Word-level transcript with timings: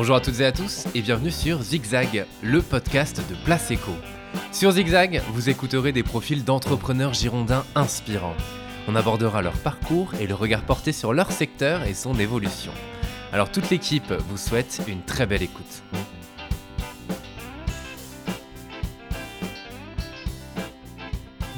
Bonjour 0.00 0.14
à 0.14 0.20
toutes 0.20 0.38
et 0.38 0.46
à 0.46 0.52
tous 0.52 0.86
et 0.94 1.02
bienvenue 1.02 1.32
sur 1.32 1.60
Zigzag, 1.60 2.24
le 2.40 2.62
podcast 2.62 3.20
de 3.28 3.34
Place 3.44 3.72
Eco. 3.72 3.90
Sur 4.52 4.70
Zigzag, 4.70 5.20
vous 5.32 5.50
écouterez 5.50 5.90
des 5.90 6.04
profils 6.04 6.44
d'entrepreneurs 6.44 7.14
girondins 7.14 7.64
inspirants. 7.74 8.36
On 8.86 8.94
abordera 8.94 9.42
leur 9.42 9.54
parcours 9.54 10.14
et 10.20 10.28
le 10.28 10.34
regard 10.34 10.62
porté 10.62 10.92
sur 10.92 11.12
leur 11.12 11.32
secteur 11.32 11.82
et 11.82 11.94
son 11.94 12.16
évolution. 12.16 12.70
Alors 13.32 13.50
toute 13.50 13.70
l'équipe 13.70 14.12
vous 14.12 14.36
souhaite 14.36 14.80
une 14.86 15.02
très 15.02 15.26
belle 15.26 15.42
écoute. 15.42 15.82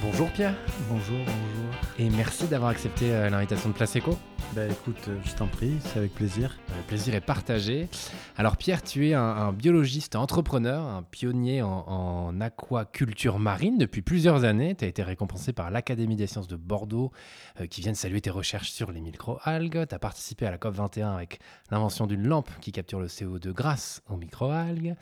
Bonjour 0.00 0.30
Pierre. 0.30 0.54
Bonjour, 0.88 1.18
bonjour. 1.18 1.74
Et 1.98 2.08
merci 2.08 2.46
d'avoir 2.46 2.70
accepté 2.70 3.12
euh, 3.12 3.28
l'invitation 3.28 3.68
de 3.68 3.74
Place 3.74 3.98
Eco. 3.98 4.18
Bah 4.54 4.62
écoute, 4.66 4.96
euh, 5.08 5.18
je 5.26 5.32
t'en 5.32 5.46
prie, 5.46 5.74
c'est 5.84 5.98
avec 5.98 6.14
plaisir. 6.14 6.58
Le 6.80 6.86
plaisir 6.86 7.14
est 7.14 7.20
partagé. 7.20 7.88
Alors 8.38 8.56
Pierre, 8.56 8.82
tu 8.82 9.10
es 9.10 9.12
un, 9.12 9.52
biologiste 9.52 10.16
entrepreneur, 10.16 10.82
un 10.82 11.02
pionnier 11.02 11.60
en, 11.60 12.40
aquaculture 12.40 13.38
marine 13.38 13.76
depuis 13.76 14.00
plusieurs 14.00 14.44
années. 14.44 14.74
Tu 14.74 14.86
as 14.86 14.88
été 14.88 15.02
récompensé 15.02 15.52
par 15.52 15.70
l'Académie 15.70 16.16
des 16.16 16.26
sciences 16.26 16.48
de 16.48 16.56
Bordeaux 16.56 17.12
euh, 17.60 17.66
qui 17.66 17.82
vient 17.82 17.92
de 17.92 17.98
saluer 17.98 18.22
tes 18.22 18.30
recherches 18.30 18.70
sur 18.70 18.92
les 18.92 19.02
microalgues. 19.02 19.86
Tu 19.86 19.94
as 19.94 19.98
participé 19.98 20.46
à 20.46 20.50
la 20.50 20.56
COP21 20.56 21.14
avec 21.14 21.40
l'invention 21.70 22.06
d'une 22.06 22.26
lampe 22.26 22.48
qui 22.62 22.72
capture 22.72 22.98
le 22.98 23.08
CO2 23.08 23.52
grâce 23.52 24.02
aux 24.08 24.16
microalgues. 24.16 24.94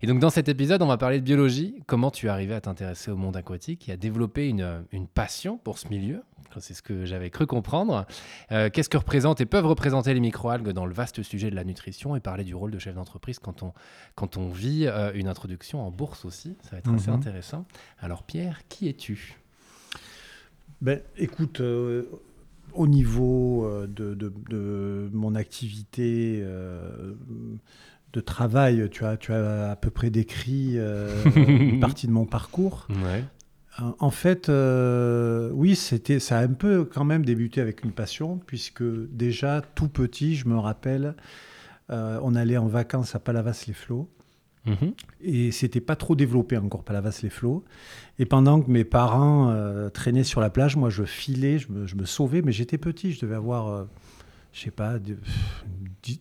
Et 0.00 0.06
donc 0.06 0.20
dans 0.20 0.30
cet 0.30 0.48
épisode, 0.48 0.80
on 0.80 0.86
va 0.86 0.96
parler 0.96 1.20
de 1.20 1.24
biologie, 1.24 1.82
comment 1.86 2.10
tu 2.10 2.26
es 2.26 2.30
arrivé 2.30 2.54
à 2.54 2.62
t'intéresser 2.62 3.10
au 3.10 3.16
monde 3.16 3.36
aquatique 3.36 3.90
et 3.90 3.92
à 3.92 3.98
développer 3.98 4.48
une 4.48 5.06
passion 5.06 5.58
pour 5.58 5.76
ce 5.76 5.88
milieu? 5.88 6.22
C'est 6.60 6.74
ce 6.74 6.82
que 6.82 7.04
j'avais 7.04 7.30
cru 7.30 7.46
comprendre. 7.46 8.06
Euh, 8.50 8.70
qu'est-ce 8.72 8.88
que 8.88 8.96
représentent 8.96 9.40
et 9.40 9.46
peuvent 9.46 9.66
représenter 9.66 10.14
les 10.14 10.20
microalgues 10.20 10.70
dans 10.70 10.86
le 10.86 10.94
vaste 10.94 11.22
sujet 11.22 11.50
de 11.50 11.56
la 11.56 11.64
nutrition 11.64 12.16
et 12.16 12.20
parler 12.20 12.44
du 12.44 12.54
rôle 12.54 12.70
de 12.70 12.78
chef 12.78 12.94
d'entreprise 12.94 13.38
quand 13.38 13.62
on, 13.62 13.72
quand 14.14 14.36
on 14.36 14.48
vit 14.48 14.86
euh, 14.86 15.12
une 15.14 15.28
introduction 15.28 15.86
en 15.86 15.90
bourse 15.90 16.24
aussi? 16.24 16.56
Ça 16.62 16.70
va 16.72 16.78
être 16.78 16.92
assez 16.92 17.10
mhm. 17.10 17.16
intéressant. 17.16 17.66
Alors 17.98 18.22
Pierre, 18.22 18.62
qui 18.68 18.88
es-tu? 18.88 19.38
Ben, 20.80 21.00
Écoute, 21.16 21.60
euh, 21.60 22.04
au 22.72 22.86
niveau 22.86 23.70
de, 23.86 24.14
de, 24.14 25.10
mon 25.12 25.34
activité 25.34 26.44
de 28.12 28.20
travail, 28.20 28.88
tu 28.90 29.04
as, 29.04 29.16
tu 29.16 29.32
as 29.32 29.70
à 29.70 29.76
peu 29.76 29.90
près 29.90 30.10
décrit 30.10 30.76
une 30.76 31.80
partie 31.80 32.06
de 32.06 32.12
mon 32.12 32.26
parcours. 32.26 32.86
Ouais. 32.90 33.24
En 33.98 34.10
fait, 34.10 34.48
euh, 34.48 35.50
oui, 35.52 35.76
c'était, 35.76 36.18
ça 36.18 36.38
a 36.38 36.42
un 36.42 36.52
peu 36.52 36.84
quand 36.84 37.04
même 37.04 37.24
débuté 37.24 37.60
avec 37.60 37.84
une 37.84 37.92
passion, 37.92 38.40
puisque 38.46 38.82
déjà 38.82 39.60
tout 39.74 39.88
petit, 39.88 40.34
je 40.34 40.48
me 40.48 40.56
rappelle, 40.56 41.14
euh, 41.90 42.18
on 42.22 42.34
allait 42.34 42.56
en 42.56 42.68
vacances 42.68 43.14
à 43.14 43.18
Palavas-les-Flots. 43.18 44.08
Mhm. 44.64 44.94
Et 45.20 45.52
c'était 45.52 45.80
pas 45.80 45.94
trop 45.94 46.16
développé 46.16 46.56
encore, 46.56 46.84
Palavas-les-Flots. 46.84 47.64
Et 48.18 48.24
pendant 48.24 48.62
que 48.62 48.70
mes 48.70 48.84
parents 48.84 49.50
euh, 49.50 49.90
traînaient 49.90 50.24
sur 50.24 50.40
la 50.40 50.48
plage, 50.48 50.76
moi 50.76 50.88
je 50.88 51.04
filais, 51.04 51.58
je 51.58 51.70
me, 51.70 51.86
je 51.86 51.96
me 51.96 52.06
sauvais, 52.06 52.40
mais 52.40 52.52
j'étais 52.52 52.78
petit, 52.78 53.12
je 53.12 53.20
devais 53.20 53.36
avoir 53.36 53.86
je 54.56 54.62
sais 54.62 54.70
pas, 54.70 54.94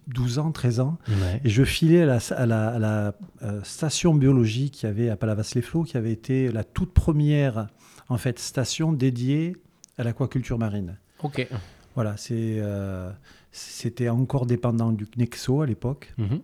12 0.08 0.40
ans, 0.40 0.52
13 0.52 0.82
ans. 0.82 0.98
Et 1.46 1.50
je 1.50 1.64
filais 1.64 2.02
à 2.02 2.46
la, 2.46 3.16
euh, 3.42 3.64
station 3.64 4.14
biologique 4.14 4.74
qui 4.74 4.86
avait 4.86 5.10
à 5.10 5.16
Palavas-les-Flots, 5.16 5.84
qui 5.84 5.96
avait 5.96 6.12
été 6.12 6.52
la 6.52 6.66
toute 6.66 6.94
première 6.94 7.68
en 8.10 8.18
fait, 8.18 8.38
station 8.38 8.92
dédiée 8.92 9.56
à 9.98 10.04
l'aquaculture 10.04 10.58
marine. 10.58 10.98
Ok. 11.24 11.48
Voilà, 11.96 12.16
euh, 12.30 13.12
c'était 13.54 14.10
encore 14.10 14.46
dépendant 14.46 14.92
du 14.92 15.06
CNEXO 15.06 15.62
à 15.62 15.66
l'époque. 15.66 16.14
Mhm. 16.18 16.42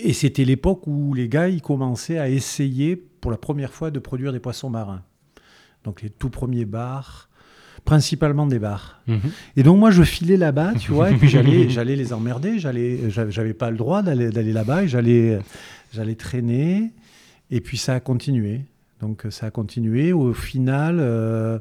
Et 0.00 0.12
c'était 0.14 0.44
l'époque 0.44 0.88
où 0.88 1.14
les 1.14 1.28
gars 1.28 1.48
ils 1.48 1.62
commençaient 1.62 2.18
à 2.18 2.28
essayer 2.28 2.96
pour 2.96 3.30
la 3.30 3.36
première 3.36 3.72
fois 3.72 3.92
de 3.92 4.00
produire 4.00 4.32
des 4.32 4.40
poissons 4.40 4.70
marins. 4.70 5.04
Donc 5.84 6.02
les 6.02 6.10
tout 6.10 6.30
premiers 6.30 6.64
bars, 6.64 7.28
principalement 7.84 8.46
des 8.46 8.58
bars. 8.58 9.00
Mhm. 9.06 9.20
Et 9.56 9.62
donc 9.62 9.78
moi 9.78 9.90
je 9.90 10.02
filais 10.02 10.36
là-bas, 10.36 10.74
tu 10.78 10.92
vois, 10.92 11.10
et 11.10 11.14
puis 11.14 11.28
j'allais, 11.28 11.68
j'allais 11.68 11.96
les 11.96 12.12
emmerder, 12.12 12.58
j'allais, 12.58 13.10
j'avais 13.10 13.54
pas 13.54 13.70
le 13.70 13.76
droit 13.76 14.02
d'aller, 14.02 14.30
d'aller 14.30 14.52
là-bas, 14.52 14.84
et 14.84 14.88
j'allais, 14.88 15.38
j'allais 15.92 16.14
traîner, 16.14 16.92
et 17.50 17.60
puis 17.60 17.76
ça 17.76 17.94
a 17.94 18.00
continué. 18.00 18.62
Donc 19.00 19.26
ça 19.30 19.46
a 19.46 19.50
continué. 19.50 20.12
Au 20.12 20.32
final, 20.32 20.98
euh, 21.00 21.58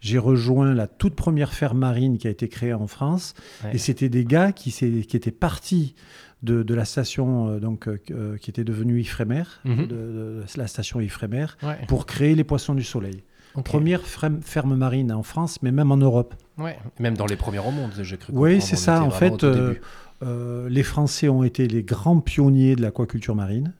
j'ai 0.00 0.18
rejoint 0.18 0.74
la 0.74 0.86
toute 0.86 1.14
première 1.14 1.52
ferme 1.52 1.78
marine 1.78 2.16
qui 2.16 2.26
a 2.26 2.30
été 2.30 2.48
créée 2.48 2.72
en 2.72 2.86
France, 2.86 3.34
et 3.72 3.78
c'était 3.78 4.08
des 4.08 4.24
gars 4.24 4.52
qui, 4.52 4.70
qui 4.72 5.16
étaient 5.16 5.30
partis 5.30 5.94
de, 6.42 6.62
de, 6.62 6.74
la 6.74 6.84
station 6.84 7.48
euh, 7.48 7.58
donc, 7.58 7.88
euh, 7.88 8.36
qui 8.38 8.50
était 8.50 8.64
devenue 8.64 9.00
Ifremer, 9.00 9.42
mhm. 9.64 9.86
de, 9.86 10.42
la 10.56 10.66
station 10.66 11.00
Ifremer, 11.00 11.46
pour 11.88 12.06
créer 12.06 12.34
les 12.34 12.44
poissons 12.44 12.74
du 12.74 12.84
soleil. 12.84 13.22
Première 13.62 14.02
ferme 14.02 14.76
marine 14.76 15.12
en 15.12 15.22
France, 15.22 15.62
mais 15.62 15.72
même 15.72 15.92
en 15.92 15.96
Europe. 15.96 16.34
Ouais, 16.58 16.76
même 16.98 17.16
dans 17.16 17.26
les 17.26 17.36
premiers 17.36 17.60
au 17.60 17.70
monde, 17.70 17.92
j'ai 18.00 18.16
cru. 18.16 18.32
Oui, 18.34 18.60
c'est 18.60 18.76
ça. 18.76 19.02
En 19.02 19.10
fait, 19.10 19.44
euh, 19.44 19.74
euh, 20.22 20.68
les 20.68 20.82
Français 20.82 21.28
ont 21.28 21.44
été 21.44 21.68
les 21.68 21.82
grands 21.82 22.20
pionniers 22.20 22.74
de 22.74 22.82
l'aquaculture 22.82 23.36
marine. 23.36 23.72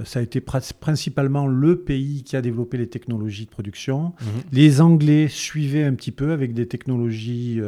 Euh, 0.00 0.04
ça 0.04 0.18
a 0.18 0.22
été 0.22 0.40
principalement 0.40 1.46
le 1.46 1.78
pays 1.78 2.24
qui 2.24 2.36
a 2.36 2.42
développé 2.42 2.78
les 2.78 2.88
technologies 2.88 3.44
de 3.44 3.50
production. 3.50 4.12
Mhm. 4.20 4.26
Les 4.50 4.80
Anglais 4.80 5.28
suivaient 5.28 5.84
un 5.84 5.94
petit 5.94 6.10
peu 6.10 6.32
avec 6.32 6.52
des 6.52 6.66
technologies 6.66 7.60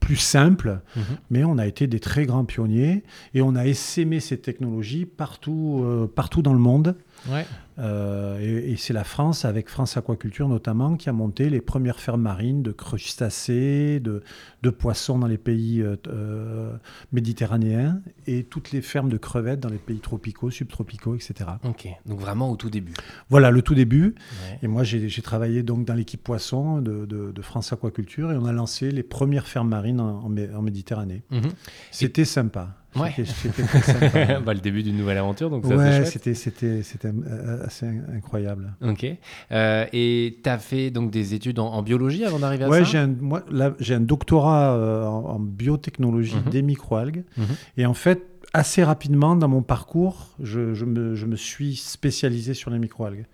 plus 0.00 0.16
simples, 0.16 0.80
mhm. 0.96 1.02
mais 1.30 1.44
on 1.44 1.58
a 1.58 1.66
été 1.66 1.88
des 1.88 2.00
très 2.00 2.26
grands 2.26 2.44
pionniers 2.44 3.02
et 3.34 3.42
on 3.42 3.56
a 3.56 3.66
essaimé 3.66 4.20
ces 4.20 4.38
technologies 4.38 5.04
partout, 5.04 5.84
partout 6.14 6.42
dans 6.42 6.54
le 6.54 6.60
monde. 6.60 6.96
Ouais. 7.28 7.44
Euh, 7.78 8.38
et, 8.40 8.76
c'est 8.76 8.92
la 8.92 9.04
France, 9.04 9.44
avec 9.44 9.68
France 9.68 9.96
Aquaculture 9.96 10.48
notamment, 10.48 10.96
qui 10.96 11.08
a 11.08 11.12
monté 11.12 11.50
les 11.50 11.60
premières 11.60 12.00
fermes 12.00 12.22
marines 12.22 12.62
de 12.62 12.72
crustacés, 12.72 14.00
de, 14.00 14.22
de 14.62 14.70
poissons 14.70 15.18
dans 15.18 15.26
les 15.26 15.38
pays 15.38 15.80
euh, 15.80 15.96
euh, 16.08 16.76
méditerranéens 17.12 18.00
et 18.26 18.44
toutes 18.44 18.72
les 18.72 18.82
fermes 18.82 19.08
de 19.08 19.16
crevettes 19.16 19.60
dans 19.60 19.68
les 19.68 19.78
pays 19.78 20.00
tropicaux, 20.00 20.50
subtropicaux, 20.50 21.14
etc. 21.14 21.50
Ok, 21.64 21.88
donc 22.06 22.20
vraiment 22.20 22.50
au 22.50 22.56
tout 22.56 22.70
début. 22.70 22.94
Voilà, 23.30 23.50
le 23.50 23.62
tout 23.62 23.74
début. 23.74 24.14
Et 24.62 24.68
moi, 24.68 24.84
j'ai 24.84 25.22
travaillé 25.22 25.62
donc 25.62 25.84
dans 25.84 25.94
l'équipe 25.94 26.22
poisson 26.22 26.80
de, 26.80 27.06
de, 27.06 27.42
France 27.42 27.72
Aquaculture 27.72 28.30
et 28.30 28.36
on 28.36 28.44
a 28.44 28.52
lancé 28.52 28.92
les 28.92 29.02
premières 29.02 29.48
fermes 29.48 29.68
marines 29.68 30.00
en, 30.00 30.24
en, 30.24 30.62
Méditerranée. 30.62 31.22
Mhm. 31.30 31.50
C'était 31.90 32.24
sympa. 32.24 32.81
Ouais. 32.94 33.14
bah, 34.44 34.52
le 34.52 34.60
début 34.60 34.82
d'une 34.82 34.96
nouvelle 34.96 35.18
aventure, 35.18 35.48
donc 35.48 35.64
ça 35.64 35.76
ouais, 35.76 36.04
c'était 36.04 36.34
c'était 36.34 36.82
c'était 36.82 37.08
euh, 37.08 37.64
assez 37.64 37.86
incroyable. 38.14 38.74
Ok. 38.82 39.06
Euh, 39.50 39.86
et 39.92 40.38
tu 40.42 40.48
as 40.48 40.58
fait 40.58 40.90
donc 40.90 41.10
des 41.10 41.34
études 41.34 41.58
en, 41.58 41.82
biologie 41.82 42.24
avant 42.24 42.38
d'arriver 42.38 42.64
à 42.64 42.68
ouais, 42.68 42.78
ça 42.80 42.84
j'ai 42.84 42.98
un, 42.98 43.06
moi, 43.06 43.42
j'ai 43.80 43.94
un 43.94 44.00
doctorat 44.00 44.74
euh, 44.74 45.06
en, 45.06 45.38
biotechnologie 45.38 46.36
mhm. 46.36 46.50
des 46.50 46.62
microalgues. 46.62 47.24
Mhm. 47.36 47.46
Et 47.78 47.86
en 47.86 47.94
fait, 47.94 48.26
assez 48.52 48.84
rapidement 48.84 49.36
dans 49.36 49.48
mon 49.48 49.62
parcours, 49.62 50.28
je, 50.42 50.74
je, 50.74 50.84
me, 50.84 51.14
je 51.14 51.24
me, 51.24 51.36
suis 51.36 51.76
spécialisé 51.76 52.52
sur 52.52 52.70
les 52.70 52.78
microalgues. 52.78 53.26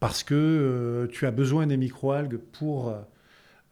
Parce 0.00 0.24
que 0.24 1.08
tu 1.12 1.26
as 1.26 1.30
besoin 1.30 1.66
des 1.66 1.76
microalgues 1.76 2.38
pour 2.38 2.94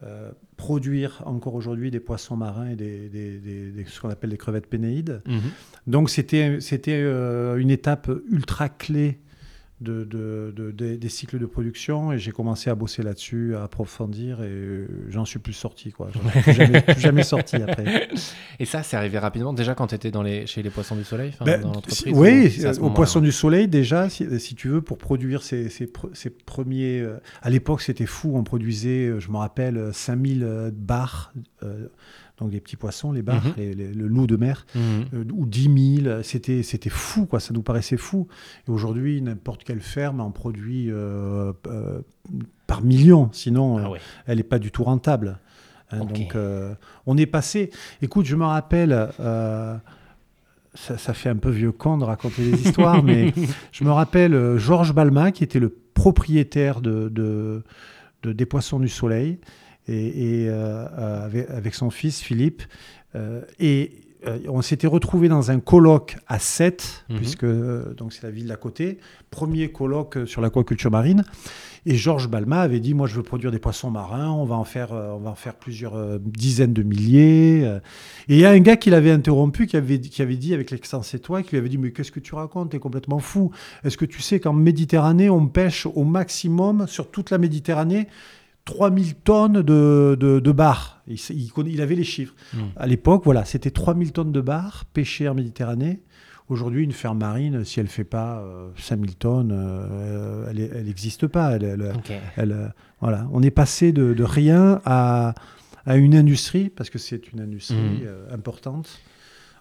euh, 0.01 0.31
produire 0.55 1.23
encore 1.25 1.55
aujourd'hui 1.55 1.91
des 1.91 1.99
poissons 1.99 2.37
marins 2.37 2.69
et 2.69 2.77
des, 2.77 3.09
des, 3.09 3.85
ce 3.85 3.99
qu'on 3.99 4.09
appelle 4.09 4.29
des 4.29 4.37
crevettes 4.37 4.67
pénéides. 4.67 5.21
Mhm. 5.27 5.39
Donc 5.87 6.09
c'était 6.09 6.59
euh, 6.87 7.57
une 7.57 7.69
étape 7.69 8.09
ultra 8.31 8.69
clé 8.69 9.19
de, 9.81 10.03
de, 10.03 10.71
des 10.71 11.09
cycles 11.09 11.39
de 11.39 11.45
production 11.45 12.11
et 12.11 12.19
j'ai 12.19 12.31
commencé 12.31 12.69
à 12.69 12.75
bosser 12.75 13.01
là-dessus, 13.01 13.55
à 13.55 13.63
approfondir 13.63 14.41
et 14.41 14.85
j'en 15.07 15.25
suis 15.25 15.39
plus 15.39 15.53
sorti. 15.53 15.91
Quoi. 15.91 16.09
J'en 16.11 16.41
suis 16.41 16.53
jamais, 16.53 16.83
jamais, 16.97 17.23
sorti 17.23 17.55
après. 17.57 18.09
Et 18.59 18.65
ça, 18.65 18.83
c'est 18.83 18.97
arrivé 18.97 19.19
rapidement 19.19 19.53
déjà 19.53 19.75
quand 19.75 19.87
tu 19.87 19.95
étais 19.95 20.11
dans 20.11 20.23
les, 20.23 20.45
chez 20.47 20.61
les 20.61 20.69
Poissons 20.69 20.95
du 20.95 21.03
Soleil 21.03 21.33
ben, 21.45 21.61
dans 21.61 21.73
l'entreprise 21.73 22.13
Oui, 22.13 22.65
aux 22.81 22.89
Poissons 22.89 23.21
du 23.21 23.31
Soleil 23.31 23.67
déjà, 23.67 24.09
si, 24.09 24.39
si, 24.39 24.55
tu 24.55 24.67
veux, 24.67 24.81
pour 24.81 24.97
produire 24.97 25.43
ces, 25.43 25.69
ces, 25.69 25.91
ces 26.13 26.29
premiers... 26.29 26.99
Euh, 26.99 27.19
à 27.41 27.49
l'époque, 27.49 27.81
c'était 27.81 28.05
fou, 28.05 28.33
on 28.35 28.43
produisait, 28.43 29.07
euh, 29.07 29.19
je 29.19 29.31
me 29.31 29.37
rappelle, 29.37 29.91
5000 29.93 30.43
euh, 30.43 30.71
bars 30.73 31.33
donc 32.39 32.51
les 32.51 32.59
petits 32.59 32.75
poissons, 32.75 33.11
les 33.11 33.21
bars, 33.21 33.43
mhm. 33.43 33.73
le 33.95 34.07
loup 34.07 34.27
de 34.27 34.35
mer, 34.35 34.65
mhm. 34.75 34.81
euh, 35.13 35.23
ou 35.33 35.45
10 35.45 36.01
000, 36.03 36.23
c'était, 36.23 36.63
c'était 36.63 36.89
fou, 36.89 37.25
quoi, 37.25 37.39
ça 37.39 37.53
nous 37.53 37.61
paraissait 37.61 37.97
fou. 37.97 38.27
Et 38.67 38.71
aujourd'hui, 38.71 39.21
n'importe 39.21 39.63
quelle 39.63 39.81
ferme 39.81 40.21
en 40.21 40.31
produit 40.31 40.89
euh, 40.89 41.51
euh, 41.67 42.01
par 42.67 42.81
million, 42.81 43.29
sinon 43.33 43.77
ah 43.77 43.97
elle 44.25 44.37
n'est 44.37 44.43
pas 44.43 44.59
du 44.59 44.71
tout 44.71 44.83
rentable. 44.83 45.39
Hein, 45.91 46.05
donc 46.05 46.37
on 47.05 47.17
est 47.17 47.25
passé, 47.25 47.71
écoute, 48.01 48.25
je 48.25 48.35
me 48.35 48.45
rappelle... 48.45 49.09
Ça, 50.75 51.13
fait 51.13 51.29
un 51.29 51.35
peu 51.35 51.49
vieux 51.49 51.73
con 51.73 51.97
de 51.97 52.05
raconter 52.05 52.51
des 52.51 52.61
histoires, 52.61 53.03
mais 53.03 53.33
je 53.73 53.83
me 53.83 53.91
rappelle 53.91 54.57
Georges 54.57 54.93
Balma, 54.93 55.31
qui 55.31 55.43
était 55.43 55.59
le 55.59 55.75
propriétaire 55.95 56.79
de, 56.79 57.09
de, 57.09 57.63
de 58.21 58.31
des 58.31 58.45
Poissons 58.45 58.79
du 58.79 58.87
Soleil, 58.87 59.39
et, 59.89 60.47
euh, 60.49 61.47
avec, 61.49 61.75
son 61.75 61.89
fils 61.89 62.21
Philippe. 62.21 62.63
Euh, 63.15 63.41
et 63.59 63.91
on 64.49 64.61
s'était 64.61 64.87
retrouvé 64.87 65.29
dans 65.29 65.49
un 65.49 65.61
colloque 65.61 66.17
à 66.27 66.39
7, 66.39 67.05
mhm. 67.09 67.17
puisque 67.17 67.45
donc 67.45 68.11
c'est 68.11 68.23
la 68.23 68.31
ville 68.31 68.47
d'à 68.47 68.57
côté, 68.57 68.99
premier 69.29 69.71
colloque 69.71 70.19
sur 70.25 70.41
l'aquaculture 70.41 70.91
marine. 70.91 71.23
Et 71.85 71.95
Georges 71.95 72.27
Balma 72.27 72.59
avait 72.59 72.81
dit, 72.81 72.93
moi 72.93 73.07
je 73.07 73.15
veux 73.15 73.23
produire 73.23 73.49
des 73.49 73.59
poissons 73.59 73.89
marins, 73.89 74.29
on 74.29 74.43
va 74.43 74.55
en 74.55 74.65
faire, 74.65 74.91
on 74.91 75.19
va 75.19 75.29
en 75.29 75.35
faire 75.35 75.55
plusieurs 75.55 76.19
dizaines 76.19 76.73
de 76.73 76.83
milliers. 76.83 77.63
Et 78.27 78.35
il 78.35 78.37
y 78.37 78.45
a 78.45 78.49
un 78.49 78.59
gars 78.59 78.75
qui 78.75 78.89
l'avait 78.89 79.11
interrompu, 79.11 79.65
qui 79.65 79.77
avait, 79.77 80.01
qui 80.01 80.21
avait 80.21 80.35
dit 80.35 80.53
avec 80.53 80.69
l'accent 80.71 80.99
toi, 81.23 81.41
qui 81.41 81.51
lui 81.51 81.57
avait 81.57 81.69
dit, 81.69 81.77
mais 81.77 81.91
qu'est-ce 81.91 82.11
que 82.11 82.19
tu 82.19 82.35
racontes, 82.35 82.71
t'es 82.71 82.79
complètement 82.79 83.19
fou. 83.19 83.51
Est-ce 83.85 83.95
que 83.95 84.03
tu 84.03 84.21
sais 84.21 84.41
qu'en 84.41 84.51
Méditerranée, 84.51 85.29
on 85.29 85.47
pêche 85.47 85.85
au 85.85 86.03
maximum 86.03 86.87
sur 86.87 87.09
toute 87.09 87.31
la 87.31 87.37
Méditerranée 87.37 88.09
3000 88.69 89.15
tonnes 89.15 89.61
de, 89.63 90.15
de, 90.19 90.39
de 90.39 90.51
bar. 90.51 91.01
Il, 91.07 91.17
il, 91.65 91.81
avait 91.81 91.95
les 91.95 92.03
chiffres. 92.03 92.35
Hmm. 92.53 92.67
À 92.75 92.85
l'époque, 92.85 93.23
voilà, 93.25 93.43
c'était 93.43 93.71
3000 93.71 94.11
tonnes 94.11 94.31
de 94.31 94.41
bar 94.41 94.85
pêchées 94.93 95.27
en 95.27 95.33
Méditerranée. 95.33 96.01
Aujourd'hui, 96.49 96.83
une 96.83 96.91
ferme 96.91 97.17
marine, 97.19 97.63
si 97.63 97.79
elle 97.79 97.87
ne 97.87 97.91
fait 97.91 98.03
pas 98.03 98.43
5000 98.77 99.09
euh, 99.09 99.13
tonnes, 99.17 99.51
euh, 99.51 100.51
elle 100.75 100.85
n'existe 100.85 101.25
pas. 101.25 101.55
Elle, 101.55 101.93
elle, 102.37 102.73
voilà. 103.01 103.27
On 103.31 103.41
est 103.41 103.51
passé 103.51 103.91
de, 103.91 104.13
de 104.13 104.23
rien 104.23 104.81
à, 104.85 105.33
à, 105.85 105.95
une 105.97 106.15
industrie, 106.15 106.69
parce 106.69 106.91
que 106.91 106.99
c'est 106.99 107.31
une 107.31 107.41
industrie 107.41 107.75
hmm. 107.75 108.05
euh, 108.05 108.33
importante, 108.33 108.99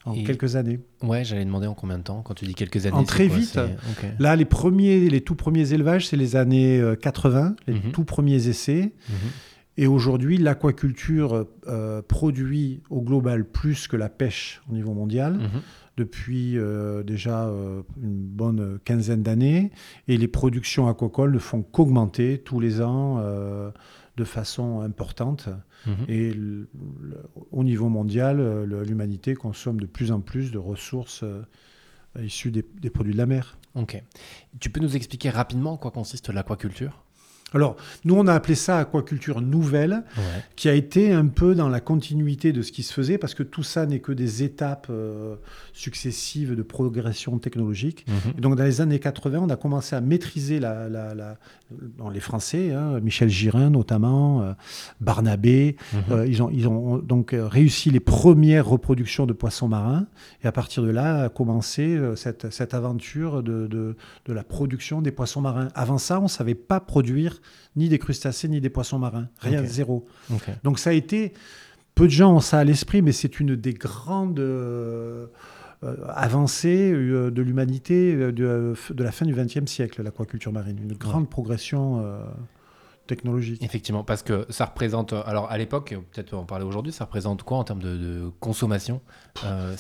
en 0.09 0.23
quelques 0.23 0.57
années. 0.57 0.81
Ouais, 1.03 1.25
j'allais 1.25 1.45
demander 1.45 1.67
en 1.67 1.75
combien 1.75 1.99
de 1.99 2.03
temps 2.03 2.23
quand 2.23 2.35
tu 2.35 2.45
dis 2.45 2.55
quelques 2.55 2.87
années. 2.87 2.97
En 2.97 3.05
très 3.05 3.29
vite. 3.29 3.59
Là, 4.19 4.37
les 4.37 4.45
premiers, 4.45 5.09
les 5.09 5.21
tout 5.21 5.35
premiers 5.35 5.73
élevages, 5.73 6.09
c'est 6.09 6.17
les 6.17 6.37
années 6.37 6.83
80, 7.01 7.47
euh, 7.47 7.55
les 7.67 7.75
mhm. 7.75 7.93
tout 7.93 8.05
premiers 8.05 8.49
essais. 8.49 8.93
Mhm. 9.09 9.17
Et 9.77 9.87
aujourd'hui, 9.87 10.39
l'aquaculture 10.39 11.47
euh, 11.69 12.03
produit 12.03 12.83
au 12.91 13.01
global 13.01 13.45
plus 13.45 13.87
que 13.87 13.97
la 13.97 14.09
pêche 14.09 14.61
au 14.69 14.75
niveau 14.75 14.93
mondial. 14.93 15.35
Mhm. 15.35 15.63
Depuis 15.97 16.57
euh, 16.57 17.03
déjà 17.03 17.51
une 18.01 18.15
bonne 18.15 18.79
quinzaine 18.85 19.23
d'années. 19.23 19.73
Et 20.07 20.17
les 20.17 20.29
productions 20.29 20.89
aquacoles 20.89 21.33
ne 21.33 21.39
font 21.39 21.63
qu'augmenter 21.63 22.39
tous 22.39 22.61
les 22.61 22.81
ans 22.81 23.21
de 24.19 24.25
façon 24.25 24.81
importante. 24.81 25.49
Mhm. 25.87 26.05
Et 26.09 26.35
au 27.53 27.65
niveau 27.65 27.89
mondial, 27.89 28.65
l'humanité 28.65 29.35
consomme 29.35 29.81
de 29.81 29.87
plus 29.87 30.13
en 30.13 30.21
plus 30.21 30.51
de 30.51 30.59
ressources 30.59 31.23
euh, 31.23 31.45
issues 32.21 32.51
des, 32.51 32.65
des, 32.81 32.91
produits 32.91 33.13
de 33.13 33.19
la 33.19 33.27
mer. 33.27 33.59
Ok. 33.75 34.03
Tu 34.61 34.71
peux 34.71 34.81
nous 34.81 34.97
expliquer 34.97 35.31
rapidement 35.31 35.73
en 35.73 35.77
quoi 35.77 35.91
consiste 35.91 36.31
l'aquaculture? 36.31 37.05
Alors, 37.55 37.77
nous, 38.05 38.15
on 38.15 38.27
a 38.27 38.35
appelé 38.35 38.55
ça 38.55 38.79
aquaculture 38.79 39.41
nouvelle, 39.41 40.03
qui 40.55 40.69
a 40.69 40.75
été 40.75 41.13
un 41.13 41.27
peu 41.27 41.55
dans 41.55 41.69
la 41.69 41.81
continuité 41.81 42.53
de 42.53 42.61
ce 42.61 42.73
qui 42.73 42.83
se 42.83 42.93
faisait, 42.93 43.17
parce 43.17 43.35
que 43.35 43.43
tout 43.43 43.63
ça 43.63 43.87
n'est 43.87 44.01
que 44.01 44.13
des 44.13 44.43
étapes 44.43 44.89
euh, 44.91 45.37
successives 45.73 46.55
de 46.55 46.63
progression 46.63 47.39
technologique. 47.39 48.05
Mhm. 48.07 48.33
Et 48.37 48.41
donc, 48.43 48.57
dans 48.57 48.65
les 48.65 48.83
années 48.83 48.99
80, 48.99 49.39
on 49.41 49.49
a 49.49 49.57
commencé 49.57 49.97
à 49.97 50.03
maîtriser 50.03 50.61
la, 50.61 50.89
les 52.13 52.21
Français, 52.21 52.73
hein, 52.73 53.01
Michel 53.01 53.31
Girin 53.31 53.71
notamment, 53.71 54.43
euh, 54.43 54.53
Barnabé. 55.01 55.77
Mhm. 55.93 56.01
Euh, 56.11 56.27
ils, 56.27 56.43
ont, 56.43 56.51
ils 56.51 56.69
ont 56.69 56.99
donc 56.99 57.35
réussi 57.35 57.91
les 57.91 58.01
premières 58.01 58.67
reproductions 58.67 59.25
de 59.25 59.33
poissons 59.33 59.69
marins. 59.69 60.07
Et 60.45 60.47
à 60.47 60.53
partir 60.53 60.83
de 60.83 60.91
là, 60.91 61.25
a 61.25 61.29
commencé 61.31 61.99
cette, 62.15 62.51
cette 62.53 62.75
aventure 62.75 63.43
de, 63.43 63.67
de, 63.67 63.97
de 64.27 64.33
la 64.35 64.45
production 64.45 65.01
des 65.01 65.13
poissons 65.13 65.41
marins. 65.41 65.69
Avant 65.75 65.99
ça, 65.99 66.19
on 66.21 66.25
ne 66.25 66.29
savait 66.29 66.55
pas 66.55 66.81
produire 66.81 67.38
ni 67.77 67.89
des 67.89 67.99
crustacés, 67.99 68.49
ni 68.49 68.61
des 68.61 68.71
poissons 68.71 68.99
marins. 68.99 69.29
Rien, 69.39 69.65
zéro. 69.65 70.07
Donc 70.65 70.79
ça 70.79 70.91
a 70.91 70.93
été, 70.93 71.33
peu 71.95 72.05
de 72.05 72.13
gens 72.13 72.35
ont 72.35 72.41
ça 72.41 72.59
à 72.59 72.65
l'esprit, 72.65 73.03
mais 73.03 73.13
c'est 73.13 73.41
une 73.41 73.57
des 73.57 73.75
grandes 73.75 74.41
euh, 74.41 75.27
euh, 75.83 75.97
avancées 76.09 76.93
euh, 76.93 77.31
de 77.31 77.43
l'humanité 77.43 78.15
de, 78.15 78.75
la 78.97 79.13
fin 79.13 79.27
du 79.27 79.35
XXe 79.35 79.71
siècle, 79.71 80.03
l'aquaculture 80.03 80.53
marine. 80.53 80.79
Une 80.83 80.97
grande 80.97 81.29
progression 81.29 82.05
technologique. 83.07 83.63
Effectivement, 83.63 84.05
parce 84.05 84.23
que 84.23 84.45
ça 84.51 84.67
représente, 84.67 85.13
alors 85.13 85.51
à 85.51 85.57
l'époque, 85.57 85.97
peut-être 86.13 86.35
en 86.35 86.45
parler 86.45 86.65
aujourd'hui, 86.65 86.93
ça 86.93 87.05
représente 87.05 87.43
quoi 87.43 87.59
en 87.59 87.65
termes 87.65 87.83
de, 87.83 88.31
consommation 88.39 89.01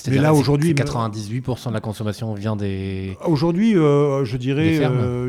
Mais 0.08 0.18
là 0.18 0.34
aujourd'hui, 0.34 0.72
98% 0.72 1.68
de 1.68 1.74
la 1.74 1.80
consommation 1.80 2.32
vient 2.34 2.56
des. 2.56 3.16
Aujourd'hui, 3.24 3.74
je 3.74 4.36
dirais, 4.36 4.80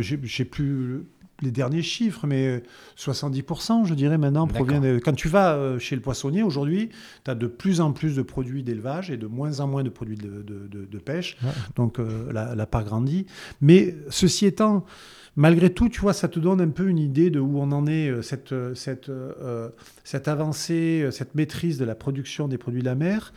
j'ai 0.01 0.45
plus 0.45 1.03
les 1.41 1.51
derniers 1.51 1.81
chiffres, 1.81 2.27
mais 2.27 2.63
70%, 2.97 3.85
je 3.85 3.93
dirais 3.93 4.17
maintenant, 4.17 4.47
provient 4.47 4.79
de... 4.79 4.99
Quand 5.03 5.13
tu 5.13 5.27
vas 5.27 5.53
euh, 5.53 5.79
chez 5.79 5.95
le 5.95 6.01
poissonnier 6.01 6.43
aujourd'hui, 6.43 6.89
tu 7.23 7.31
as 7.31 7.35
de 7.35 7.47
plus 7.47 7.81
en 7.81 7.91
plus 7.91 8.15
de 8.15 8.21
produits 8.21 8.63
d'élevage 8.63 9.09
et 9.11 9.17
de 9.17 9.27
moins 9.27 9.59
en 9.59 9.67
moins 9.67 9.83
de 9.83 9.89
produits 9.89 10.17
de, 10.17 10.99
pêche. 10.99 11.37
Donc 11.75 11.99
euh, 11.99 12.31
la, 12.31 12.65
part 12.65 12.83
grandit. 12.83 13.25
Mais 13.61 13.95
ceci 14.09 14.45
étant, 14.45 14.85
malgré 15.35 15.69
tout, 15.69 15.89
tu 15.89 16.01
vois, 16.01 16.13
ça 16.13 16.27
te 16.27 16.39
donne 16.39 16.61
un 16.61 16.69
peu 16.69 16.87
une 16.87 16.99
idée 16.99 17.29
de 17.29 17.39
où 17.39 17.59
on 17.59 17.71
en 17.71 17.87
est, 17.87 18.09
euh, 18.09 18.21
cette, 18.21 18.53
cette, 18.75 19.11
cette 20.03 20.27
avancée, 20.27 21.07
cette 21.11 21.35
maîtrise 21.35 21.77
de 21.77 21.85
la 21.85 21.95
production 21.95 22.47
des 22.47 22.57
produits 22.57 22.81
de 22.81 22.87
la 22.87 22.95
mer. 22.95 23.33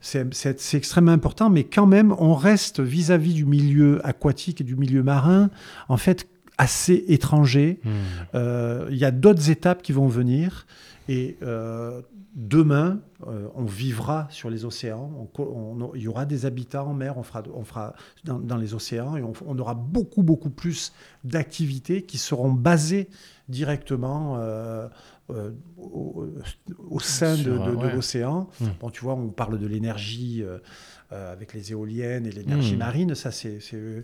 C'est 0.00 0.74
extrêmement 0.74 1.12
important, 1.12 1.50
mais 1.50 1.64
quand 1.64 1.86
même, 1.86 2.14
on 2.18 2.34
reste 2.34 2.80
vis-à-vis 2.80 3.32
-vis 3.32 3.34
du 3.34 3.44
milieu 3.44 4.06
aquatique 4.06 4.60
et 4.60 4.64
du 4.64 4.76
milieu 4.76 5.02
marin, 5.02 5.50
en 5.88 5.96
fait, 5.96 6.28
assez 6.58 7.04
étranger. 7.08 7.80
Hmm. 7.84 7.90
Euh, 8.34 8.88
il 8.90 8.96
y 8.96 9.04
a 9.04 9.10
d'autres 9.10 9.50
étapes 9.50 9.82
qui 9.82 9.92
vont 9.92 10.08
venir. 10.08 10.66
Et 11.08 11.36
euh, 11.42 12.02
demain, 12.34 12.98
euh, 13.28 13.46
on 13.54 13.64
vivra 13.64 14.26
sur 14.30 14.50
les 14.50 14.64
océans. 14.64 15.28
il 15.94 16.02
y 16.02 16.08
aura 16.08 16.24
des 16.24 16.46
habitats 16.46 16.84
en 16.84 16.94
mer, 16.94 17.16
on 17.16 17.22
fera, 17.22 17.42
on 17.54 17.64
fera 17.64 17.94
dans, 18.24 18.56
les 18.56 18.74
océans 18.74 19.16
et 19.16 19.22
on, 19.22 19.58
aura 19.58 19.74
beaucoup, 19.74 20.24
beaucoup 20.24 20.50
plus 20.50 20.92
d'activités 21.22 22.02
qui 22.02 22.18
seront 22.18 22.50
basées 22.50 23.08
directement 23.48 24.40
au, 25.28 26.98
sein 26.98 27.36
de, 27.36 27.52
l'océan. 27.94 28.48
Bon, 28.80 28.90
tu 28.90 29.02
vois, 29.02 29.14
on 29.14 29.28
parle 29.28 29.60
de 29.60 29.66
l'énergie 29.68 30.44
euh, 31.12 31.32
avec 31.32 31.54
les 31.54 31.70
éoliennes 31.70 32.26
et 32.26 32.32
l'énergie 32.32 32.74
hmm. 32.74 32.78
marine. 32.78 33.14
Ça, 33.14 33.30
c'est 33.30 33.60
une, 33.72 34.02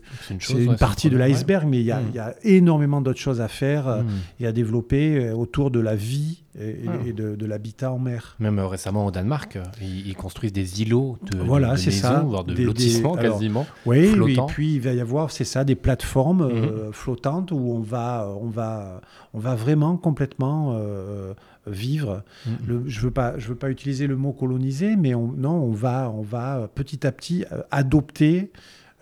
une 0.56 0.76
partie 0.76 1.10
de 1.10 1.16
l'iceberg, 1.16 1.66
mais 1.66 1.80
il 1.80 1.86
y, 1.86 1.90
a, 1.90 2.00
y, 2.14 2.18
a 2.20 2.34
énormément 2.44 3.00
d'autres 3.00 3.18
choses 3.18 3.40
à 3.40 3.48
faire 3.48 3.88
euh, 3.88 4.02
hmm. 4.02 4.08
et 4.38 4.46
à 4.46 4.52
développer 4.52 5.16
euh, 5.16 5.34
autour 5.34 5.72
de 5.72 5.80
la 5.80 5.96
vie 5.96 6.44
et, 6.58 6.84
et 7.06 7.12
de, 7.12 7.46
l'habitat 7.46 7.92
en 7.92 7.98
mer. 7.98 8.36
Même 8.38 8.58
récemment 8.60 9.06
au 9.06 9.10
Danemark, 9.10 9.58
ils, 9.80 10.14
construisent 10.14 10.52
des 10.52 10.82
îlots 10.82 11.18
de, 11.30 11.38
voilà, 11.38 11.76
c'est 11.76 11.90
ça, 11.90 12.20
voire 12.20 12.44
de 12.44 12.54
lotissement 12.62 13.14
quasiment. 13.16 13.66
oui, 13.86 14.14
et 14.28 14.40
puis 14.48 14.74
il 14.74 14.80
va 14.80 14.92
y 14.92 15.00
avoir, 15.00 15.30
c'est 15.30 15.44
ça, 15.44 15.64
des 15.64 15.74
plateformes 15.74 16.92
flottantes 16.92 17.50
où 17.52 17.72
on 17.72 17.80
va, 17.80 18.28
on 18.40 18.48
va, 18.48 19.00
on 19.34 19.38
va 19.38 19.54
vraiment 19.54 19.96
complètement 19.96 20.76
vivre. 21.66 22.22
Mm-hmm. 22.46 22.82
je 22.86 22.98
ne 22.98 23.04
veux, 23.04 23.10
pas, 23.10 23.38
je 23.38 23.48
veux 23.48 23.54
pas 23.54 23.70
utiliser 23.70 24.06
le 24.06 24.16
mot 24.16 24.32
coloniser, 24.32 24.96
mais 24.96 25.14
on, 25.14 25.28
non, 25.28 25.54
on 25.54 25.72
va, 25.72 26.10
on 26.10 26.22
va 26.22 26.68
petit 26.74 27.06
à 27.06 27.12
petit 27.12 27.44
euh, 27.52 27.62
adopter 27.70 28.50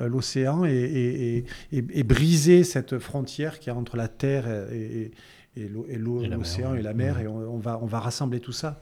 euh, 0.01 0.09
l'océan 0.09 0.65
et, 0.65 1.45
et, 1.73 2.03
briser 2.03 2.65
cette 2.65 2.99
frontière 2.99 3.59
qui 3.59 3.69
y 3.69 3.73
a 3.73 3.77
entre 3.77 3.97
la 3.97 4.09
terre 4.09 4.47
et, 4.73 5.11
l'océan 5.57 6.75
et 6.75 6.83
la 6.83 6.95
mer. 6.95 7.19
Et 7.21 7.27
on, 7.27 7.59
va, 7.59 7.79
on 7.83 7.87
va 7.87 8.01
rassembler 8.01 8.41
tout 8.41 8.53
ça 8.53 8.81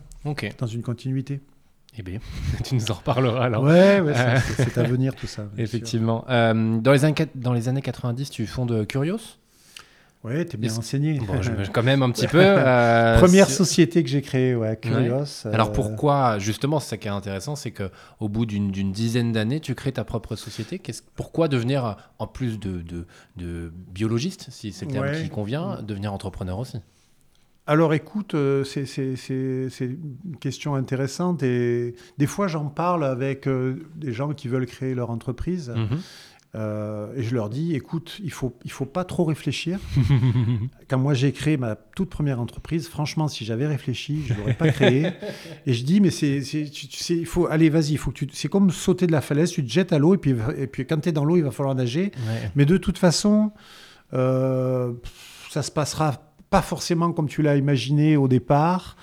dans 0.58 0.66
une 0.66 0.82
continuité. 0.82 1.40
Eh 1.96 2.02
bien, 2.02 2.20
tu 2.64 2.74
nous 2.74 2.90
en 2.90 2.94
reparleras 2.94 3.44
alors. 3.44 3.64
Ouais, 3.64 4.02
c'est 4.56 4.78
à 4.78 4.82
venir 4.82 5.14
tout 5.14 5.26
ça. 5.26 5.48
Effectivement. 5.58 6.24
Euh, 6.28 6.78
dans, 6.78 6.92
les 6.92 7.04
années, 7.04 7.14
dans 7.34 7.52
les 7.52 7.68
années 7.68 7.82
90, 7.82 8.30
tu 8.30 8.46
fondes 8.46 8.86
Curios? 8.86 9.38
Oui, 10.28 10.46
tu 10.46 10.56
es 10.56 10.58
bien 10.58 10.76
enseigné. 10.76 11.18
Bon, 11.18 11.40
quand 11.72 11.82
même 11.82 12.02
un 12.02 12.10
petit 12.10 12.26
peu. 12.26 12.40
Euh, 12.40 13.18
Première 13.20 13.50
société 13.50 14.02
que 14.02 14.08
j'ai 14.08 14.22
créée, 14.22 14.54
ouais, 14.54 14.76
Curios. 14.76 15.46
Alors 15.46 15.68
euh, 15.68 15.72
pourquoi, 15.72 16.38
justement, 16.38 16.80
c'est 16.80 16.90
ça 16.90 16.96
qui 16.96 17.08
est 17.08 17.10
intéressant, 17.10 17.56
c'est 17.56 17.70
qu'au 17.72 18.28
bout 18.28 18.46
d'une 18.46 18.92
dizaine 18.92 19.32
d'années, 19.32 19.60
tu 19.60 19.74
crées 19.74 19.92
ta 19.92 20.04
propre 20.04 20.36
société. 20.36 20.80
Pourquoi 21.14 21.48
devenir, 21.48 21.96
en 22.18 22.26
plus 22.26 22.58
de, 22.58 22.82
de, 22.82 23.06
de 23.36 23.72
biologiste, 23.92 24.46
si 24.50 24.72
c'est 24.72 24.86
le 24.86 24.92
terme 24.92 25.12
qui 25.12 25.28
convient, 25.28 25.80
devenir 25.82 26.12
entrepreneur 26.12 26.58
aussi? 26.58 26.78
Alors 27.66 27.92
écoute, 27.92 28.32
euh, 28.34 28.64
c'est 28.64 28.86
une 29.80 30.36
question 30.40 30.74
intéressante 30.74 31.42
et 31.42 31.94
des 32.16 32.26
fois 32.26 32.48
j'en 32.48 32.64
parle 32.64 33.04
avec 33.04 33.46
des 33.96 34.12
gens 34.12 34.32
qui 34.32 34.48
veulent 34.48 34.64
créer 34.64 34.94
leur 34.94 35.10
entreprise. 35.10 35.70
Mhm. 35.76 35.98
Euh, 36.54 37.14
et 37.14 37.22
je 37.22 37.34
leur 37.34 37.50
dis, 37.50 37.74
écoute, 37.74 38.18
il 38.24 38.32
faut, 38.32 38.56
il 38.64 38.70
faut 38.70 38.86
pas 38.86 39.04
trop 39.04 39.24
réfléchir. 39.24 39.78
Quand 40.88 40.98
moi 40.98 41.12
j'ai 41.12 41.32
créé 41.32 41.56
ma 41.56 41.76
toute 41.76 42.08
première 42.08 42.40
entreprise, 42.40 42.88
franchement, 42.88 43.28
si 43.28 43.44
j'avais 43.44 43.66
réfléchi, 43.66 44.22
je 44.26 44.34
l'aurais 44.34 44.54
pas 44.54 44.70
créé. 44.70 45.08
et 45.66 45.72
je 45.74 45.84
dis, 45.84 46.00
mais 46.00 46.10
c'est, 46.10 46.38
il 46.38 47.26
faut, 47.26 47.46
allez, 47.48 47.68
vas-y, 47.68 47.92
il 47.92 47.98
faut 47.98 48.10
que 48.10 48.24
tu, 48.24 48.28
c'est 48.32 48.48
comme 48.48 48.70
sauter 48.70 49.06
de 49.06 49.12
la 49.12 49.20
falaise, 49.20 49.50
tu 49.50 49.64
te 49.64 49.70
jettes 49.70 49.92
à 49.92 49.98
l'eau 49.98 50.14
et 50.14 50.18
puis, 50.18 50.34
et 50.56 50.66
puis 50.66 50.86
quand 50.86 51.00
tu 51.00 51.10
es 51.10 51.12
dans 51.12 51.24
l'eau, 51.24 51.36
il 51.36 51.44
va 51.44 51.50
falloir 51.50 51.74
nager. 51.74 52.12
Mais 52.54 52.64
de 52.64 52.78
toute 52.78 52.98
façon, 52.98 53.52
euh, 54.14 54.92
ça 55.50 55.62
se 55.62 55.70
passera 55.70 56.22
pas 56.48 56.62
forcément 56.62 57.12
comme 57.12 57.28
tu 57.28 57.42
l'as 57.42 57.56
imaginé 57.56 58.16
au 58.16 58.26
départ. 58.26 58.96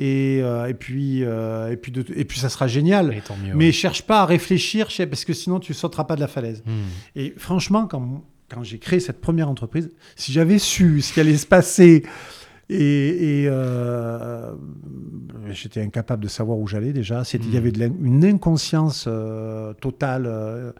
Et, 0.00 0.38
et 0.38 0.74
puis 0.74 1.20
et 1.20 1.76
puis 1.76 1.92
et 2.14 2.24
puis 2.24 2.38
ça 2.38 2.48
sera 2.48 2.66
génial. 2.66 3.22
Mais 3.54 3.72
cherche 3.72 4.02
pas 4.02 4.22
à 4.22 4.26
réfléchir 4.26 4.88
parce 5.10 5.24
que 5.24 5.32
sinon 5.32 5.60
tu 5.60 5.74
sauteras 5.74 6.04
pas 6.04 6.16
de 6.16 6.20
la 6.20 6.28
falaise. 6.28 6.62
Hmm. 6.66 6.88
Et 7.16 7.34
franchement, 7.36 7.86
quand 7.86 8.24
quand 8.48 8.64
j'ai 8.64 8.78
créé 8.78 8.98
cette 9.00 9.20
première 9.20 9.48
entreprise, 9.48 9.90
si 10.16 10.32
j'avais 10.32 10.58
su 10.58 11.02
ce 11.02 11.12
qui 11.12 11.20
allait 11.20 11.36
se 11.36 11.46
passer 11.46 12.02
et, 12.70 13.46
euh, 13.48 14.52
j'étais 15.50 15.82
incapable 15.82 16.22
de 16.22 16.28
savoir 16.28 16.58
où 16.58 16.68
j'allais 16.68 16.92
déjà. 16.92 17.22
Il 17.34 17.52
y 17.52 17.56
avait 17.56 17.70
une 17.70 18.24
inconscience 18.24 19.06
euh, 19.08 19.72
totale. 19.74 20.26
Euh, 20.26 20.72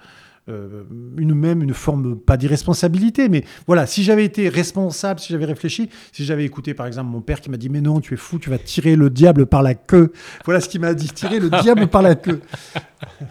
une 0.48 1.34
même 1.34 1.62
une 1.62 1.74
forme 1.74 2.16
pas 2.16 2.36
d'irresponsabilité 2.36 3.28
mais 3.28 3.44
voilà 3.68 3.86
si 3.86 4.02
j'avais 4.02 4.24
été 4.24 4.48
responsable 4.48 5.20
si 5.20 5.32
j'avais 5.32 5.44
réfléchi 5.44 5.90
si 6.10 6.24
j'avais 6.24 6.44
écouté 6.44 6.74
par 6.74 6.86
exemple 6.86 7.10
mon 7.10 7.20
père 7.20 7.40
qui 7.40 7.50
m'a 7.50 7.56
dit 7.56 7.68
mais 7.68 7.80
non 7.80 8.00
tu 8.00 8.14
es 8.14 8.16
fou 8.16 8.40
tu 8.40 8.50
vas 8.50 8.58
tirer 8.58 8.96
le 8.96 9.10
diable 9.10 9.46
par 9.46 9.62
la 9.62 9.74
queue 9.74 10.12
voilà 10.44 10.60
ce 10.60 10.68
qu'il 10.68 10.80
m'a 10.80 10.94
dit 10.94 11.08
tirer 11.08 11.38
le 11.38 11.50
diable 11.62 11.86
par 11.86 12.02
la 12.02 12.16
queue 12.16 12.40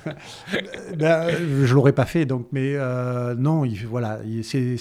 ben, 0.98 1.28
je 1.66 1.74
l'aurais 1.74 1.94
pas 1.94 2.06
fait 2.06 2.25
donc 2.25 2.48
mais 2.54 2.78
non 3.38 3.66
il, 3.66 3.86
voilà 3.86 4.22
c'est 4.44 4.78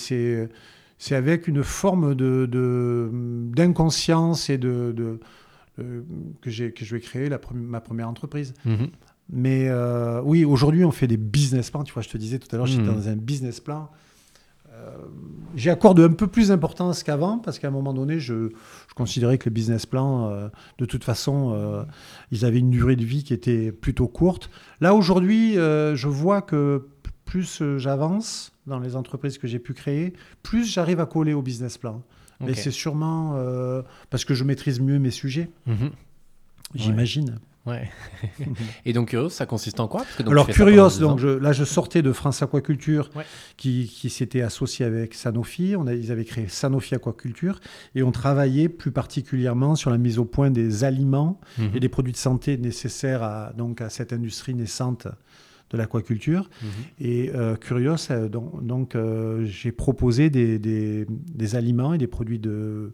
c'est 0.98 1.14
avec 1.14 1.46
une 1.46 1.62
forme 1.62 2.14
de, 2.14 3.08
d'inconscience 3.54 4.50
et 4.50 4.58
de, 4.58 5.18
que, 5.76 6.50
j'ai, 6.50 6.72
que 6.72 6.84
je 6.84 6.94
vais 6.94 7.00
créer 7.00 7.28
la, 7.28 7.40
ma 7.54 7.80
première 7.80 8.08
entreprise. 8.08 8.52
Mhm. 8.64 8.88
Mais 9.30 9.68
euh, 9.68 10.20
oui, 10.22 10.44
aujourd'hui, 10.44 10.84
on 10.84 10.90
fait 10.90 11.06
des 11.06 11.16
business 11.16 11.70
plans. 11.70 11.84
Tu 11.84 11.92
vois, 11.92 12.02
je 12.02 12.08
te 12.08 12.16
disais 12.16 12.38
tout 12.38 12.48
à 12.52 12.56
l'heure, 12.56 12.66
j'étais 12.66 12.82
mhm. 12.82 12.94
dans 12.94 13.08
un 13.08 13.16
business 13.16 13.60
plan. 13.60 13.90
Euh, 14.72 14.90
j'y 15.56 15.70
accorde 15.70 16.00
un 16.00 16.12
peu 16.12 16.28
plus 16.28 16.48
d'importance 16.48 17.02
qu'avant 17.02 17.38
parce 17.38 17.58
qu'à 17.58 17.68
un 17.68 17.72
moment 17.72 17.92
donné, 17.92 18.20
je, 18.20 18.50
je, 18.88 18.94
considérais 18.94 19.36
que 19.36 19.46
les 19.46 19.50
business 19.50 19.86
plans, 19.86 20.30
euh, 20.30 20.48
de 20.78 20.84
toute 20.84 21.04
façon, 21.04 21.86
ils 22.30 22.44
avaient 22.44 22.60
une 22.60 22.70
durée 22.70 22.96
de 22.96 23.04
vie 23.04 23.24
qui 23.24 23.34
était 23.34 23.72
plutôt 23.72 24.08
courte. 24.08 24.50
Là, 24.80 24.94
aujourd'hui, 24.94 25.54
je 25.54 26.06
vois 26.06 26.42
que 26.42 26.86
plus 27.24 27.62
j'avance, 27.76 28.52
dans 28.66 28.78
les 28.78 28.96
entreprises 28.96 29.36
que 29.36 29.46
j'ai 29.46 29.58
pu 29.58 29.74
créer, 29.74 30.14
plus 30.42 30.64
j'arrive 30.64 31.00
à 31.00 31.06
coller 31.06 31.34
au 31.34 31.42
business 31.42 31.76
plan. 31.76 32.02
Mais 32.40 32.54
c'est 32.54 32.70
sûrement 32.70 33.32
euh, 33.36 33.82
parce 34.10 34.24
que 34.24 34.34
je 34.34 34.44
maîtrise 34.44 34.80
mieux 34.80 34.98
mes 34.98 35.10
sujets. 35.10 35.50
Mhm. 35.66 35.90
J'imagine. 36.74 37.30
Ouais. 37.30 37.36
et 38.84 38.92
donc 38.92 39.08
Curios, 39.08 39.30
ça 39.30 39.46
consiste 39.46 39.80
en 39.80 39.88
quoi? 39.88 40.04
Alors 40.26 40.46
Curios, 40.48 40.98
donc 40.98 41.20
là 41.22 41.52
je 41.52 41.64
sortais 41.64 42.02
de 42.02 42.12
France 42.12 42.42
Aquaculture 42.42 43.10
qui, 43.56 43.90
qui 43.92 44.10
s'était 44.10 44.42
associé 44.42 44.84
avec 44.84 45.14
Sanofi. 45.14 45.74
On 45.76 45.86
a, 45.86 45.94
ils 45.94 46.12
avaient 46.12 46.24
créé 46.24 46.48
Sanofi 46.48 46.94
Aquaculture 46.94 47.60
et 47.94 48.02
on 48.02 48.12
travaillait 48.12 48.68
plus 48.68 48.92
particulièrement 48.92 49.76
sur 49.76 49.90
la 49.90 49.98
mise 49.98 50.18
au 50.18 50.24
point 50.24 50.50
des 50.50 50.84
aliments 50.84 51.40
mhm. 51.58 51.70
et 51.74 51.80
des 51.80 51.88
produits 51.88 52.12
de 52.12 52.18
santé 52.18 52.56
nécessaires 52.56 53.22
à, 53.22 53.52
donc, 53.56 53.80
à 53.80 53.90
cette 53.90 54.12
industrie 54.12 54.54
naissante 54.54 55.08
de 55.70 55.76
l'aquaculture. 55.76 56.48
Mhm. 56.62 56.68
Et 57.00 57.30
euh, 57.34 57.56
Curios, 57.56 58.10
euh, 58.10 58.28
donc, 58.28 58.94
euh, 58.94 59.44
j'ai 59.44 59.72
proposé 59.72 60.30
des, 60.30 60.58
des, 60.58 61.56
aliments 61.56 61.94
et 61.94 61.98
des 61.98 62.06
produits 62.06 62.38
de 62.38 62.92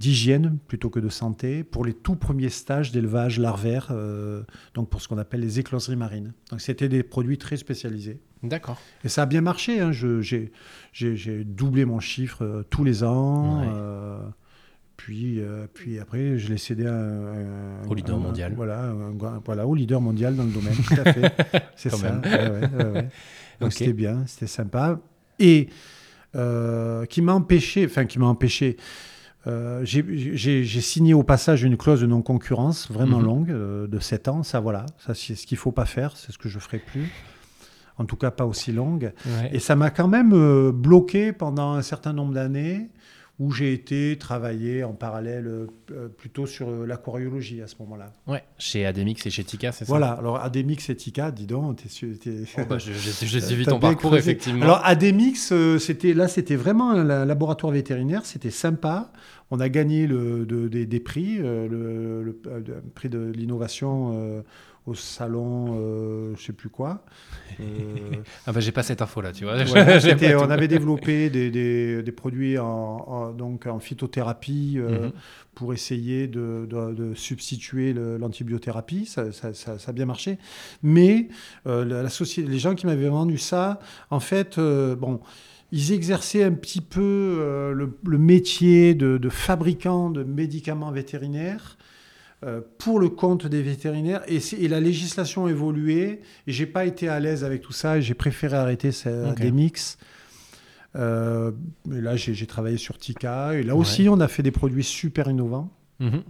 d'hygiène 0.00 0.58
plutôt 0.66 0.90
que 0.90 0.98
de 0.98 1.08
santé 1.08 1.62
pour 1.62 1.84
les 1.84 1.92
tout 1.92 2.16
premiers 2.16 2.48
stages 2.48 2.90
d'élevage 2.90 3.38
larvaire, 3.38 3.94
donc 4.74 4.88
pour 4.88 5.00
ce 5.00 5.08
qu'on 5.08 5.18
appelle 5.18 5.40
les 5.40 5.60
écloseries 5.60 5.96
marines. 5.96 6.32
Donc 6.50 6.60
c'était 6.60 6.88
des 6.88 7.02
produits 7.02 7.38
très 7.38 7.56
spécialisés. 7.56 8.18
D'accord. 8.42 8.80
Et 9.04 9.08
ça 9.08 9.22
a 9.22 9.26
bien 9.26 9.42
marché. 9.42 9.80
Hein. 9.80 9.92
J'ai 9.92 11.44
doublé 11.44 11.84
mon 11.84 12.00
chiffre 12.00 12.64
tous 12.70 12.82
les 12.82 13.04
ans. 13.04 13.62
Puis, 15.00 15.40
euh, 15.40 15.66
puis 15.72 15.98
après, 15.98 16.36
je 16.36 16.50
l'ai 16.50 16.58
cédé 16.58 16.86
à, 16.86 17.88
au 17.88 17.94
leader 17.94 18.18
mondial. 18.18 18.52
Voilà, 18.54 18.92
voilà, 19.46 19.66
au 19.66 19.74
leader 19.74 19.98
mondial 19.98 20.36
dans 20.36 20.44
le 20.44 20.50
domaine, 20.50 20.74
tout 20.74 20.94
à 21.02 21.10
fait. 21.10 21.32
C'est 21.74 21.88
ça. 21.88 22.20
Donc 23.60 23.72
c'était 23.72 23.94
bien, 23.94 24.24
c'était 24.26 24.46
sympa. 24.46 25.00
Et 25.38 25.70
euh, 26.36 27.06
qui 27.06 27.22
m'a 27.22 27.32
empêché, 27.32 27.86
enfin 27.86 28.04
qui 28.04 28.18
m'a 28.18 28.26
empêché, 28.26 28.76
euh, 29.46 29.80
j'ai 29.84 30.80
signé 30.80 31.14
au 31.14 31.22
passage 31.22 31.62
une 31.62 31.76
clause 31.76 32.00
de 32.00 32.06
non-concurrence 32.06 32.90
vraiment 32.90 33.18
mhm. 33.18 33.24
longue, 33.24 33.48
de 33.88 33.98
7 33.98 34.28
ans. 34.28 34.42
Ça, 34.42 34.60
voilà, 34.60 34.86
ça 34.98 35.14
c'est 35.14 35.34
ce 35.34 35.46
qu'il 35.46 35.56
ne 35.56 35.60
faut 35.60 35.72
pas 35.72 35.86
faire, 35.86 36.16
c'est 36.16 36.32
ce 36.32 36.38
que 36.38 36.48
je 36.48 36.56
ne 36.56 36.60
ferai 36.60 36.78
plus. 36.78 37.10
En 37.98 38.06
tout 38.06 38.16
cas, 38.16 38.30
pas 38.30 38.46
aussi 38.46 38.72
longue. 38.72 39.12
Et 39.52 39.58
ça 39.58 39.76
m'a 39.76 39.90
quand 39.90 40.08
même 40.08 40.70
bloqué 40.70 41.32
pendant 41.32 41.72
un 41.72 41.82
certain 41.82 42.14
nombre 42.14 42.32
d'années 42.32 42.88
où 43.40 43.50
j'ai 43.52 43.72
été 43.72 44.18
travailler 44.18 44.84
en 44.84 44.92
parallèle 44.92 45.46
euh, 45.46 46.08
plutôt 46.08 46.44
sur 46.44 46.68
euh, 46.68 46.86
l'aquariologie 46.86 47.62
à 47.62 47.66
ce 47.66 47.74
moment-là. 47.80 48.12
Ouais, 48.26 48.44
chez 48.58 48.84
Ademix 48.84 49.24
et 49.24 49.30
chez 49.30 49.44
Tika, 49.44 49.72
c'est 49.72 49.86
ça? 49.86 49.88
Voilà, 49.88 50.12
alors 50.12 50.36
Ademix 50.36 50.90
et 50.90 50.94
Tika, 50.94 51.30
dis 51.30 51.46
donc, 51.46 51.78
t'es, 51.78 51.86
oh 52.58 52.60
bah, 52.68 52.76
j'ai 52.76 53.40
suivi 53.40 53.64
ton 53.64 53.80
parcours, 53.80 54.14
effectivement. 54.14 54.62
Alors 54.62 54.82
Ademix, 54.84 55.52
euh, 55.52 55.78
c'était, 55.78 56.12
là, 56.12 56.28
c'était 56.28 56.54
vraiment 56.54 56.90
un 56.90 57.24
laboratoire 57.24 57.72
vétérinaire, 57.72 58.26
c'était 58.26 58.50
sympa. 58.50 59.10
On 59.50 59.58
a 59.58 59.70
gagné 59.70 60.06
le, 60.06 60.44
des, 60.44 61.00
prix, 61.00 61.38
le, 61.38 62.22
le, 62.22 62.40
prix 62.94 63.08
de 63.08 63.32
l'innovation 63.34 64.44
au 64.90 64.94
salon, 64.94 65.78
euh, 65.78 66.34
je 66.36 66.42
sais 66.42 66.52
plus 66.52 66.68
quoi. 66.68 67.04
Euh, 67.60 67.62
ah 68.46 68.52
bah 68.52 68.60
j'ai 68.60 68.72
pas 68.72 68.82
cette 68.82 69.00
info 69.00 69.20
là, 69.20 69.32
tu 69.32 69.44
vois. 69.44 69.54
on 69.64 70.50
avait 70.50 70.68
développé 70.68 71.30
des, 71.30 71.50
des, 71.50 72.02
des 72.02 72.12
produits 72.12 72.58
en, 72.58 73.32
donc 73.32 73.66
en 73.66 73.78
phytothérapie 73.78 74.74
euh, 74.76 75.06
mhm. 75.06 75.12
pour 75.54 75.72
essayer 75.72 76.26
de, 76.26 76.66
de, 76.68 77.14
substituer 77.14 77.92
l'antibiothérapie. 77.92 79.06
Ça, 79.06 79.32
ça, 79.32 79.54
ça, 79.54 79.76
a 79.86 79.92
bien 79.92 80.06
marché. 80.06 80.38
Mais 80.82 81.28
euh, 81.66 81.84
la, 81.84 82.08
société, 82.08 82.50
les 82.50 82.58
gens 82.58 82.74
qui 82.74 82.86
m'avaient 82.86 83.08
vendu 83.08 83.38
ça, 83.38 83.78
en 84.10 84.20
fait, 84.20 84.58
bon 84.58 85.20
ils 85.72 85.92
exerçaient 85.92 86.42
un 86.42 86.50
petit 86.50 86.80
peu 86.80 87.72
le, 87.76 87.96
le, 88.04 88.18
métier 88.18 88.96
de, 88.96 89.18
de, 89.18 89.28
fabricant 89.28 90.10
de 90.10 90.24
médicaments 90.24 90.90
vétérinaires 90.90 91.78
pour 92.78 92.98
le 92.98 93.10
compte 93.10 93.46
des 93.46 93.62
vétérinaires 93.62 94.22
et, 94.26 94.40
la 94.68 94.80
législation 94.80 95.44
a 95.46 95.50
évolué 95.50 96.20
et 96.46 96.52
j'ai 96.52 96.64
pas 96.64 96.86
été 96.86 97.06
à 97.08 97.20
l'aise 97.20 97.44
avec 97.44 97.60
tout 97.60 97.72
ça 97.72 97.98
et 97.98 98.02
j'ai 98.02 98.14
préféré 98.14 98.56
arrêter 98.56 98.90
des 99.36 99.52
mix. 99.52 99.98
Euh, 100.96 101.52
et 101.92 102.00
là, 102.00 102.16
j'ai 102.16 102.46
travaillé 102.46 102.78
sur 102.78 102.98
Tika 102.98 103.54
et 103.54 103.62
là 103.62 103.76
aussi, 103.76 104.08
on 104.08 104.20
a 104.20 104.28
fait 104.28 104.42
des 104.42 104.50
produits 104.50 104.84
super 104.84 105.28
innovants. 105.28 105.70
Mhm. 106.00 106.22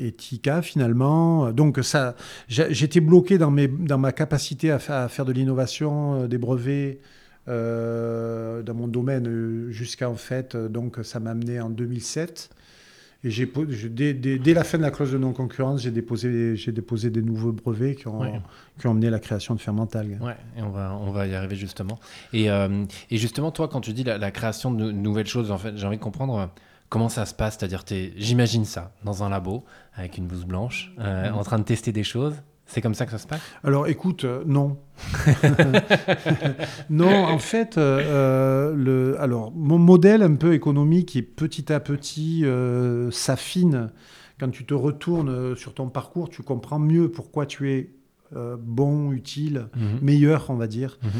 Et 0.00 0.12
Tika, 0.12 0.62
finalement, 0.62 1.50
donc 1.50 1.80
ça, 1.82 2.14
j'étais 2.46 3.00
bloqué 3.00 3.36
dans, 3.36 3.50
mes, 3.50 3.66
dans 3.66 3.98
ma 3.98 4.12
capacité 4.12 4.70
à, 4.70 4.78
faire 4.78 5.24
de 5.24 5.32
l'innovation, 5.32 6.22
euh, 6.22 6.28
des 6.28 6.38
brevets 6.38 7.00
dans 7.46 8.74
mon 8.74 8.88
domaine 8.88 9.70
jusqu'à 9.70 10.10
en 10.10 10.16
fait, 10.16 10.54
donc 10.54 10.98
ça 11.02 11.18
m'a 11.18 11.30
amené 11.30 11.60
en 11.60 11.70
2007 11.70 12.50
et 13.24 13.30
j'ai, 13.30 13.50
dès, 13.88 14.14
dès, 14.14 14.54
la 14.54 14.62
fin 14.62 14.78
de 14.78 14.82
la 14.84 14.92
clause 14.92 15.10
de 15.10 15.18
non-concurrence, 15.18 15.82
j'ai 15.82 15.90
déposé, 15.90 16.54
j'ai 16.54 16.70
déposé 16.70 17.10
des 17.10 17.20
nouveaux 17.20 17.50
brevets 17.50 17.96
qui 17.96 18.06
ont, 18.06 18.40
qui 18.78 18.86
ont 18.86 18.92
amené 18.92 19.10
la 19.10 19.18
création 19.18 19.56
de 19.56 19.60
Fermental. 19.60 20.18
Ouais, 20.20 20.36
et 20.56 20.62
on 20.62 20.70
va, 20.70 20.94
on 20.94 21.10
va 21.10 21.26
y 21.26 21.34
arriver 21.34 21.56
justement. 21.56 21.98
Et, 22.32 22.48
euh, 22.48 22.84
et 23.10 23.16
justement, 23.16 23.50
toi, 23.50 23.66
quand 23.66 23.80
tu 23.80 23.92
dis 23.92 24.04
la, 24.04 24.30
création 24.30 24.70
de 24.70 24.92
nouvelles 24.92 25.26
choses, 25.26 25.50
en 25.50 25.58
fait, 25.58 25.76
j'ai 25.76 25.84
envie 25.84 25.96
de 25.96 26.02
comprendre 26.02 26.38
euh, 26.38 26.46
comment 26.90 27.08
ça 27.08 27.26
se 27.26 27.34
passe? 27.34 27.56
C'est-à-dire, 27.58 27.82
j'imagine 28.16 28.64
ça 28.64 28.92
dans 29.02 29.24
un 29.24 29.30
labo 29.30 29.64
avec 29.94 30.16
une 30.16 30.28
blouse 30.28 30.44
blanche, 30.44 30.92
euh, 31.00 31.32
en 31.32 31.42
train 31.42 31.58
de 31.58 31.64
tester 31.64 31.90
des 31.90 32.04
choses. 32.04 32.36
C'est 32.68 32.82
comme 32.82 32.94
ça 32.94 33.06
que 33.06 33.10
ça 33.10 33.18
se 33.18 33.26
passe? 33.26 33.40
Alors 33.64 33.88
écoute, 33.88 34.24
euh, 34.24 34.42
non. 34.46 34.76
non, 36.90 37.24
en 37.24 37.38
fait, 37.38 37.78
euh, 37.78 38.02
euh, 38.04 38.74
le, 38.74 39.20
alors, 39.20 39.52
mon 39.52 39.78
modèle 39.78 40.22
un 40.22 40.34
peu 40.34 40.52
économique 40.52 41.08
qui 41.08 41.22
petit 41.22 41.72
à 41.72 41.80
petit 41.80 42.44
s'affine. 43.10 43.90
Quand 44.38 44.50
tu 44.50 44.64
te 44.64 44.74
retournes 44.74 45.56
sur 45.56 45.74
ton 45.74 45.88
parcours, 45.88 46.28
tu 46.28 46.42
comprends 46.42 46.78
mieux 46.78 47.10
pourquoi 47.10 47.46
tu 47.46 47.72
es 47.72 47.90
bon, 48.32 49.12
utile, 49.12 49.68
mhm. 49.74 49.98
meilleur, 50.02 50.50
on 50.50 50.54
va 50.54 50.66
dire, 50.66 50.98
mhm. 51.02 51.10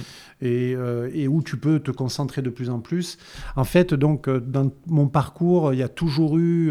et, 0.42 0.76
et, 1.14 1.26
où 1.26 1.42
tu 1.42 1.56
peux 1.56 1.80
te 1.80 1.90
concentrer 1.90 2.42
de 2.42 2.50
plus 2.50 2.68
en 2.68 2.80
plus. 2.80 3.16
En 3.56 3.64
fait, 3.64 3.94
donc, 3.94 4.28
dans 4.28 4.70
mon 4.86 5.08
parcours, 5.08 5.72
il 5.72 5.78
y 5.78 5.82
a 5.82 5.88
toujours 5.88 6.38
eu 6.38 6.70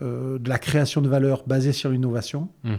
de 0.00 0.48
la 0.48 0.58
création 0.58 1.00
de 1.00 1.08
valeur 1.08 1.44
basée 1.46 1.72
sur 1.72 1.90
l'innovation. 1.90 2.48
Mhm 2.64 2.76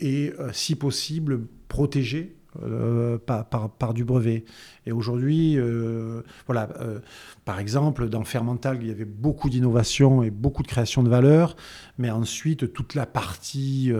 et, 0.00 0.32
euh, 0.38 0.50
si 0.52 0.74
possible, 0.74 1.46
protégé 1.68 2.36
euh, 2.64 3.16
par, 3.18 3.94
du 3.94 4.04
brevet. 4.04 4.44
Et 4.84 4.90
aujourd'hui, 4.90 5.56
euh, 5.56 6.22
voilà, 6.46 6.68
par 7.44 7.60
exemple, 7.60 8.08
dans 8.08 8.24
Fermental, 8.24 8.78
il 8.80 8.88
y 8.88 8.90
avait 8.90 9.04
beaucoup 9.04 9.48
d'innovation 9.48 10.24
et 10.24 10.30
beaucoup 10.30 10.64
de 10.64 10.68
création 10.68 11.04
de 11.04 11.08
valeur, 11.08 11.54
mais 11.98 12.10
ensuite, 12.10 12.72
toute 12.72 12.96
la 12.96 13.06
partie, 13.06 13.92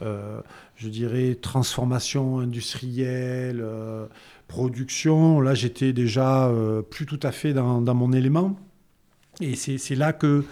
je 0.00 0.88
dirais, 0.88 1.34
transformation 1.34 2.38
industrielle, 2.38 3.64
production, 4.46 5.40
là, 5.40 5.54
j'étais 5.54 5.92
déjà 5.92 6.48
plus 6.90 7.06
tout 7.06 7.20
à 7.24 7.32
fait 7.32 7.52
dans 7.52 7.94
mon 7.94 8.12
élément. 8.12 8.56
Et 9.40 9.56
c'est 9.56 9.96
là 9.96 10.12
que 10.12 10.44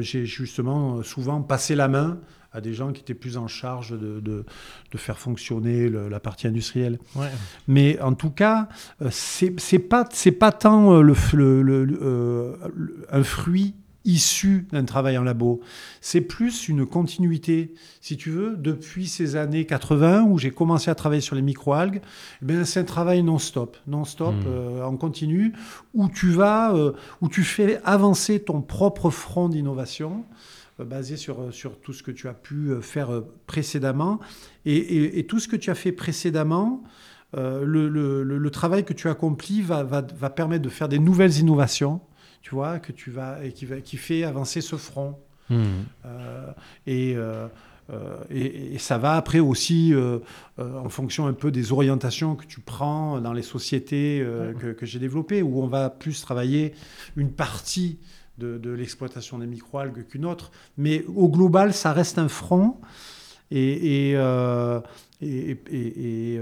j'ai 0.00 0.26
justement 0.26 1.04
souvent 1.04 1.42
passé 1.42 1.76
la 1.76 1.86
main 1.86 2.18
à 2.52 2.60
des 2.60 2.74
gens 2.74 2.92
qui 2.92 3.00
étaient 3.00 3.14
plus 3.14 3.36
en 3.36 3.48
charge 3.48 3.90
de, 3.90 4.20
de, 4.20 4.44
faire 4.96 5.18
fonctionner 5.18 5.88
la 5.88 6.20
partie 6.20 6.46
industrielle. 6.46 6.98
Mais 7.66 8.00
en 8.00 8.14
tout 8.14 8.30
cas, 8.30 8.68
c'est 9.10 9.78
pas, 9.78 10.08
pas 10.38 10.52
tant 10.52 11.00
le, 11.00 11.14
le, 11.62 12.58
un 13.10 13.22
fruit 13.22 13.74
issu 14.04 14.66
d'un 14.72 14.84
travail 14.84 15.16
en 15.18 15.22
labo. 15.22 15.60
C'est 16.00 16.20
plus 16.20 16.68
une 16.68 16.86
continuité, 16.86 17.74
si 18.00 18.16
tu 18.16 18.30
veux, 18.30 18.56
depuis 18.56 19.06
ces 19.06 19.36
années 19.36 19.64
80 19.64 20.22
où 20.22 20.38
j'ai 20.38 20.50
commencé 20.50 20.90
à 20.90 20.94
travailler 20.94 21.20
sur 21.20 21.36
les 21.36 21.42
microalgues. 21.42 22.00
Eh 22.48 22.64
c'est 22.64 22.80
un 22.80 22.84
travail 22.84 23.22
non-stop, 23.22 23.76
non-stop, 23.86 24.34
euh, 24.46 24.82
en 24.82 24.96
continu, 24.96 25.52
où 25.94 26.08
tu 26.08 26.30
vas, 26.30 26.74
euh, 26.74 26.92
où 27.20 27.28
tu 27.28 27.42
fais 27.42 27.80
avancer 27.84 28.40
ton 28.40 28.60
propre 28.60 29.10
front 29.10 29.48
d'innovation 29.48 30.24
euh, 30.30 30.31
basé 30.78 31.16
sur, 31.16 31.52
sur 31.52 31.78
tout 31.78 31.92
ce 31.92 32.02
que 32.02 32.10
tu 32.10 32.28
as 32.28 32.34
pu 32.34 32.72
faire 32.80 33.22
précédemment. 33.46 34.20
Et, 34.64 35.24
tout 35.28 35.38
ce 35.38 35.48
que 35.48 35.56
tu 35.56 35.70
as 35.70 35.74
fait 35.74 35.92
précédemment, 35.92 36.82
le, 37.34 37.88
le, 37.88 38.50
travail 38.50 38.84
que 38.84 38.92
tu 38.92 39.08
accomplis 39.08 39.62
va, 39.62 39.82
va, 39.82 40.02
va 40.02 40.30
permettre 40.30 40.62
de 40.62 40.68
faire 40.68 40.88
des 40.88 40.98
nouvelles 40.98 41.38
innovations 41.38 42.00
tu 42.42 42.56
vois, 42.56 42.80
que 42.80 42.92
tu 42.92 43.10
vas, 43.10 43.44
et 43.44 43.52
qui, 43.52 43.64
va, 43.64 43.80
qui 43.80 43.96
fait 43.96 44.24
avancer 44.24 44.60
ce 44.60 44.76
front. 44.76 45.16
Hmm. 45.48 45.64
Euh, 46.04 46.52
euh, 46.88 47.48
euh, 47.90 48.16
et, 48.30 48.74
et, 48.74 48.78
ça 48.78 48.98
va 48.98 49.14
après 49.14 49.40
aussi 49.40 49.94
en 50.58 50.88
fonction 50.88 51.26
un 51.26 51.32
peu 51.32 51.50
des 51.50 51.72
orientations 51.72 52.36
que 52.36 52.44
tu 52.44 52.60
prends 52.60 53.20
dans 53.20 53.32
les 53.32 53.42
sociétés 53.42 54.24
que, 54.60 54.72
que 54.72 54.86
j'ai 54.86 54.98
développées, 54.98 55.42
où 55.42 55.62
on 55.62 55.68
va 55.68 55.88
plus 55.88 56.20
travailler 56.20 56.74
une 57.16 57.32
partie 57.32 57.98
de, 58.38 58.58
de 58.58 58.70
l'exploitation 58.70 59.38
des 59.38 59.46
microalgues 59.46 60.06
qu'une 60.06 60.24
autre. 60.24 60.50
Mais 60.76 61.04
au 61.14 61.28
global, 61.28 61.72
ça 61.72 61.92
reste 61.92 62.18
un 62.18 62.28
front. 62.28 62.76
Et, 63.54 64.12
euh, 64.14 64.80
et, 65.20 66.38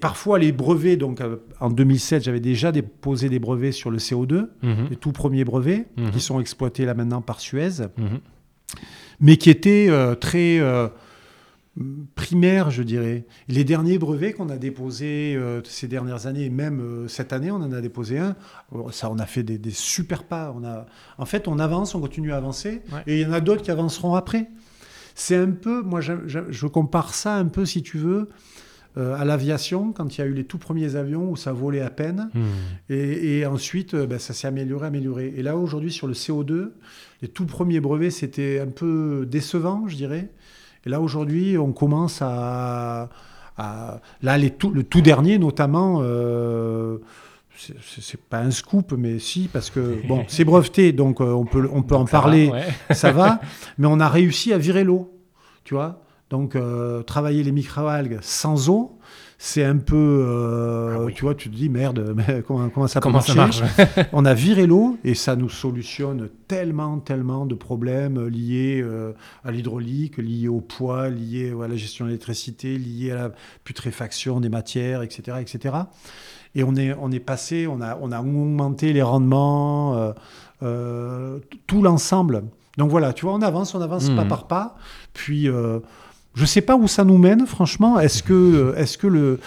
parfois, 0.00 0.38
les 0.38 0.52
brevets, 0.52 0.96
donc 0.96 1.20
euh, 1.20 1.36
en 1.60 1.70
2007, 1.70 2.24
j'avais 2.24 2.40
déjà 2.40 2.72
déposé 2.72 3.28
des 3.28 3.38
brevets 3.38 3.72
sur 3.72 3.90
le 3.90 3.98
CO2, 3.98 4.48
mhm. 4.62 4.88
les 4.90 4.96
tout 4.96 5.12
premiers 5.12 5.44
brevets, 5.44 5.86
mhm. 5.96 6.10
qui 6.12 6.20
sont 6.20 6.40
exploités 6.40 6.86
là 6.86 6.94
maintenant 6.94 7.20
par 7.20 7.40
Suez, 7.40 7.82
mhm. 7.98 8.20
mais 9.20 9.36
qui 9.36 9.50
étaient 9.50 9.88
euh, 9.90 10.14
très 10.14 10.60
primaires, 12.14 12.70
je 12.70 12.82
dirais. 12.82 13.24
Les 13.48 13.64
derniers 13.64 13.98
brevets 13.98 14.32
qu'on 14.32 14.48
a 14.48 14.56
déposés 14.56 15.38
ces 15.64 15.88
dernières 15.88 16.26
années, 16.26 16.44
et 16.44 16.50
même 16.50 17.06
cette 17.08 17.32
année, 17.32 17.50
on 17.50 17.56
en 17.56 17.72
a 17.72 17.80
déposé 17.80 18.18
un, 18.18 18.36
ça, 18.92 19.10
on 19.10 19.18
a 19.18 19.26
fait 19.26 19.42
des, 19.42 19.70
super 19.70 20.24
pas. 20.24 20.54
On 20.56 20.64
a... 20.64 20.86
En 21.18 21.26
fait, 21.26 21.48
on 21.48 21.58
avance, 21.58 21.94
on 21.94 22.00
continue 22.00 22.32
à 22.32 22.36
avancer, 22.36 22.82
et 23.06 23.20
il 23.20 23.26
y 23.26 23.26
en 23.26 23.32
a 23.32 23.40
d'autres 23.40 23.62
qui 23.62 23.70
avanceront 23.70 24.14
après. 24.14 24.48
C'est 25.14 25.36
un 25.36 25.50
peu, 25.50 25.82
moi 25.82 26.00
je, 26.00 26.66
compare 26.66 27.14
ça 27.14 27.36
un 27.36 27.46
peu, 27.46 27.64
si 27.64 27.82
tu 27.82 27.98
veux, 27.98 28.28
euh, 28.96 29.14
à 29.16 29.24
l'aviation, 29.24 29.92
quand 29.92 30.16
il 30.16 30.20
y 30.20 30.24
a 30.24 30.26
eu 30.26 30.34
les 30.34 30.44
tout 30.44 30.58
premiers 30.58 30.96
avions 30.96 31.30
où 31.30 31.36
ça 31.36 31.52
volait 31.52 31.80
à 31.80 31.90
peine. 31.90 32.30
Hmm. 32.34 32.92
Et, 32.92 33.44
ensuite, 33.46 33.94
euh, 33.94 34.06
ben, 34.06 34.18
ça 34.18 34.34
s'est 34.34 34.46
amélioré, 34.46 34.86
amélioré. 34.86 35.32
Et 35.36 35.42
là, 35.42 35.56
aujourd'hui, 35.56 35.90
sur 35.90 36.06
le 36.06 36.14
CO2, 36.14 36.72
les 37.22 37.28
tout 37.28 37.46
premiers 37.46 37.80
brevets, 37.80 38.10
c'était 38.10 38.60
un 38.60 38.68
peu 38.68 39.26
décevant, 39.28 39.88
je 39.88 39.96
dirais. 39.96 40.30
Et 40.86 40.90
là, 40.90 41.00
aujourd'hui, 41.00 41.56
on 41.58 41.72
commence 41.72 42.20
à... 42.20 43.08
là, 43.58 44.38
les 44.38 44.54
le 44.72 44.82
tout 44.82 45.00
dernier, 45.00 45.38
notamment... 45.38 46.00
Euh, 46.02 46.98
c'est 47.56 48.20
pas 48.20 48.40
un 48.40 48.50
scoop, 48.50 48.92
mais 48.96 49.18
si, 49.18 49.48
parce 49.52 49.70
que 49.70 49.98
bon, 50.08 50.24
c'est 50.28 50.44
breveté, 50.44 50.92
donc 50.92 51.20
euh, 51.20 51.32
on 51.32 51.44
peut, 51.44 51.68
on 51.72 51.82
peut 51.82 51.94
en 51.94 52.04
parler, 52.04 52.50
ça 52.90 53.12
va, 53.12 53.40
mais 53.78 53.86
on 53.86 54.00
a 54.00 54.08
réussi 54.08 54.52
à 54.52 54.58
virer 54.58 54.84
l'eau, 54.84 55.12
tu 55.64 55.74
vois. 55.74 56.00
Donc, 56.30 56.56
euh, 56.56 57.02
travailler 57.02 57.42
les 57.44 57.52
microalgues 57.52 58.18
sans 58.22 58.68
eau, 58.68 58.98
c'est 59.46 59.64
un 59.64 59.76
peu, 59.76 60.24
euh, 60.26 61.06
ah 61.06 61.12
tu 61.12 61.22
vois, 61.22 61.34
tu 61.34 61.50
te 61.50 61.54
dis 61.54 61.68
merde, 61.68 62.14
mais 62.16 62.42
comment, 62.46 62.68
comment 62.70 62.86
ça, 62.86 63.00
comment 63.00 63.20
ça 63.20 63.34
marche 63.34 63.62
On 64.12 64.24
a 64.24 64.32
viré 64.32 64.66
l'eau 64.66 64.96
et 65.04 65.14
ça 65.14 65.36
nous 65.36 65.50
solutionne 65.50 66.30
tellement, 66.48 66.98
tellement 66.98 67.44
de 67.44 67.54
problèmes 67.54 68.26
liés 68.26 68.84
à 69.44 69.50
l'hydraulique, 69.50 70.16
liés 70.16 70.48
au 70.48 70.60
poids, 70.60 71.10
liés 71.10 71.52
à 71.62 71.68
la 71.68 71.76
gestion 71.76 72.06
de 72.06 72.10
l'électricité, 72.10 72.78
liés 72.78 73.10
à 73.10 73.16
la 73.16 73.32
putréfaction 73.64 74.40
des 74.40 74.48
matières, 74.48 75.02
etc., 75.02 75.38
etc. 75.40 75.74
Et 76.54 76.62
on 76.62 76.74
est, 76.76 76.94
on 76.94 77.10
est 77.10 77.20
passé, 77.20 77.66
on 77.66 77.80
a, 77.80 77.98
on 78.00 78.12
a 78.12 78.20
augmenté 78.20 78.92
les 78.92 79.02
rendements, 79.02 79.96
euh, 79.96 80.12
euh, 80.62 81.38
tout 81.66 81.82
l'ensemble. 81.82 82.44
Donc 82.78 82.90
voilà, 82.90 83.12
tu 83.12 83.26
vois, 83.26 83.34
on 83.34 83.42
avance, 83.42 83.74
on 83.74 83.80
avance 83.80 84.08
pas 84.10 84.24
hmm. 84.24 84.28
par 84.28 84.46
pas. 84.46 84.76
Puis, 85.12 85.48
euh, 85.48 85.80
je 86.34 86.42
ne 86.42 86.46
sais 86.46 86.62
pas 86.62 86.76
où 86.76 86.88
ça 86.88 87.04
nous 87.04 87.18
mène, 87.18 87.46
franchement. 87.46 87.98
Est-ce 88.00 88.22
que, 88.22 89.38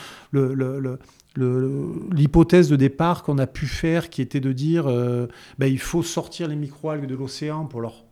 l'hypothèse 2.11 2.69
de 2.69 2.75
départ 2.75 3.23
qu'on 3.23 3.37
a 3.37 3.47
pu 3.47 3.67
faire, 3.67 4.09
qui 4.09 4.21
était 4.21 4.39
de 4.39 4.51
dire 4.53 4.85
ben, 5.57 5.67
il 5.67 5.79
faut 5.79 6.03
sortir 6.03 6.47
les 6.47 6.55
microalgues 6.55 7.05
de 7.05 7.15
l'océan 7.15 7.65
pour 7.65 7.81
leur, 7.81 8.05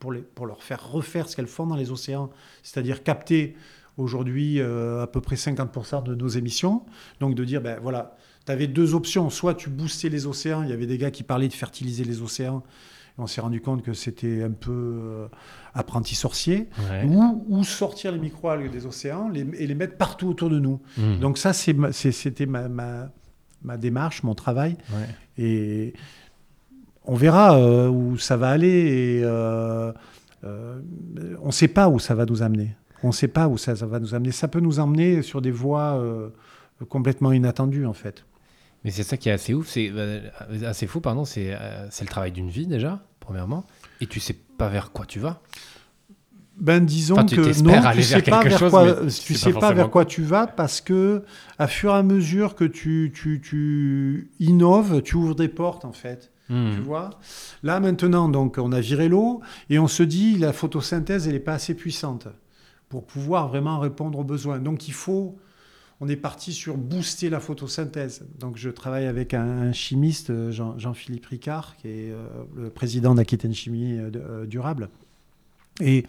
faire 0.59 0.91
refaire 0.91 1.29
ce 1.29 1.35
qu'elles 1.35 1.47
font 1.47 1.67
dans 1.67 1.75
les 1.75 1.91
océans, 1.91 2.29
c'est-à-dire 2.63 3.03
capter 3.03 3.55
aujourd'hui 3.97 4.61
à 4.61 5.07
peu 5.07 5.21
près 5.21 5.37
50% 5.37 6.03
de 6.03 6.13
nos 6.13 6.27
émissions. 6.27 6.83
Donc 7.21 7.33
de 7.33 7.45
dire, 7.45 7.61
ben 7.61 7.79
voilà, 7.81 8.17
tu 8.45 8.51
avais 8.51 8.67
deux 8.67 8.93
options. 8.93 9.29
Soit 9.29 9.55
tu 9.55 9.69
boostais 9.69 10.09
les 10.09 10.27
océans, 10.27 10.63
il 10.63 10.69
y 10.69 10.73
avait 10.73 10.85
des 10.85 10.97
gars 10.97 11.11
qui 11.11 11.23
parlaient 11.23 11.47
de 11.47 11.53
fertiliser 11.53 12.03
les 12.03 12.21
océans. 12.21 12.61
On 13.17 13.27
s'est 13.27 13.41
rendu 13.41 13.61
compte 13.61 13.81
que 13.81 13.93
c'était 13.93 14.43
un 14.43 14.51
peu 14.51 14.71
euh, 14.71 15.27
apprenti 15.73 16.15
sorcier. 16.15 16.69
Ou, 17.05 17.63
sortir 17.63 18.11
les 18.11 18.19
microalgues 18.19 18.69
des 18.69 18.85
océans 18.85 19.31
et 19.33 19.67
les 19.67 19.75
mettre 19.75 19.97
partout 19.97 20.27
autour 20.27 20.49
de 20.49 20.59
nous. 20.59 20.81
Hmm. 20.97 21.19
Donc 21.19 21.37
ça, 21.37 21.53
c'était 21.53 22.45
ma, 22.45 22.67
ma, 22.67 23.77
démarche, 23.77 24.23
mon 24.23 24.35
travail. 24.35 24.77
Et 25.37 25.93
on 27.05 27.15
verra 27.15 27.57
euh, 27.57 27.87
où 27.87 28.17
ça 28.17 28.35
va 28.35 28.49
aller. 28.49 28.67
Et, 28.67 29.21
euh, 29.23 29.93
on 30.43 31.47
ne 31.47 31.51
sait 31.51 31.69
pas 31.69 31.87
où 31.87 31.99
ça 31.99 32.15
va 32.15 32.25
nous 32.25 32.43
amener. 32.43 32.75
On 33.01 33.07
ne 33.07 33.13
sait 33.13 33.27
pas 33.27 33.47
où 33.47 33.57
ça, 33.57 33.75
ça, 33.75 33.85
va 33.85 33.99
nous 33.99 34.13
amener. 34.13 34.31
Ça 34.31 34.47
peut 34.47 34.59
nous 34.59 34.79
emmener 34.79 35.21
sur 35.21 35.41
des 35.41 35.51
voies 35.51 36.01
complètement 36.89 37.31
inattendues, 37.31 37.85
en 37.85 37.93
fait. 37.93 38.25
Mais 38.85 38.91
c'est 38.91 39.01
ça 39.01 39.17
qui 39.17 39.29
est 39.29 39.31
assez 39.31 39.55
ouf, 39.55 39.67
c'est 39.67 39.91
euh, 39.91 40.21
assez 40.63 40.85
fou, 40.85 41.01
pardon, 41.01 41.23
euh, 41.37 41.87
c'est 41.89 42.03
le 42.03 42.09
travail 42.09 42.31
d'une 42.31 42.51
vie 42.51 42.67
déjà, 42.67 43.03
premièrement, 43.19 43.65
et 43.99 44.05
tu 44.05 44.19
sais 44.19 44.35
pas 44.35 44.69
vers 44.69 44.91
quoi 44.91 45.07
tu 45.07 45.19
vas. 45.19 45.41
Ben 46.55 46.85
disons 46.85 47.15
que 47.15 47.35
non, 47.63 47.91
tu 47.93 48.03
sais 48.03 48.21
pas 48.21 48.43
vers 48.43 48.69
quoi, 48.69 48.95
tu 49.07 49.33
sais 49.33 49.53
pas, 49.53 49.73
vers 49.73 49.89
quoi 49.89 50.05
tu 50.05 50.21
vas 50.21 50.45
parce 50.45 50.81
que 50.81 51.23
à 51.57 51.65
fur 51.67 51.93
et 51.93 51.95
à 51.95 52.03
mesure 52.03 52.53
que 52.53 52.63
tu, 52.63 53.11
tu, 53.13 53.41
tu 53.41 54.29
innoves, 54.39 55.01
tu 55.01 55.15
ouvres 55.15 55.35
des 55.35 55.49
portes 55.49 55.83
en 55.83 55.91
fait. 55.91 56.31
Hmm. 56.47 56.69
Tu 56.75 56.79
vois? 56.79 57.09
Là 57.63 57.79
maintenant, 57.79 58.29
donc 58.29 58.59
on 58.59 58.71
a 58.71 58.81
viré 58.81 59.09
l'eau 59.09 59.41
et 59.71 59.79
on 59.79 59.87
se 59.87 60.03
dit 60.03 60.37
la 60.37 60.53
photosynthèse 60.53 61.27
elle 61.27 61.33
n'est 61.33 61.39
pas 61.39 61.55
assez 61.55 61.73
puissante 61.73 62.27
pour 62.87 63.05
pouvoir 63.07 63.47
vraiment 63.47 63.79
répondre 63.79 64.19
aux 64.19 64.23
besoins. 64.23 64.59
Donc 64.59 64.87
il 64.87 64.93
faut 64.93 65.35
on 66.01 66.07
est 66.07 66.15
parti 66.15 66.53
sur 66.53 66.77
booster 66.77 67.29
la 67.29 67.39
photosynthèse. 67.39 68.25
Donc 68.39 68.57
je 68.57 68.69
travaille 68.69 69.05
avec 69.05 69.33
un, 69.33 69.71
chimiste, 69.71 70.29
euh, 70.29 70.51
Jean-Philippe 70.51 71.25
Ricard, 71.27 71.77
qui 71.77 71.87
est 71.87 72.11
euh, 72.11 72.27
le 72.55 72.69
président 72.69 73.15
d'Aquitaine 73.15 73.53
Chimie 73.53 73.97
euh, 73.97 74.45
Durable. 74.45 74.89
Et 75.81 76.05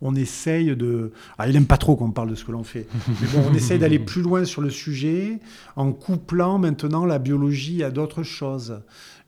on 0.00 0.14
essaye 0.14 0.76
de... 0.76 1.12
Ah, 1.38 1.48
il 1.48 1.54
n'aime 1.54 1.66
pas 1.66 1.78
trop 1.78 1.96
qu'on 1.96 2.10
parle 2.10 2.30
de 2.30 2.34
ce 2.34 2.44
que 2.44 2.52
l'on 2.52 2.64
fait. 2.64 2.86
Mais 3.20 3.28
bon, 3.28 3.44
on 3.50 3.54
essaye 3.54 3.78
d'aller 3.78 3.98
plus 3.98 4.22
loin 4.22 4.44
sur 4.44 4.62
le 4.62 4.70
sujet 4.70 5.40
en 5.74 5.92
couplant 5.92 6.58
maintenant 6.58 7.06
la 7.06 7.18
biologie 7.18 7.82
à 7.82 7.90
d'autres 7.90 8.22
choses. 8.22 8.80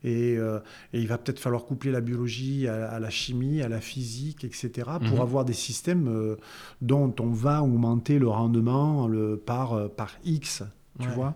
Euh, 0.05 0.61
et, 0.93 1.01
il 1.01 1.09
va 1.09 1.19
peut-être 1.19 1.41
falloir 1.41 1.65
coupler 1.65 1.91
la 1.91 2.01
biologie 2.01 2.69
à, 2.69 2.99
la 2.99 3.11
chimie, 3.11 3.63
à 3.63 3.69
la 3.69 3.81
physique, 3.81 4.45
etc., 4.45 4.71
pour 5.01 5.17
mhm. 5.17 5.21
avoir 5.21 5.45
des 5.45 5.53
systèmes 5.53 6.09
euh, 6.09 6.37
dont 6.81 7.15
on 7.21 7.31
va 7.31 7.63
augmenter 7.63 8.19
le 8.19 8.29
rendement 8.29 9.09
le, 9.09 9.37
par, 9.37 9.73
euh, 9.73 9.89
par 9.89 10.13
X, 10.25 10.63
tu 11.01 11.09
vois 11.09 11.35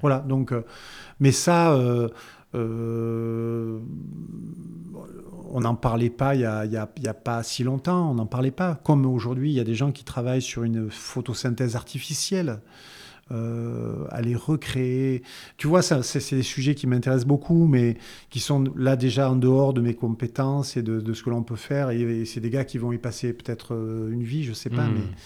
Voilà, 0.00 0.20
donc, 0.20 0.52
mais 1.20 1.32
ça, 1.32 1.76
on 5.54 5.60
n'en 5.60 5.74
parlait 5.76 6.10
pas 6.10 6.34
il 6.34 6.38
n'y 6.40 6.44
a, 6.46 6.66
a, 6.82 7.14
pas 7.14 7.42
si 7.42 7.62
longtemps, 7.62 8.10
on 8.10 8.14
n'en 8.14 8.26
parlait 8.26 8.50
pas. 8.50 8.80
Comme 8.84 9.06
aujourd'hui, 9.06 9.50
il 9.50 9.54
y 9.54 9.60
a 9.60 9.64
des 9.64 9.74
gens 9.74 9.92
qui 9.92 10.04
travaillent 10.04 10.42
sur 10.42 10.64
une 10.64 10.90
photosynthèse 10.90 11.76
artificielle 11.76 12.60
euh, 13.30 14.04
à 14.10 14.20
les 14.20 14.34
recréer. 14.34 15.22
Tu 15.56 15.66
vois, 15.66 15.80
c'est, 15.80 16.34
des 16.34 16.42
sujets 16.42 16.74
qui 16.74 16.86
m'intéressent 16.86 17.26
beaucoup, 17.26 17.66
mais 17.66 17.96
qui 18.28 18.40
sont 18.40 18.64
là 18.76 18.96
déjà 18.96 19.30
en 19.30 19.36
dehors 19.36 19.72
de 19.72 19.80
mes 19.80 19.94
compétences 19.94 20.76
et 20.76 20.82
de, 20.82 21.12
ce 21.14 21.22
que 21.22 21.30
l'on 21.30 21.42
peut 21.42 21.56
faire. 21.56 21.90
Et, 21.90 22.24
c'est 22.26 22.40
des 22.40 22.50
gars 22.50 22.64
qui 22.64 22.76
vont 22.76 22.92
y 22.92 22.98
passer 22.98 23.32
peut-être 23.32 23.74
euh, 23.74 24.10
une 24.10 24.24
vie, 24.24 24.44
je 24.44 24.52
sais 24.52 24.70
pas, 24.70 24.86
hmm. 24.86 24.94
mais. 24.94 25.16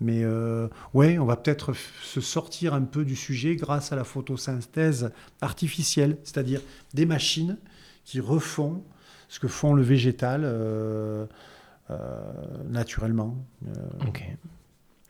Mais 0.00 0.22
euh, 0.22 0.68
ouais, 0.94 1.18
on 1.18 1.24
va 1.24 1.36
peut-être 1.36 1.72
se 2.02 2.20
sortir 2.20 2.74
un 2.74 2.82
peu 2.82 3.04
du 3.04 3.16
sujet 3.16 3.56
grâce 3.56 3.92
à 3.92 3.96
la 3.96 4.04
photosynthèse 4.04 5.10
artificielle, 5.40 6.18
c'est-à-dire 6.22 6.60
des 6.94 7.06
machines 7.06 7.58
qui 8.04 8.20
refont 8.20 8.84
ce 9.28 9.40
que 9.40 9.48
font 9.48 9.74
le 9.74 9.82
végétal 9.82 10.42
naturellement. 12.68 13.36
ok. 14.06 14.24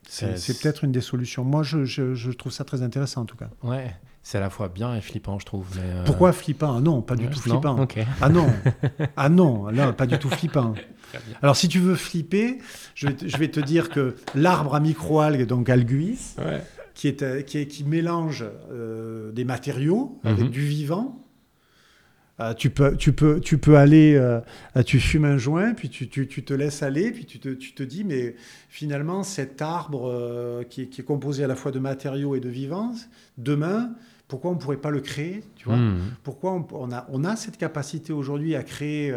C'est 0.09 0.62
peut-être 0.62 0.85
une 0.85 0.92
des 0.92 1.03
solutions. 1.03 1.44
Moi, 1.44 1.62
je, 1.62 1.85
je, 1.85 2.31
trouve 2.31 2.51
ça 2.51 2.64
très 2.64 2.83
intéressant 2.83 3.22
en 3.22 3.27
tout 3.27 3.37
cas. 3.37 3.51
Ouais, 3.62 3.94
c'est 4.22 4.38
à 4.38 4.40
la 4.40 4.50
fois 4.50 4.68
bien 4.68 4.94
et 4.94 5.00
flippant, 5.00 5.38
je 5.38 5.46
trouve. 5.46 5.66
Euh, 5.78 6.04
Pourquoi 6.04 6.33
flippant? 6.33 6.76
Ah 6.76 6.81
Non, 6.81 7.02
pas 7.02 7.16
du 7.16 7.28
tout 7.28 7.40
flippant. 7.40 7.87
Ah 8.20 8.28
non, 8.28 8.46
ah 9.16 9.28
non, 9.28 9.68
là, 9.68 9.92
pas 9.92 10.07
du 10.07 10.18
tout 10.18 10.28
flippant. 10.28 10.74
Alors, 11.42 11.57
si 11.57 11.68
tu 11.68 11.78
veux 11.78 11.94
flipper, 11.94 12.59
je 12.94 13.09
vais 13.09 13.14
te, 13.14 13.28
je 13.28 13.37
vais 13.37 13.48
te 13.48 13.61
dire 13.61 13.88
que 13.88 14.16
l'arbre 14.35 14.74
à 14.74 14.81
microalgues, 14.81 15.46
donc 15.46 15.68
alguis, 15.68 16.37
qui, 16.98 17.09
est, 17.09 17.22
euh, 17.22 17.42
qui, 17.42 17.59
est, 17.59 17.66
qui 17.66 17.85
mélange 17.85 18.44
euh, 18.72 19.31
des 19.33 19.44
matériaux 19.44 20.18
avec 20.24 20.46
mhm. 20.46 20.50
du 20.50 20.66
vivant, 20.66 21.24
euh, 22.40 22.54
tu, 22.54 22.70
peux, 22.70 22.96
tu, 22.96 23.12
peux, 23.12 23.40
tu 23.40 23.59
peux 23.59 23.76
aller, 23.76 24.20
tu 24.85 25.00
fumes 25.00 25.24
un 25.24 25.38
joint, 25.38 25.74
puis 25.74 25.88
tu, 25.88 26.09
tu, 26.09 26.28
tu, 26.28 26.44
te 26.44 26.54
laisses 26.54 26.83
aller, 26.83 27.11
puis 27.11 27.24
tu 27.24 27.38
te, 27.40 27.48
tu 27.48 27.72
te 27.72 27.83
dis, 27.83 28.04
mais 28.04 28.37
finalement, 28.68 29.22
cet 29.22 29.62
arbre 29.62 30.64
qui, 30.68 30.88
qui, 30.88 31.00
est 31.00 31.04
composé 31.04 31.44
à 31.44 31.46
la 31.46 31.57
fois 31.57 31.72
de 31.72 31.78
matériaux 31.78 32.37
et 32.37 32.40
de 32.40 32.48
vivants, 32.48 32.94
demain, 33.38 33.92
pourquoi 34.29 34.51
on 34.51 34.55
ne 34.55 34.61
pourrait 34.61 34.77
pas 34.77 34.91
le 34.91 35.01
créer 35.01 35.43
tu 35.57 35.64
vois 35.64 35.77
mmh. 35.77 36.17
Pourquoi 36.23 36.53
on, 36.53 36.67
on, 36.73 36.93
a, 36.93 37.07
on 37.11 37.25
a 37.25 37.35
cette 37.35 37.57
capacité 37.57 38.12
aujourd'hui 38.12 38.55
à 38.55 38.62
créer 38.62 39.14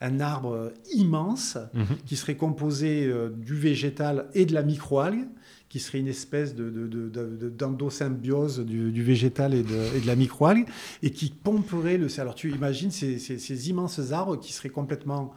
un 0.00 0.20
arbre 0.20 0.72
immense 0.92 1.58
mmh. 1.74 1.82
qui 2.06 2.16
serait 2.16 2.36
composé 2.36 3.12
du 3.36 3.54
végétal 3.54 4.26
et 4.34 4.46
de 4.46 4.54
la 4.54 4.62
microalgue 4.62 5.26
qui 5.74 5.80
serait 5.80 5.98
une 5.98 6.06
espèce 6.06 6.54
d'endosymbiose 6.54 8.58
de, 8.58 8.62
de, 8.62 8.68
du, 8.68 8.92
du, 8.92 9.02
végétal 9.02 9.54
et 9.54 9.64
de, 9.64 9.96
et 9.96 10.00
de 10.00 10.06
la 10.06 10.14
microalgue, 10.14 10.68
et 11.02 11.10
qui 11.10 11.30
pomperait 11.30 11.98
le... 11.98 12.06
Alors 12.20 12.36
tu 12.36 12.52
imagines 12.52 12.92
ces, 12.92 13.18
ces, 13.18 13.70
immenses 13.70 14.12
arbres 14.12 14.38
qui 14.38 14.52
seraient 14.52 14.68
complètement 14.68 15.34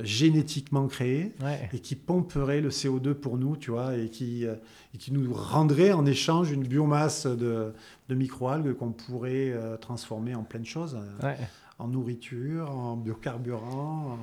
génétiquement 0.00 0.86
créés 0.86 1.32
et 1.72 1.80
qui 1.80 1.96
pomperaient 1.96 2.60
le 2.60 2.70
CO2 2.70 3.14
pour 3.14 3.36
nous, 3.38 3.56
tu 3.56 3.70
vois, 3.70 3.96
et 3.96 4.08
qui, 4.08 4.46
euh, 4.46 4.54
et 4.94 4.98
qui 4.98 5.12
nous 5.12 5.32
rendraient 5.32 5.92
en 5.92 6.06
échange 6.06 6.50
une 6.50 6.64
biomasse 6.64 7.26
de, 7.26 7.72
de 8.08 8.14
microalgues 8.14 8.74
qu'on 8.74 8.92
pourrait 8.92 9.50
euh, 9.50 9.76
transformer 9.76 10.34
en 10.34 10.44
plein 10.44 10.60
de 10.60 10.66
choses. 10.66 10.98
Euh, 11.24 11.34
en 11.80 11.86
nourriture, 11.88 12.70
en 12.70 12.96
biocarburant. 12.96 14.18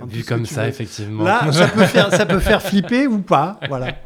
En, 0.00 0.06
vu 0.06 0.22
comme 0.22 0.46
ça, 0.46 0.68
effectivement. 0.68 1.24
Là, 1.24 1.50
ça 1.50 1.66
peut, 1.66 1.84
faire, 1.84 2.12
ça 2.12 2.26
peut 2.26 2.38
faire 2.38 2.62
flipper 2.62 3.06
ou 3.06 3.20
pas. 3.20 3.58
Voilà. 3.68 3.96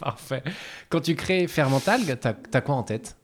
Parfait. 0.00 0.42
Quand 0.88 1.00
tu 1.00 1.14
crées 1.14 1.46
Fermentalg, 1.46 2.18
tu 2.20 2.28
as, 2.28 2.60
quoi 2.60 2.74
en 2.74 2.82
tête? 2.82 3.16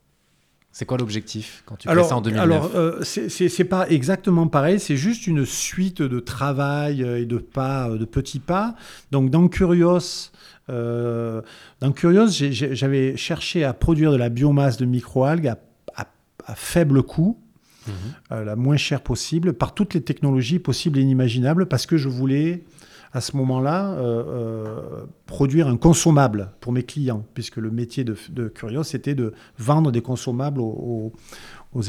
C'est 0.72 0.87
quoi 0.87 0.96
l'objectif 0.96 1.62
quand 1.66 1.76
tu 1.76 1.88
fais 1.88 2.02
ça 2.02 2.16
en 2.16 2.22
2009 2.22 2.42
Alors, 2.42 2.70
euh, 2.74 3.02
c'est 3.02 3.64
pas 3.64 3.88
exactement 3.90 4.48
pareil, 4.48 4.80
c'est 4.80 4.96
juste 4.96 5.26
une 5.26 5.44
suite 5.44 6.00
de 6.00 6.18
travail 6.18 7.02
et 7.02 7.26
de 7.26 7.37
pas, 7.37 7.90
de 7.90 8.04
petits 8.06 8.40
pas. 8.40 8.74
Donc, 9.11 9.28
dans 9.28 9.48
Curios, 9.48 10.30
euh, 10.70 11.42
dans 11.80 11.92
Curios, 11.92 12.28
j'avais 12.30 13.16
cherché 13.16 13.64
à 13.64 13.72
produire 13.74 14.12
de 14.12 14.16
la 14.16 14.28
biomasse 14.28 14.76
de 14.76 14.87
microalgues 14.87 15.48
à, 15.48 15.58
à, 15.96 16.54
faible 16.54 17.02
coût, 17.02 17.38
mhm. 17.87 17.94
euh, 18.32 18.44
la 18.44 18.56
moins 18.56 18.76
chère 18.76 19.02
possible, 19.02 19.52
par 19.52 19.74
toutes 19.74 19.94
les 19.94 20.02
technologies 20.02 20.58
possibles 20.58 20.98
et 20.98 21.02
inimaginables, 21.02 21.66
parce 21.66 21.87
que 21.87 21.96
je 21.96 22.08
voulais 22.08 22.64
à 23.12 23.20
ce 23.20 23.37
moment-là 23.37 23.92
euh, 23.92 24.25
euh, 24.27 25.07
produire 25.27 25.68
un 25.68 25.77
consommable 25.77 26.51
pour 26.61 26.72
mes 26.72 26.83
clients, 26.83 27.25
puisque 27.35 27.57
le 27.57 27.70
métier 27.70 28.05
de, 28.05 28.16
de 28.31 28.48
Curios, 28.48 28.85
c'était 28.85 29.14
de 29.14 29.35
vendre 29.59 29.92
des 29.92 30.01
consommables 30.01 30.61
aux, 30.61 31.12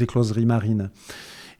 écloseries 0.00 0.46
marines. 0.46 0.90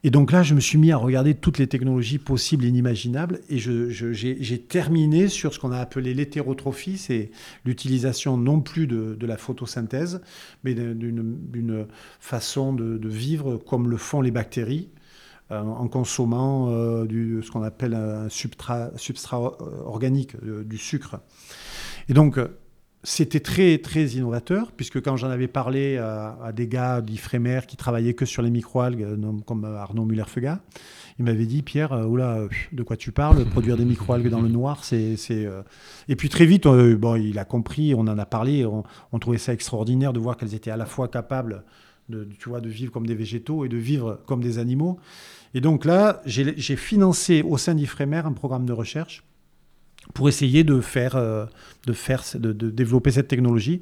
Et 0.02 0.10
donc 0.10 0.32
là, 0.32 0.42
je 0.42 0.54
me 0.54 0.60
suis 0.60 0.76
mis 0.76 0.92
à 0.92 0.98
regarder 0.98 1.34
toutes 1.34 1.56
les 1.56 1.66
technologies 1.66 2.18
possibles 2.18 2.66
et 2.66 2.68
inimaginables, 2.68 3.40
et 3.48 3.58
j'ai 3.58 4.60
terminé 4.60 5.28
sur 5.28 5.54
ce 5.54 5.58
qu'on 5.58 5.72
a 5.72 5.78
appelé 5.78 6.12
l'hétérotrophie, 6.12 6.98
c'est 6.98 7.30
l'utilisation 7.64 8.36
non 8.36 8.60
plus 8.60 8.86
de, 8.86 9.26
la 9.26 9.38
photosynthèse, 9.38 10.20
mais 10.62 10.74
d'une 10.74 11.86
façon 12.20 12.74
de, 12.74 13.08
vivre 13.08 13.56
comme 13.56 13.88
le 13.88 13.96
font 13.96 14.20
les 14.20 14.30
bactéries, 14.30 14.90
en 15.50 15.88
consommant 15.88 16.70
euh, 16.70 17.04
du, 17.04 17.40
ce 17.42 17.50
qu'on 17.50 17.62
appelle 17.62 17.94
un 17.94 18.28
substrat, 18.28 18.90
organique, 19.84 20.34
euh, 20.36 20.64
du 20.64 20.78
sucre. 20.78 21.20
Et 22.08 22.14
donc, 22.14 22.38
c'était 23.02 23.40
très, 23.40 23.78
très 23.78 24.04
innovateur, 24.06 24.72
puisque 24.72 25.02
quand 25.02 25.16
j'en 25.16 25.28
avais 25.28 25.48
parlé 25.48 25.98
à, 25.98 26.52
des 26.54 26.66
gars 26.66 27.02
d'Ifremer 27.02 27.60
qui 27.68 27.76
travaillaient 27.76 28.14
que 28.14 28.24
sur 28.24 28.42
les 28.42 28.50
microalgues, 28.50 29.06
comme 29.44 29.64
Arnaud 29.64 30.06
Muller-Feuga, 30.06 30.60
il 31.18 31.26
m'avait 31.26 31.44
dit 31.44 31.62
Pierre, 31.62 31.92
oula, 31.92 32.40
de 32.72 32.82
quoi 32.82 32.96
tu 32.96 33.12
parles 33.12 33.44
Produire 33.44 33.76
des 33.76 33.84
microalgues 33.84 34.28
dans 34.28 34.40
le 34.40 34.48
noir, 34.48 34.84
c'est. 34.84 35.16
Et 36.08 36.16
puis 36.16 36.30
très 36.30 36.46
vite, 36.46 36.66
bon, 36.66 37.16
il 37.16 37.38
a 37.38 37.44
compris, 37.44 37.94
on 37.94 38.00
en 38.00 38.18
a 38.18 38.26
parlé, 38.26 38.64
on, 38.64 39.18
trouvait 39.18 39.38
ça 39.38 39.52
extraordinaire 39.52 40.14
de 40.14 40.18
voir 40.18 40.38
qu'elles 40.38 40.54
étaient 40.54 40.70
à 40.70 40.78
la 40.78 40.86
fois 40.86 41.08
capables 41.08 41.62
de, 42.08 42.28
tu 42.38 42.48
vois, 42.48 42.60
de 42.60 42.68
vivre 42.68 42.92
comme 42.92 43.06
des 43.06 43.14
végétaux 43.14 43.64
et 43.64 43.68
de 43.68 43.76
vivre 43.76 44.20
comme 44.26 44.42
des 44.42 44.58
animaux. 44.58 44.98
Et 45.54 45.60
donc 45.60 45.84
là, 45.84 46.22
j'ai 46.26 46.76
financé 46.76 47.42
au 47.42 47.56
sein 47.58 47.74
d'Ifremer 47.74 48.22
un 48.24 48.32
programme 48.32 48.66
de 48.66 48.72
recherche 48.72 49.22
pour 50.12 50.28
essayer 50.28 50.64
de 50.64 50.80
faire, 50.80 51.16
euh, 51.16 51.46
de, 51.86 51.92
faire 51.92 52.22
de, 52.34 52.52
développer 52.52 53.12
cette 53.12 53.28
technologie. 53.28 53.80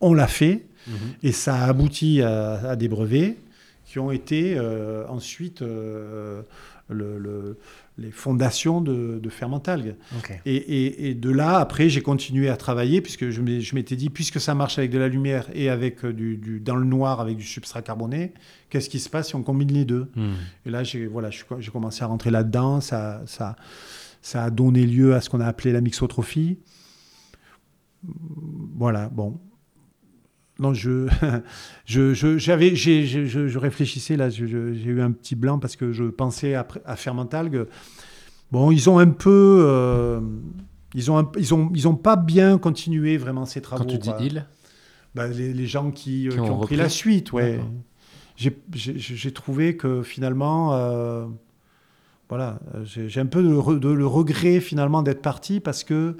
On 0.00 0.14
l'a 0.14 0.26
fait 0.26 0.66
mhm. 0.86 0.94
et 1.22 1.32
ça 1.32 1.56
a 1.56 1.68
abouti 1.68 2.22
à, 2.22 2.76
des 2.76 2.88
brevets 2.88 3.36
qui 3.84 3.98
ont 3.98 4.10
été 4.10 4.54
euh, 4.56 5.06
ensuite 5.08 5.62
euh, 5.62 6.42
le, 6.88 7.58
les 7.96 8.10
fondations 8.10 8.80
de, 8.80 9.20
de. 9.22 9.30
Et, 10.46 11.14
de 11.14 11.30
là, 11.30 11.58
après, 11.58 11.88
j'ai 11.88 12.02
continué 12.02 12.48
à 12.48 12.56
travailler, 12.56 13.00
puisque 13.00 13.30
je 13.30 13.74
m'étais 13.74 13.96
dit, 13.96 14.10
puisque 14.10 14.40
ça 14.40 14.54
marche 14.54 14.78
avec 14.78 14.90
de 14.90 14.98
la 14.98 15.08
lumière 15.08 15.48
et 15.54 15.68
avec 15.68 16.04
euh, 16.04 16.12
du, 16.12 16.60
dans 16.60 16.76
le 16.76 16.84
noir 16.84 17.20
avec 17.20 17.36
du 17.36 17.44
substrat 17.44 17.82
carboné, 17.82 18.32
qu'est-ce 18.70 18.88
qui 18.88 18.98
se 18.98 19.08
passe 19.08 19.28
si 19.28 19.36
on 19.36 19.42
combine 19.42 19.72
les 19.72 19.84
deux? 19.84 20.10
Hmm. 20.16 20.32
Et 20.66 20.70
là, 20.70 20.82
j'ai 20.82 21.06
voilà, 21.06 21.30
commencé 21.72 22.02
à 22.02 22.06
rentrer 22.06 22.30
là-dedans. 22.30 22.80
Ça, 22.80 23.22
ça, 23.26 23.54
ça 24.22 24.44
a 24.44 24.50
donné 24.50 24.86
lieu 24.86 25.14
à 25.14 25.20
ce 25.20 25.30
qu'on 25.30 25.40
a 25.40 25.46
appelé 25.46 25.72
la 25.72 25.80
mixotrophie. 25.80 26.58
Voilà, 28.02 29.08
bon. 29.08 29.38
Non, 30.58 30.72
je, 30.74 31.08
je, 31.84 32.38
j'avais, 32.38 32.76
j'ai, 32.76 33.06
je, 33.06 33.48
je, 33.48 33.58
réfléchissais 33.58 34.16
là, 34.16 34.30
j'ai 34.30 34.44
eu 34.44 35.00
un 35.00 35.10
petit 35.10 35.34
blanc 35.34 35.58
parce 35.58 35.76
que 35.76 35.92
je 35.92 36.04
pensais 36.04 36.54
à, 36.54 36.66
à. 36.84 36.96
Bon, 38.52 38.70
ils 38.70 38.88
ont 38.88 38.98
un 38.98 39.10
peu, 39.10 39.64
euh, 39.66 40.20
ils 40.94 41.10
ont, 41.10 41.28
ils 41.36 41.54
ont, 41.54 41.70
ils 41.74 41.88
ont 41.88 41.96
pas 41.96 42.14
bien 42.14 42.56
continué 42.58 43.16
vraiment 43.16 43.46
ces 43.46 43.60
travaux. 43.60 43.82
Quand 43.82 43.90
tu 43.90 43.98
dis 43.98 44.10
ils, 44.20 44.46
bah, 45.14 45.26
les, 45.26 45.66
gens 45.66 45.90
qui, 45.90 46.28
euh, 46.28 46.38
ont, 46.38 46.60
pris 46.60 46.76
la 46.76 46.88
suite, 46.88 47.32
ouais. 47.32 47.60
J'ai 48.36 49.32
trouvé 49.32 49.76
que 49.76 50.02
finalement, 50.02 50.74
euh, 50.74 51.26
voilà, 52.28 52.60
j'ai 52.84 53.20
un 53.20 53.26
peu 53.26 53.42
de, 53.42 53.88
le 53.88 54.06
regret 54.06 54.60
finalement 54.60 55.02
d'être 55.02 55.22
parti 55.22 55.60
parce 55.60 55.82
que 55.82 56.16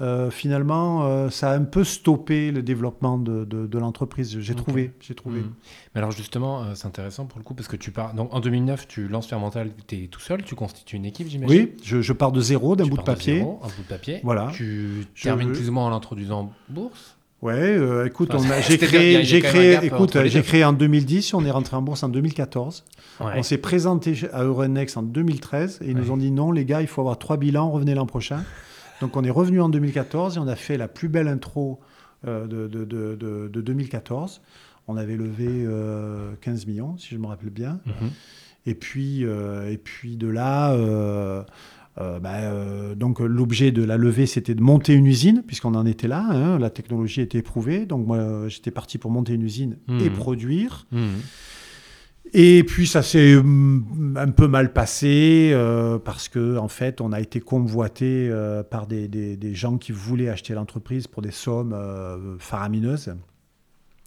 euh, 0.00 0.30
finalement, 0.30 1.04
euh, 1.04 1.28
ça 1.28 1.50
a 1.50 1.54
un 1.54 1.64
peu 1.64 1.84
stoppé 1.84 2.50
le 2.50 2.62
développement 2.62 3.18
de, 3.18 3.44
de, 3.44 3.78
l'entreprise. 3.78 4.38
J'ai 4.40 4.54
trouvé. 4.54 4.92
J'ai 5.00 5.14
trouvé. 5.14 5.40
Hmm. 5.40 5.52
Mais 5.94 5.98
alors 5.98 6.12
justement, 6.12 6.62
euh, 6.62 6.72
c'est 6.74 6.86
intéressant 6.86 7.26
pour 7.26 7.38
le 7.38 7.44
coup 7.44 7.52
parce 7.52 7.68
que 7.68 7.76
tu 7.76 7.90
pars. 7.90 8.14
Donc 8.14 8.32
en 8.32 8.40
2009, 8.40 8.88
tu 8.88 9.06
lances 9.08 9.26
Fermental, 9.26 9.70
tu 9.86 10.04
es 10.04 10.06
tout 10.06 10.20
seul, 10.20 10.42
tu 10.44 10.54
constitues 10.54 10.96
une 10.96 11.04
équipe, 11.04 11.28
j'imagine? 11.28 11.56
Oui, 11.56 11.76
je, 11.82 12.00
je, 12.00 12.12
pars 12.14 12.32
de 12.32 12.40
zéro, 12.40 12.74
d'un 12.74 12.86
bout 12.86 12.96
de 12.96 13.02
papier. 13.02 13.42
un 13.42 13.44
bout 13.44 13.82
de 13.82 13.88
papier. 13.88 14.20
Voilà. 14.22 14.50
Tu 14.54 15.06
termines 15.20 15.52
plus 15.52 15.68
ou 15.68 15.72
moins 15.72 15.86
en 15.86 15.90
l'introduisant 15.90 16.40
en 16.40 16.72
bourse? 16.72 17.16
Ouais, 17.42 18.06
écoute, 18.06 18.32
j'ai 18.68 18.78
créé, 18.78 19.24
j'ai 19.24 19.40
créé, 19.40 19.78
écoute, 19.82 20.16
j'ai 20.26 20.42
créé 20.42 20.64
en 20.64 20.72
2010, 20.72 21.34
on 21.34 21.44
est 21.44 21.50
rentré 21.50 21.76
en 21.76 21.82
bourse 21.82 22.04
en 22.04 22.08
2014. 22.08 22.84
On 23.20 23.42
s'est 23.42 23.58
présenté 23.58 24.16
à 24.32 24.44
Euronext 24.44 24.96
en 24.96 25.02
2013 25.02 25.80
et 25.82 25.90
ils 25.90 25.96
nous 25.96 26.10
ont 26.10 26.16
dit 26.16 26.30
non, 26.30 26.50
les 26.50 26.64
gars, 26.64 26.80
il 26.80 26.86
faut 26.86 27.02
avoir 27.02 27.18
trois 27.18 27.36
bilans, 27.36 27.70
revenez 27.70 27.94
l'an 27.94 28.06
prochain. 28.06 28.42
Donc 29.02 29.16
on 29.16 29.24
est 29.24 29.30
revenu 29.30 29.60
en 29.60 29.68
2014 29.68 30.36
et 30.36 30.40
on 30.40 30.46
a 30.46 30.54
fait 30.54 30.76
la 30.76 30.86
plus 30.86 31.08
belle 31.08 31.26
intro 31.26 31.80
euh, 32.26 32.46
de, 32.46 32.68
de, 32.68 33.60
2014. 33.60 34.40
On 34.86 34.96
avait 34.96 35.16
levé 35.16 35.46
15 36.40 36.62
euh, 36.62 36.66
millions, 36.68 36.96
si 36.96 37.08
je 37.08 37.18
me 37.18 37.26
rappelle 37.26 37.50
bien. 37.50 37.80
Mhm. 37.84 38.10
Et, 38.66 38.74
puis, 38.76 39.24
euh, 39.24 39.72
et 39.72 39.76
puis 39.76 40.16
de 40.16 40.28
là, 40.28 40.76
bah, 41.96 42.94
donc 42.94 43.18
l'objet 43.18 43.72
de 43.72 43.82
la 43.82 43.96
levée, 43.96 44.26
c'était 44.26 44.54
de 44.54 44.62
monter 44.62 44.94
une 44.94 45.06
usine, 45.06 45.42
puisqu'on 45.44 45.74
en 45.74 45.84
était 45.84 46.08
là. 46.08 46.24
Hein. 46.30 46.60
la 46.60 46.70
technologie 46.70 47.22
était 47.22 47.38
éprouvée. 47.38 47.86
Donc 47.86 48.06
moi, 48.06 48.46
j'étais 48.46 48.70
parti 48.70 48.98
pour 48.98 49.10
monter 49.10 49.34
une 49.34 49.42
usine 49.42 49.78
et 49.88 50.10
mhm. 50.10 50.12
produire. 50.12 50.86
Mhm. 50.92 51.10
Et 52.34 52.64
puis 52.64 52.86
ça 52.86 53.02
s'est 53.02 53.36
hum, 53.36 54.16
un 54.16 54.30
peu 54.30 54.48
mal 54.48 54.72
passé 54.72 55.50
euh, 55.52 55.98
parce 55.98 56.28
que 56.28 56.56
en 56.56 56.68
fait 56.68 57.00
on 57.00 57.12
a 57.12 57.20
été 57.20 57.40
convoité 57.40 58.28
euh, 58.30 58.62
par 58.62 58.86
des, 58.86 59.08
des, 59.08 59.54
gens 59.54 59.76
qui 59.76 59.92
voulaient 59.92 60.28
acheter 60.28 60.54
l'entreprise 60.54 61.06
pour 61.06 61.20
des 61.20 61.30
sommes 61.30 61.72
euh, 61.74 62.38
faramineuses. 62.38 63.14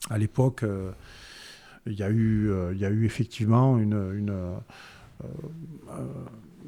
À 0.10 0.17
l'époque, 0.17 0.63
il 1.88 1.93
y 1.93 1.97
y 1.97 2.04
a 2.04 2.10
eu 2.10 3.06
effectivement 3.06 3.78
une 3.78 4.60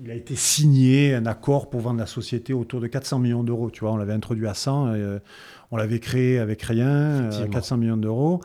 il 0.03 0.11
a 0.11 0.13
été 0.13 0.35
signé 0.35 1.15
un 1.15 1.25
accord 1.25 1.69
pour 1.69 1.81
vendre 1.81 1.99
la 1.99 2.05
société 2.05 2.53
autour 2.53 2.81
de 2.81 2.87
400 2.87 3.19
millions 3.19 3.43
d'euros. 3.43 3.71
Tu 3.71 3.81
vois, 3.81 3.91
on 3.91 3.97
l'avait 3.97 4.13
introduit 4.13 4.47
à 4.47 4.53
100, 4.53 4.93
on 5.71 5.77
l'avait 5.77 5.99
créé 5.99 6.39
avec 6.39 6.61
rien, 6.61 7.29
400 7.51 7.77
millions 7.77 7.97
d'euros. 7.97 8.41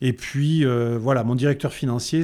Et 0.00 0.12
puis, 0.12 0.64
voilà, 0.98 1.24
mon 1.24 1.34
directeur 1.34 1.72
financier 1.72 2.22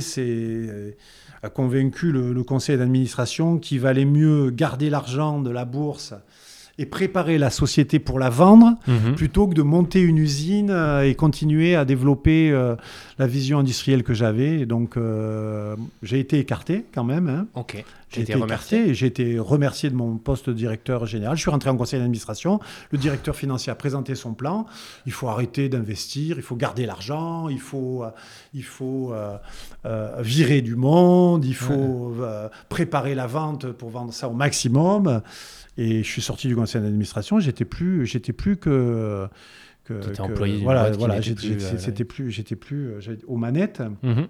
a 1.43 1.49
convaincu 1.49 2.13
le 2.13 2.43
conseil 2.43 2.77
d'administration 2.77 3.59
qu'il 3.59 3.81
valait 3.81 4.05
mieux 4.05 4.51
garder 4.51 4.91
l'argent 4.91 5.41
de 5.41 5.51
la 5.51 5.65
bourse 5.65 6.15
et 6.79 6.85
préparer 6.85 7.39
la 7.39 7.49
société 7.49 7.99
pour 7.99 8.19
la 8.19 8.29
vendre 8.29 8.75
mhm. 8.87 9.15
plutôt 9.15 9.49
que 9.49 9.55
de 9.55 9.63
monter 9.63 10.01
une 10.01 10.19
usine 10.19 10.71
euh, 10.71 11.09
et 11.09 11.15
continuer 11.15 11.75
à 11.75 11.87
développer 11.87 12.51
euh, 12.51 12.77
la 13.19 13.27
vision 13.27 13.59
industrielle 13.59 14.03
que 14.03 14.13
j'avais. 14.13 14.67
Donc 14.67 14.97
euh, 14.97 15.75
j'ai 16.03 16.21
été 16.21 16.39
écarté 16.39 16.85
quand 16.95 17.05
même. 17.05 17.29
Hein. 17.29 17.47
Ok. 17.55 17.83
J'ai 18.11 18.23
été 18.23 18.35
remercié. 18.35 18.95
J'ai 18.95 19.07
été 19.07 19.39
remercié 19.39 19.91
de 19.91 19.95
mon 19.95 20.17
poste 20.17 20.49
de 20.49 20.55
directeur 20.55 21.07
général. 21.07 21.37
Je 21.37 21.41
suis 21.41 21.51
rentré 21.51 21.71
en 21.71 21.77
conseil 21.77 21.99
d'administration. 21.99 22.61
Le 22.91 22.99
directeur 22.99 23.35
financier 23.35 23.73
a 23.73 23.75
présenté 23.75 24.15
son 24.15 24.33
plan. 24.33 24.67
Il 25.07 25.13
faut 25.13 25.29
arrêter 25.29 25.69
d'investir, 25.69 26.37
il 26.37 26.43
faut 26.43 26.55
garder 26.55 26.87
l'argent, 26.87 27.49
il 27.49 27.59
faut, 27.59 28.05
il 28.55 28.63
faut 28.63 29.13
virer 30.21 30.63
du 30.63 30.77
monde, 30.77 31.45
il 31.45 31.57
faut 31.57 32.15
préparer 32.69 33.17
la 33.17 33.27
vente 33.27 33.73
pour 33.73 33.91
vendre 33.91 34.15
ça 34.15 34.29
au 34.29 34.35
maximum. 34.35 35.21
Et 35.79 36.03
je 36.03 36.09
suis 36.09 36.23
sorti 36.23 36.49
du 36.49 36.57
conseil 36.57 36.81
d'administration, 36.81 37.39
j'étais 37.39 37.65
plus, 37.65 38.07
j'étais 38.07 38.33
plus 38.33 38.57
que. 38.57 39.29
que, 39.85 40.21
employé 40.21 40.63
voilà, 40.63 40.91
voilà, 40.93 41.21
c'était 41.23 42.05
plus, 42.05 42.31
j'étais 42.31 42.57
plus 42.57 42.89
euh, 42.93 43.17
aux 43.27 43.37
manettes. 43.37 43.83
Mhm. 44.03 44.27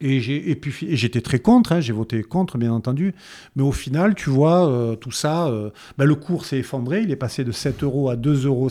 Et, 0.00 0.20
j'ai, 0.20 0.50
et 0.50 0.56
puis 0.56 0.96
j'étais 0.96 1.22
très 1.22 1.38
contre, 1.38 1.72
hein, 1.72 1.80
j'ai 1.80 1.92
voté 1.92 2.22
contre 2.22 2.58
bien 2.58 2.72
entendu, 2.72 3.14
mais 3.54 3.62
au 3.62 3.72
final, 3.72 4.14
tu 4.14 4.28
vois, 4.28 4.68
euh, 4.68 4.94
tout 4.94 5.10
ça, 5.10 5.48
euh, 5.48 5.70
ben, 5.96 6.04
le 6.04 6.14
cours 6.14 6.44
s'est 6.44 6.58
effondré, 6.58 7.02
il 7.02 7.10
est 7.10 7.16
passé 7.16 7.44
de 7.44 7.52
7 7.52 7.82
euros 7.82 8.10
à 8.10 8.16
2,50 8.16 8.46
euros 8.46 8.68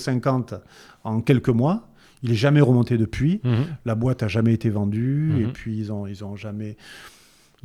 en 1.03 1.21
quelques 1.21 1.49
mois. 1.49 1.87
Il 2.23 2.29
n'est 2.29 2.35
jamais 2.35 2.61
remonté 2.61 2.97
depuis. 2.97 3.41
Mhm. 3.43 3.65
La 3.85 3.95
boîte 3.95 4.23
a 4.23 4.27
jamais 4.27 4.53
été 4.53 4.69
vendue, 4.69 5.33
et 5.37 5.45
mhm. 5.45 5.51
puis 5.51 5.77
ils 5.77 5.91
ont, 5.91 6.07
ils 6.07 6.23
ont 6.23 6.35
jamais. 6.35 6.77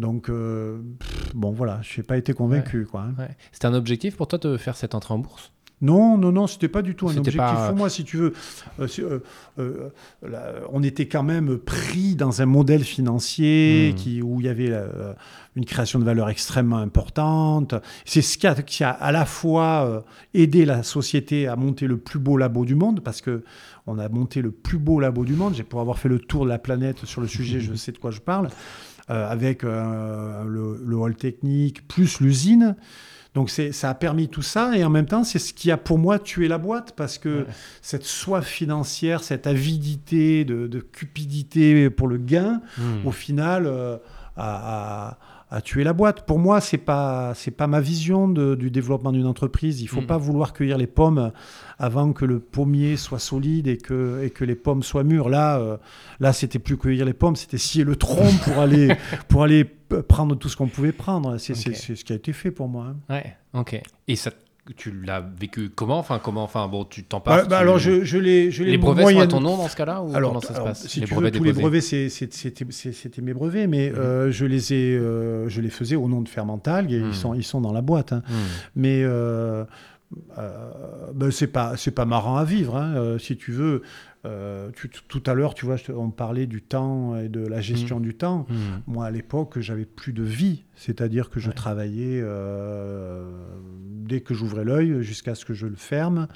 Donc, 0.00 0.30
euh, 0.30 0.78
bon, 1.34 1.52
voilà, 1.52 1.80
je 1.82 2.00
n'ai 2.00 2.06
pas 2.06 2.16
été 2.16 2.32
convaincu. 2.32 2.86
quoi. 2.86 3.02
Hein. 3.02 3.28
C'était 3.52 3.66
un 3.66 3.74
objectif 3.74 4.16
pour 4.16 4.28
toi 4.28 4.38
de 4.38 4.56
faire 4.56 4.74
cette 4.74 4.94
entrée 4.94 5.12
en 5.12 5.18
bourse? 5.18 5.52
Non, 5.82 6.18
non, 6.18 6.30
non, 6.30 6.46
c'était 6.46 6.68
pas 6.68 6.82
du 6.82 6.94
tout 6.94 7.08
un 7.08 7.16
objectif 7.16 7.42
pour 7.68 7.76
moi, 7.76 7.88
si 7.88 8.04
tu 8.04 8.18
veux. 8.18 8.34
Euh, 8.80 9.20
euh, 9.58 9.90
on 10.70 10.82
était 10.82 11.06
quand 11.06 11.22
même 11.22 11.56
pris 11.56 12.16
dans 12.16 12.42
un 12.42 12.46
modèle 12.46 12.84
financier 12.84 13.92
hmm. 13.92 13.94
qui, 13.94 14.22
où 14.22 14.40
il 14.40 14.46
y 14.46 14.48
avait 14.50 14.74
une 15.56 15.64
création 15.64 15.98
de 15.98 16.04
valeur 16.04 16.28
extrêmement 16.28 16.78
importante. 16.78 17.74
C'est 18.04 18.20
ce 18.20 18.36
qui 18.36 18.46
a, 18.46 18.54
qui 18.54 18.84
a, 18.84 18.90
à 18.90 19.10
la 19.10 19.24
fois 19.24 20.04
aidé 20.34 20.66
la 20.66 20.82
société 20.82 21.46
à 21.46 21.56
monter 21.56 21.86
le 21.86 21.96
plus 21.96 22.18
beau 22.18 22.36
labo 22.36 22.66
du 22.66 22.74
monde, 22.74 23.00
parce 23.00 23.22
que 23.22 23.42
on 23.86 23.98
a 23.98 24.08
monté 24.08 24.42
le 24.42 24.50
plus 24.50 24.78
beau 24.78 25.00
labo 25.00 25.24
du 25.24 25.34
monde. 25.34 25.54
J'ai 25.54 25.64
pour 25.64 25.80
avoir 25.80 25.98
fait 25.98 26.08
le 26.10 26.18
tour 26.18 26.44
de 26.44 26.50
la 26.50 26.58
planète 26.58 27.06
sur 27.06 27.22
le 27.22 27.26
sujet, 27.26 27.60
je 27.60 27.74
sais 27.74 27.92
de 27.92 27.98
quoi 27.98 28.10
je 28.10 28.20
parle. 28.20 28.48
Euh, 29.10 29.28
avec 29.28 29.64
euh, 29.64 30.44
le, 30.44 30.96
hall 30.96 31.16
technique, 31.16 31.88
plus 31.88 32.20
l'usine. 32.20 32.76
Donc 33.34 33.50
ça 33.50 33.90
a 33.90 33.94
permis 33.94 34.28
tout 34.28 34.42
ça 34.42 34.76
et 34.76 34.84
en 34.84 34.90
même 34.90 35.06
temps 35.06 35.24
c'est 35.24 35.38
ce 35.38 35.52
qui 35.52 35.70
a 35.70 35.76
pour 35.76 35.98
moi 35.98 36.18
tué 36.18 36.46
la 36.46 36.58
boîte 36.58 36.94
parce 36.96 37.18
que 37.18 37.46
cette 37.80 38.04
soif 38.04 38.46
financière, 38.46 39.22
cette 39.22 39.46
avidité 39.46 40.44
de, 40.44 40.80
cupidité 40.80 41.90
pour 41.90 42.06
le 42.06 42.18
gain, 42.18 42.60
hmm. 42.78 43.06
au 43.06 43.10
final 43.10 43.66
euh, 43.66 43.98
a, 44.36 45.18
à 45.50 45.60
tuer 45.60 45.82
la 45.82 45.92
boîte. 45.92 46.26
Pour 46.26 46.38
moi, 46.38 46.60
c'est 46.60 46.78
pas 46.78 47.32
c'est 47.34 47.50
pas 47.50 47.66
ma 47.66 47.80
vision 47.80 48.28
du 48.28 48.70
développement 48.70 49.12
d'une 49.12 49.26
entreprise. 49.26 49.80
Il 49.82 49.88
faut 49.88 50.00
mm. 50.00 50.06
pas 50.06 50.16
vouloir 50.16 50.52
cueillir 50.52 50.78
les 50.78 50.86
pommes 50.86 51.32
avant 51.78 52.12
que 52.12 52.24
le 52.24 52.38
pommier 52.38 52.96
soit 52.96 53.18
solide 53.18 53.66
et 53.66 53.76
que 53.76 54.22
et 54.22 54.30
que 54.30 54.44
les 54.44 54.54
pommes 54.54 54.82
soient 54.82 55.04
mûres. 55.04 55.28
Là, 55.28 55.58
euh, 55.58 55.76
là, 56.20 56.32
c'était 56.32 56.58
plus 56.58 56.76
cueillir 56.76 57.04
les 57.04 57.14
pommes, 57.14 57.36
c'était 57.36 57.58
scier 57.58 57.84
le 57.84 57.96
tronc 57.96 58.30
pour 58.44 58.58
aller 58.58 58.96
pour 59.28 59.42
aller 59.42 59.64
prendre 59.64 60.36
tout 60.36 60.48
ce 60.48 60.56
qu'on 60.56 60.68
pouvait 60.68 60.92
prendre. 60.92 61.38
C'est 61.38 61.54
ce 61.54 62.04
qui 62.04 62.12
a 62.12 62.16
été 62.16 62.32
fait 62.32 62.50
pour 62.50 62.68
moi. 62.68 62.86
Hein. 62.88 63.14
Ouais. 63.14 63.36
Ok. 63.52 63.80
Et 64.06 64.16
ça 64.16 64.30
tu 64.74 64.92
l'as 64.92 65.20
vécu 65.20 65.70
comment 65.70 65.98
Enfin, 65.98 66.20
comment 66.22 66.42
Enfin, 66.42 66.68
bon, 66.68 66.84
tu 66.84 67.04
t'en 67.04 67.20
parles. 67.20 67.42
Bah, 67.42 67.48
bah, 67.48 67.58
alors, 67.58 67.78
je, 67.78 68.04
je 68.04 68.18
les, 68.18 68.50
les 68.50 68.78
brevets 68.78 69.06
sont 69.12 69.20
à 69.20 69.26
ton 69.26 69.40
nom 69.40 69.56
dans 69.56 69.68
ce 69.68 69.76
cas-là 69.76 70.02
ou 70.02 70.14
alors, 70.14 70.30
comment 70.30 70.40
ça 70.40 70.54
se 70.54 70.60
passe 70.60 70.86
Si 70.86 71.00
les 71.00 71.06
tu 71.06 71.14
brevets 71.14 71.32
veux, 71.32 71.38
tous 71.38 71.44
les 71.44 71.52
brevets, 71.52 71.80
c'était 71.80 73.22
mes 73.22 73.34
brevets, 73.34 73.66
mais 73.66 73.90
mhm. 73.90 73.96
euh, 73.98 74.30
je 74.30 74.44
les 74.44 74.72
ai, 74.72 74.96
euh, 74.96 75.48
je 75.48 75.60
les 75.60 75.70
faisais 75.70 75.96
au 75.96 76.08
nom 76.08 76.20
de 76.20 76.28
Fermental. 76.28 76.90
Et 76.90 76.96
ils 76.96 77.04
mhm. 77.04 77.12
sont, 77.12 77.34
ils 77.34 77.44
sont 77.44 77.60
dans 77.60 77.72
la 77.72 77.82
boîte. 77.82 78.12
Hein. 78.12 78.22
Mhm. 78.28 78.34
Mais 78.76 79.04
euh, 80.38 81.12
ben 81.14 81.30
c'est 81.30 81.46
pas 81.46 81.76
c'est 81.76 81.92
pas 81.92 82.04
marrant 82.04 82.36
à 82.36 82.44
vivre 82.44 82.76
hein. 82.76 82.96
euh, 82.96 83.18
si 83.18 83.36
tu 83.36 83.52
veux 83.52 83.82
euh, 84.24 84.70
tout 85.06 85.22
à 85.24 85.34
l'heure 85.34 85.54
tu 85.54 85.66
vois 85.66 85.76
on 85.94 86.10
parlait 86.10 86.48
du 86.48 86.62
temps 86.62 87.16
et 87.16 87.28
de 87.28 87.46
la 87.46 87.60
gestion 87.60 88.00
mmh. 88.00 88.02
du 88.02 88.14
temps 88.14 88.46
mmh. 88.48 88.54
moi 88.88 89.06
à 89.06 89.12
l'époque 89.12 89.60
j'avais 89.60 89.84
plus 89.84 90.12
de 90.12 90.24
vie 90.24 90.64
c'est-à-dire 90.74 91.30
que 91.30 91.38
je 91.38 91.52
travaillais 91.52 92.24
dès 93.84 94.20
que 94.20 94.34
j'ouvrais 94.34 94.64
l'œil 94.64 95.00
jusqu'à 95.04 95.36
ce 95.36 95.44
que 95.44 95.54
je 95.54 95.68
le 95.68 95.76
ferme 95.76 96.26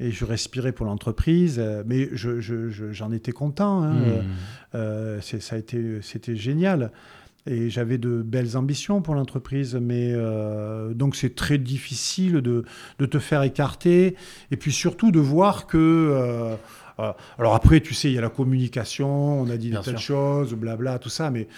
et 0.00 0.10
je 0.10 0.24
respirais 0.24 0.72
pour 0.72 0.86
l'entreprise 0.86 1.62
mais 1.84 2.08
j'en 2.12 2.40
je, 2.40 3.14
étais 3.14 3.32
content 3.32 3.82
hein. 3.82 4.22
mmh. 4.72 5.20
ça 5.20 5.54
a 5.54 5.58
été 5.58 6.00
c'était 6.00 6.36
génial 6.36 6.92
et 7.46 7.70
j'avais 7.70 7.98
de 7.98 8.22
belles 8.22 8.56
ambitions 8.56 9.02
pour 9.02 9.14
l'entreprise, 9.14 9.74
mais 9.74 10.12
euh, 10.12 10.94
donc 10.94 11.16
c'est 11.16 11.34
très 11.34 11.58
difficile 11.58 12.34
de, 12.34 12.64
de, 12.98 13.06
te 13.06 13.18
faire 13.18 13.42
écarter, 13.42 14.16
et 14.50 14.56
puis 14.56 14.72
surtout 14.72 15.10
de 15.10 15.18
voir 15.18 15.66
que... 15.66 15.78
Euh, 15.78 16.54
euh, 16.98 17.12
alors 17.38 17.54
après, 17.54 17.80
tu 17.80 17.94
sais, 17.94 18.10
il 18.10 18.14
y 18.14 18.18
a 18.18 18.20
la 18.20 18.28
communication, 18.28 19.40
on 19.40 19.50
a 19.50 19.56
dit 19.56 19.74
telle 19.82 19.98
chose, 19.98 20.54
blabla, 20.54 20.98
tout 20.98 21.08
ça, 21.08 21.30
mais 21.30 21.48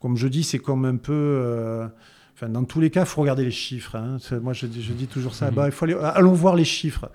comme 0.00 0.16
je 0.16 0.28
dis, 0.28 0.42
c'est 0.42 0.58
comme 0.58 0.84
un 0.84 0.96
peu... 0.96 1.86
Enfin, 2.34 2.48
dans 2.50 2.64
tous 2.64 2.80
les 2.80 2.90
cas, 2.90 3.00
il 3.00 3.06
faut 3.06 3.22
regarder 3.22 3.44
les 3.44 3.50
chiffres. 3.50 3.96
Hein. 3.96 4.18
Moi, 4.42 4.52
je, 4.52 4.66
je, 4.66 4.92
dis 4.92 5.06
toujours 5.06 5.34
ça. 5.34 5.46
Mhm. 5.46 5.54
bah, 5.54 5.66
il 5.66 5.72
faut 5.72 5.86
aller, 5.86 5.94
allons 5.94 6.34
voir 6.34 6.54
les 6.54 6.66
chiffres. 6.66 7.10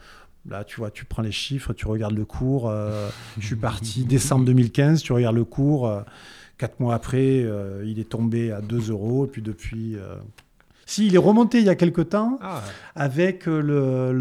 Là, 0.50 0.64
tu 0.64 0.78
vois, 0.78 0.90
tu 0.90 1.06
prends 1.06 1.22
les 1.22 1.32
chiffres, 1.32 1.74
tu 1.74 1.86
regardes 1.86 2.16
le 2.16 2.26
cours. 2.26 2.72
je 3.40 3.46
suis 3.46 3.56
parti 3.56 4.04
décembre 4.06 4.46
2015, 4.46 5.02
tu 5.02 5.14
regardes 5.14 5.36
le 5.36 5.46
cours. 5.46 6.04
Quatre 6.62 6.80
mois 6.80 6.94
après, 6.94 7.42
euh, 7.42 7.84
il 7.88 7.98
est 7.98 8.08
tombé 8.10 8.52
à 8.52 8.62
2 8.62 8.92
euros. 8.92 9.26
Et 9.26 9.28
puis 9.28 9.42
depuis. 9.42 9.96
Euh, 9.96 10.18
si, 10.86 11.08
il 11.08 11.16
est 11.16 11.18
remonté 11.18 11.58
il 11.58 11.66
y 11.66 11.70
a 11.70 11.76
quelque 11.76 12.02
temps 12.02 12.38
ah. 12.40 12.62
avec 12.94 13.48
euh, 13.48 14.12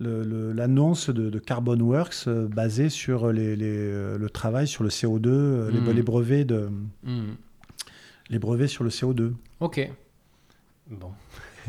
le. 0.00 0.52
l'annonce 0.52 1.08
de, 1.08 1.38
Carbon 1.38 1.78
Works 1.78 2.28
basée 2.28 2.88
sur 2.88 3.32
les, 3.32 3.54
le 3.54 4.28
travail 4.28 4.66
sur 4.66 4.82
le 4.82 4.90
CO2, 4.90 5.68
les, 5.68 5.78
hmm. 5.78 6.02
brevets 6.02 6.44
de, 6.44 6.68
hmm. 7.04 7.36
les 8.28 8.40
brevets 8.40 8.66
sur 8.66 8.82
le 8.82 8.90
CO2. 8.90 9.34
Ok. 9.60 9.88
Bon. 10.90 11.12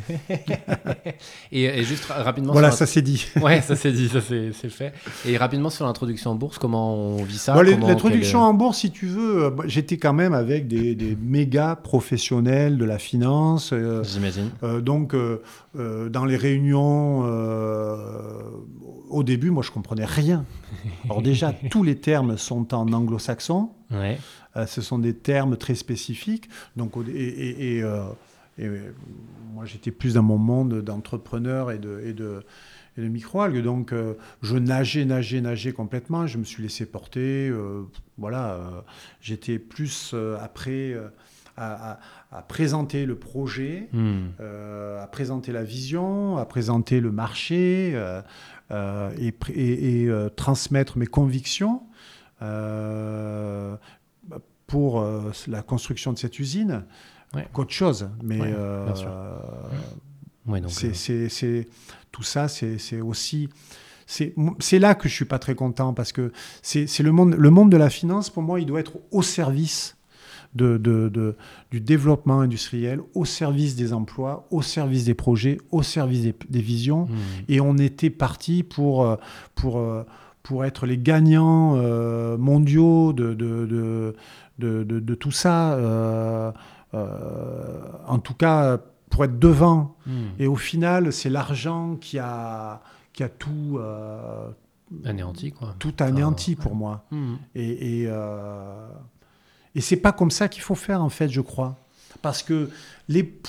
et, 1.51 1.83
juste 1.83 2.05
rapidement. 2.05 2.53
Voilà, 2.53 2.71
ça 2.71 2.86
c'est 2.86 3.01
dit. 3.01 3.27
ouais, 3.41 3.62
ça 3.62 3.75
c'est 3.75 3.91
dit, 3.91 4.10
ça 4.10 4.19
c'est 4.21 4.69
fait. 4.69 4.93
Et 5.25 5.38
rapidement 5.38 5.69
sur 5.69 5.86
l'introduction 5.86 6.31
en 6.31 6.36
bourse, 6.36 6.57
comment 6.57 6.95
on 6.95 7.23
vit 7.23 7.38
ça 7.38 7.62
L'introduction 7.63 8.41
en 8.41 8.53
bourse, 8.53 8.79
si 8.79 8.91
tu 8.91 9.07
veux, 9.07 9.45
euh, 9.45 9.51
j'étais 9.65 9.97
quand 9.97 10.13
même 10.13 10.33
avec 10.33 10.67
des, 10.67 11.17
méga 11.21 11.75
professionnels 11.75 12.77
de 12.77 12.86
la 12.86 12.99
finance. 12.99 13.71
Euh, 13.73 14.03
J'imagine. 14.03 14.49
Euh, 14.63 14.81
donc, 14.81 15.15
dans 15.75 16.25
les 16.25 16.38
réunions, 16.38 17.23
au 19.10 19.23
début, 19.23 19.51
moi 19.51 19.63
je 19.63 19.71
comprenais 19.71 20.05
rien. 20.05 20.45
Alors 21.05 21.21
déjà, 21.21 21.53
tous 21.69 21.83
les 21.83 21.97
termes 21.97 22.38
sont 22.38 22.73
en 22.73 22.91
anglo-saxon. 22.91 23.69
Ouais. 23.91 24.17
ce 24.67 24.81
sont 24.81 24.99
des 24.99 25.13
termes 25.13 25.55
très 25.55 25.75
spécifiques. 25.75 26.49
Donc, 26.75 26.93
et, 27.07 27.77
et 27.77 27.77
et 27.77 27.83
euh, 28.65 28.91
moi, 29.54 29.65
j'étais 29.65 29.91
plus 29.91 30.15
dans 30.15 30.24
mon 30.24 30.38
monde 30.38 30.82
d'entrepreneur 30.82 31.72
et 31.72 31.78
de, 31.78 32.02
et 32.06 32.13
de, 32.13 32.43
et 32.98 33.02
de 33.02 33.08
microalgues. 33.08 33.62
Donc, 33.62 33.93
euh, 33.93 34.15
je 34.41 34.58
nageais, 34.58 35.06
nageais, 35.06 35.41
nageais 35.41 35.72
complètement. 35.72 36.28
Je 36.28 36.38
me 36.38 36.43
suis 36.43 36.63
laissé 36.63 36.86
porter. 36.86 37.50
Euh, 37.50 37.84
voilà, 38.17 38.84
j'étais 39.22 39.60
plus 39.60 40.15
après 40.41 40.96
à, 41.56 42.00
présenter 42.48 43.06
le 43.06 43.15
projet, 43.15 43.89
hmm. 43.93 44.30
à 44.39 45.08
présenter 45.08 45.52
la 45.52 45.63
vision, 45.63 46.38
à 46.38 46.46
présenter 46.46 47.00
le 47.00 47.12
marché 47.12 47.91
et, 48.72 49.34
et, 49.54 50.10
transmettre 50.36 50.98
mes 50.98 51.06
convictions 51.06 51.84
pour 54.65 55.06
la 55.48 55.62
construction 55.62 56.12
de 56.12 56.17
cette 56.17 56.39
usine 56.39 56.84
qu'autre 57.53 57.73
chose. 57.73 58.09
Mais 58.23 58.39
euh, 58.41 58.87
c'est 60.67 61.67
tout 62.11 62.23
ça, 62.23 62.47
c'est 62.47 63.01
aussi 63.01 63.49
c'est 64.07 64.79
là 64.79 64.95
que 64.95 65.09
je 65.09 65.13
suis 65.13 65.25
pas 65.25 65.39
très 65.39 65.55
content 65.55 65.93
parce 65.93 66.11
que 66.11 66.31
c'est 66.61 66.99
le 66.99 67.11
monde, 67.11 67.35
le 67.35 67.49
monde 67.49 67.71
de 67.71 67.77
la 67.77 67.89
finance, 67.89 68.29
pour 68.29 68.43
moi, 68.43 68.59
il 68.59 68.65
doit 68.65 68.79
être 68.79 68.93
au 69.11 69.21
service 69.21 69.97
de, 70.55 70.77
de, 70.77 71.35
du 71.71 71.81
développement 71.81 72.39
industriel 72.39 72.99
au 73.13 73.25
service 73.25 73.75
des 73.75 73.93
emplois, 73.93 74.47
au 74.49 74.61
service 74.61 75.05
des 75.05 75.13
projets, 75.13 75.59
au 75.71 75.83
service 75.83 76.21
des, 76.23 76.61
visions. 76.61 77.05
Mmh. 77.05 77.15
Et 77.49 77.61
on 77.61 77.77
était 77.77 78.09
parti 78.09 78.63
pour, 78.63 79.05
euh, 79.05 79.17
pour, 79.55 79.77
euh, 79.77 80.03
pour 80.43 80.65
être 80.65 80.85
les 80.85 80.97
gagnants 80.97 81.75
euh, 81.75 82.37
mondiaux 82.37 83.13
de, 83.13 83.33
de, 83.33 84.15
de, 84.57 85.15
tout 85.15 85.31
ça. 85.31 85.77
En 86.93 88.19
tout 88.19 88.34
cas, 88.34 88.78
pour 89.10 89.23
être 89.26 89.39
devant. 89.39 89.95
Mmh. 90.06 90.12
Et 90.39 90.47
au 90.47 90.56
final, 90.56 91.13
c'est 91.13 91.30
l'argent 91.30 91.95
qui 91.95 92.19
a, 92.19 92.82
qui 93.13 93.23
a 93.23 93.30
tout 93.30 93.80
anéanti 95.06 95.52
quoi. 95.52 95.76
Tout 95.80 95.95
anéanti 96.00 96.56
pour 96.56 96.76
moi. 96.76 97.06
Mmh. 97.12 97.36
Et, 97.56 98.02
et, 98.04 98.10
et 99.76 99.82
c'est 99.82 99.97
pas 99.97 100.12
comme 100.12 100.32
ça 100.32 100.47
qu'il 100.47 100.63
faut 100.63 100.76
faire, 100.76 101.04
en 101.04 101.10
fait, 101.10 101.30
je 101.30 101.41
crois. 101.41 101.76
Parce 102.21 102.41
que 102.41 102.69
les, 103.08 103.39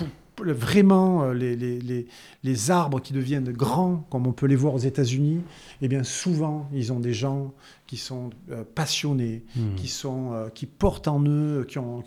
vraiment 0.45 1.25
euh, 1.25 1.35
les, 1.35 1.57
les, 1.57 2.07
les, 2.43 2.71
arbres 2.71 3.01
qui 3.01 3.13
deviennent 3.13 3.53
grands, 3.53 4.07
comme 4.11 4.27
on 4.27 4.33
peut 4.33 4.47
les 4.47 4.57
voir 4.57 4.75
aux 4.75 4.79
États-Unis, 4.79 5.43
eh 5.83 5.89
bien 5.89 6.05
souvent, 6.05 6.69
ils 6.73 6.93
ont 6.93 7.01
des 7.01 7.13
gens 7.13 7.55
qui 7.87 7.97
sont 7.97 8.31
euh, 8.51 8.65
passionnés, 8.75 9.45
hmm. 9.57 9.75
qui, 9.77 9.89
sont, 9.89 10.33
euh, 10.33 10.49
qui 10.49 10.67
portent 10.67 11.09
en 11.09 11.23
eux, 11.25 11.65
qui, 11.69 11.79
ont, 11.79 12.03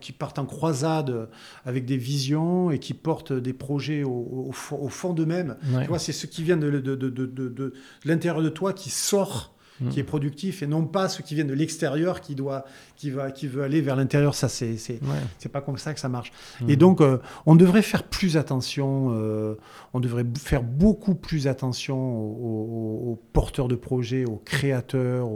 qui, 0.00 0.12
partent 0.12 0.38
en 0.38 0.46
croisade 0.46 1.28
avec 1.64 1.84
des 1.84 1.96
visions 1.96 2.70
et 2.70 2.78
qui 2.78 2.94
portent 2.94 3.32
des 3.32 3.52
projets 3.52 4.02
au, 4.02 4.50
au, 4.50 4.88
fond 4.88 5.12
d'eux-mêmes. 5.12 5.56
Tu 5.82 5.88
vois, 5.88 5.98
c'est 5.98 6.12
ce 6.12 6.26
qui 6.26 6.42
vient 6.42 6.56
de, 6.56 6.70
de, 6.70 6.94
de, 6.94 7.08
de 7.08 7.74
l'intérieur 8.04 8.42
de 8.42 8.48
toi 8.48 8.72
qui 8.72 8.90
sort 8.90 9.55
Mm. 9.80 9.88
qui 9.90 10.00
est 10.00 10.04
productif 10.04 10.62
et 10.62 10.66
non 10.66 10.86
pas 10.86 11.06
ce 11.10 11.20
qui 11.20 11.34
vient 11.34 11.44
de 11.44 11.52
l'extérieur 11.52 12.22
qui 12.22 12.34
doit 12.34 12.64
qui 12.96 13.10
va 13.10 13.30
qui 13.30 13.46
veut 13.46 13.62
aller 13.62 13.82
vers 13.82 13.94
l'intérieur 13.94 14.34
ça 14.34 14.48
c'est 14.48 14.78
c'est 14.78 15.00
c'est 15.38 15.50
pas 15.50 15.60
comme 15.60 15.76
ça 15.76 15.92
que 15.92 16.00
ça 16.00 16.08
marche 16.08 16.32
mm. 16.62 16.70
et 16.70 16.76
donc 16.76 17.02
euh, 17.02 17.18
on 17.44 17.56
devrait 17.56 17.82
faire 17.82 18.02
plus 18.04 18.38
attention 18.38 19.08
euh, 19.10 19.56
on 19.92 20.00
devrait 20.00 20.24
faire 20.38 20.62
beaucoup 20.62 21.14
plus 21.14 21.46
attention 21.46 21.98
aux, 21.98 23.20
porteurs 23.34 23.68
de 23.68 23.74
projets 23.74 24.24
aux 24.24 24.40
créateurs 24.46 25.28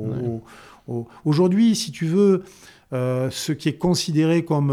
aujourd'hui 1.26 1.76
si 1.76 1.92
tu 1.92 2.07
veux 2.07 2.42
euh, 2.94 3.29
ce 3.31 3.53
qui 3.53 3.68
est 3.68 3.76
considéré 3.76 4.42
comme 4.44 4.70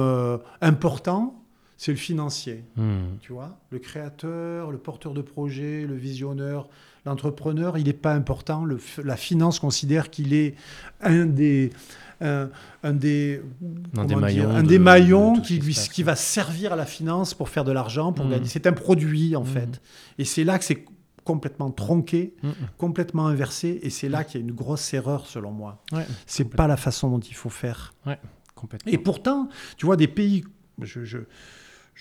important 0.61 1.43
c'est 1.79 1.91
le 1.91 1.97
financier. 1.97 2.63
Mm. 2.75 3.17
Tu 3.21 3.33
vois, 3.33 3.59
le 3.69 3.77
créateur, 3.77 4.71
le 4.71 4.79
porteur 4.79 5.13
de 5.13 5.21
projet, 5.21 5.85
le 5.85 5.93
visionneur, 5.93 6.67
L'entrepreneur, 7.07 7.77
il 7.77 7.85
n'est 7.85 7.93
pas 7.93 8.13
important. 8.13 8.65
la 9.01 9.15
finance 9.15 9.59
considère 9.59 10.09
qu'il 10.09 10.33
est 10.33 10.55
un 10.99 11.25
des, 11.25 11.71
un, 12.19 12.49
des, 12.93 13.39
maillons, 14.77 15.39
qui, 15.39 15.59
qui, 15.59 16.03
va 16.03 16.17
servir 16.17 16.73
à 16.73 16.75
la 16.75 16.85
finance 16.85 17.33
pour 17.33 17.47
faire 17.47 17.63
de 17.63 17.71
l'argent, 17.71 18.11
pour 18.11 18.25
mmh. 18.25 18.31
gagner. 18.31 18.47
C'est 18.47 18.67
un 18.67 18.73
produit, 18.73 19.37
en 19.37 19.43
mmh. 19.43 19.45
fait. 19.45 19.81
Et 20.17 20.25
c'est 20.25 20.43
là 20.43 20.59
que 20.59 20.65
c'est 20.65 20.83
complètement 21.23 21.71
tronqué, 21.71 22.33
mmh. 22.43 22.49
complètement 22.77 23.27
inversé, 23.27 23.79
et 23.83 23.89
c'est 23.89 24.09
là 24.09 24.25
qu'il 24.25 24.41
y 24.41 24.43
a 24.43 24.45
une 24.45 24.53
grosse 24.53 24.93
erreur, 24.93 25.27
selon 25.27 25.51
moi. 25.51 25.81
Ouais, 25.93 26.05
c'est 26.25 26.49
pas 26.49 26.67
la 26.67 26.75
façon 26.75 27.09
dont 27.09 27.19
il 27.19 27.35
faut 27.35 27.49
faire. 27.49 27.93
et 28.85 28.97
pourtant, 28.97 29.47
tu 29.77 29.85
vois, 29.85 29.95
des 29.95 30.09
pays... 30.09 30.43
je, 30.81 31.05
je 31.05 31.19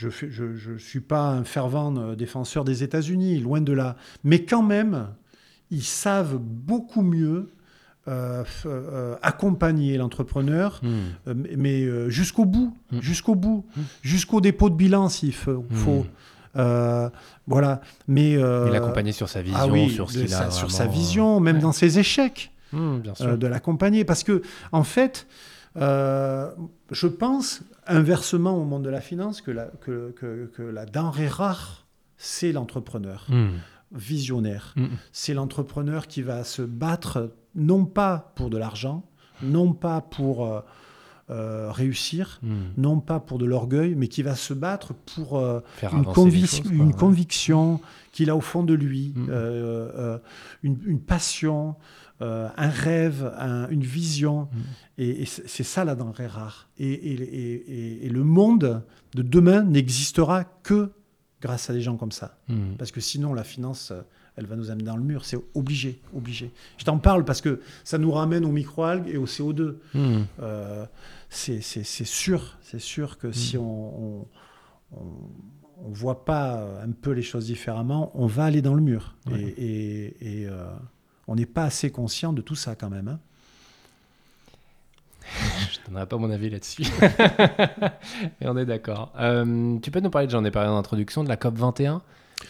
ne 0.04 0.10
je, 0.10 0.76
suis 0.78 1.00
pas 1.00 1.30
un 1.30 1.44
fervent 1.44 1.96
euh, 1.96 2.14
défenseur 2.14 2.64
des 2.64 2.82
États-Unis, 2.82 3.40
loin 3.40 3.60
de 3.60 3.72
là. 3.72 3.96
Mais 4.24 4.44
quand 4.44 4.62
même, 4.62 5.08
ils 5.70 5.84
savent 5.84 6.38
beaucoup 6.38 7.02
mieux 7.02 7.50
euh, 8.08 8.44
euh, 8.66 9.16
accompagner 9.22 9.96
l'entrepreneur, 9.96 10.80
hmm. 10.82 11.32
mais 11.56 12.10
jusqu'au 12.10 12.44
bout, 12.44 12.76
hmm. 12.92 13.00
jusqu'au 13.00 13.34
bout, 13.34 13.64
hmm. 13.76 13.80
jusqu'au 14.02 14.40
dépôt 14.40 14.70
de 14.70 14.76
bilan 14.76 15.08
s'il 15.08 15.34
faut. 15.34 15.64
voilà. 16.54 17.80
Mais 18.06 18.36
l'accompagner 18.36 19.12
sur 19.12 19.28
sa 19.28 19.42
vision, 19.42 19.58
ah 19.60 19.88
sur 19.88 20.10
ce 20.10 20.18
qu'il 20.18 20.34
a 20.34 20.50
sur 20.50 20.70
sa 20.70 20.86
vision, 20.86 21.40
même 21.40 21.58
dans 21.58 21.72
ses 21.72 21.98
échecs, 21.98 22.52
de 22.72 23.46
l'accompagner, 23.46 24.04
parce 24.04 24.22
que 24.22 24.42
en 24.72 24.84
fait, 24.84 25.26
je 25.76 27.06
pense 27.06 27.62
inversement 27.86 28.56
au 28.56 28.64
monde 28.64 28.84
de 28.84 28.90
la 28.90 29.00
finance 29.00 29.40
que 29.40 29.50
la, 29.50 29.66
que, 29.80 30.12
que, 30.12 30.62
la 30.62 30.86
denrée 30.86 31.28
rare, 31.28 31.86
c'est 32.16 32.52
l'entrepreneur. 32.52 33.26
Hmm. 33.28 33.58
visionnaire. 33.92 34.74
Hmm. 34.76 34.86
C'est 35.12 35.34
l'entrepreneur 35.34 36.06
qui 36.06 36.22
va 36.22 36.44
se 36.44 36.62
battre 36.62 37.34
non 37.54 37.84
pas 37.84 38.32
pour 38.36 38.50
de 38.50 38.58
l'argent, 38.58 39.08
non 39.42 39.72
pas 39.72 40.00
pour 40.00 40.46
euh, 40.46 40.60
euh, 41.30 41.70
réussir, 41.70 42.40
hmm. 42.42 42.54
non 42.76 43.00
pas 43.00 43.20
pour 43.20 43.38
de 43.38 43.46
l'orgueil, 43.46 43.94
mais 43.94 44.08
qui 44.08 44.22
va 44.22 44.34
se 44.34 44.54
battre 44.54 44.94
pour 44.94 45.38
euh, 45.38 45.60
une, 45.82 46.04
une 46.70 46.94
conviction 46.94 47.80
qu'il 48.12 48.30
a 48.30 48.36
au 48.36 48.40
fond 48.40 48.62
de 48.62 48.74
lui, 48.74 49.14
une, 50.62 50.78
une, 50.84 51.00
passion, 51.00 51.76
euh, 52.22 52.48
un 52.56 52.68
rêve, 52.68 53.32
une 53.70 53.82
vision. 53.82 54.42
Mm. 54.52 54.58
Et, 54.98 55.24
c'est 55.26 55.62
ça 55.62 55.84
la 55.84 55.94
denrée 55.94 56.26
rare. 56.26 56.68
Et, 56.78 58.08
le 58.08 58.24
monde 58.24 58.82
de 59.14 59.22
demain 59.22 59.62
n'existera 59.62 60.44
que 60.44 60.92
grâce 61.40 61.70
à 61.70 61.72
des 61.72 61.80
gens 61.80 61.96
comme 61.96 62.12
ça. 62.12 62.38
Mm. 62.48 62.74
Parce 62.78 62.90
que 62.90 63.00
sinon, 63.00 63.34
la 63.34 63.44
finance, 63.44 63.92
elle 64.36 64.46
va 64.46 64.56
nous 64.56 64.70
amener 64.70 64.84
dans 64.84 64.96
le 64.96 65.02
mur. 65.02 65.24
C'est 65.24 65.38
obligé, 65.54 66.00
obligé. 66.14 66.50
Je 66.78 66.84
t'en 66.84 66.98
parle 66.98 67.24
parce 67.24 67.40
que 67.40 67.60
ça 67.84 67.98
nous 67.98 68.12
ramène 68.12 68.44
aux 68.44 68.52
microalgues 68.52 69.08
et 69.08 69.16
au 69.16 69.26
CO2. 69.26 69.76
Mm. 69.94 70.22
Euh, 70.40 70.86
c'est 71.28 71.60
sûr, 71.62 72.56
c'est 72.62 72.80
sûr 72.80 73.18
que 73.18 73.32
si 73.32 73.58
on, 73.58 74.26
on 75.78 75.90
voit 75.90 76.24
pas 76.24 76.80
un 76.82 76.90
peu 76.90 77.12
les 77.12 77.22
choses 77.22 77.46
différemment, 77.46 78.10
on 78.14 78.26
va 78.26 78.44
aller 78.44 78.62
dans 78.62 78.74
le 78.74 78.82
mur. 78.82 79.14
Et, 79.30 80.14
euh, 80.22 80.70
on 81.28 81.34
n'est 81.34 81.46
pas 81.46 81.64
assez 81.64 81.90
conscient 81.90 82.32
de 82.32 82.42
tout 82.42 82.54
ça 82.54 82.74
quand 82.74 82.90
même. 82.90 83.08
Hein. 83.08 83.18
Je 85.72 85.80
ne 85.80 85.86
donnerai 85.86 86.06
pas 86.06 86.16
mon 86.16 86.30
avis 86.30 86.50
là-dessus. 86.50 86.82
Et 88.40 88.46
on 88.46 88.56
est 88.56 88.66
d'accord. 88.66 89.12
Euh, 89.18 89.78
tu 89.80 89.90
peux 89.90 90.00
nous 90.00 90.10
parler, 90.10 90.28
j'en 90.28 90.44
ai 90.44 90.50
parlé 90.50 90.68
en 90.68 90.76
introduction, 90.76 91.24
de 91.24 91.28
la 91.28 91.36
COP 91.36 91.56
21 91.56 92.02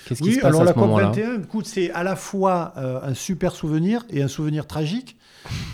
Qu'est-ce 0.06 0.22
qui 0.22 0.34
se 0.34 0.40
passe 0.40 0.48
alors 0.48 0.62
à 0.62 0.64
la 0.64 0.72
COP 0.72 0.90
21, 0.90 1.42
écoute, 1.42 1.66
c'est 1.66 1.90
à 1.92 2.02
la 2.02 2.16
fois 2.16 2.72
euh, 2.76 3.00
un 3.02 3.14
super 3.14 3.54
souvenir 3.54 4.04
et 4.10 4.22
un 4.22 4.28
souvenir 4.28 4.66
tragique, 4.66 5.16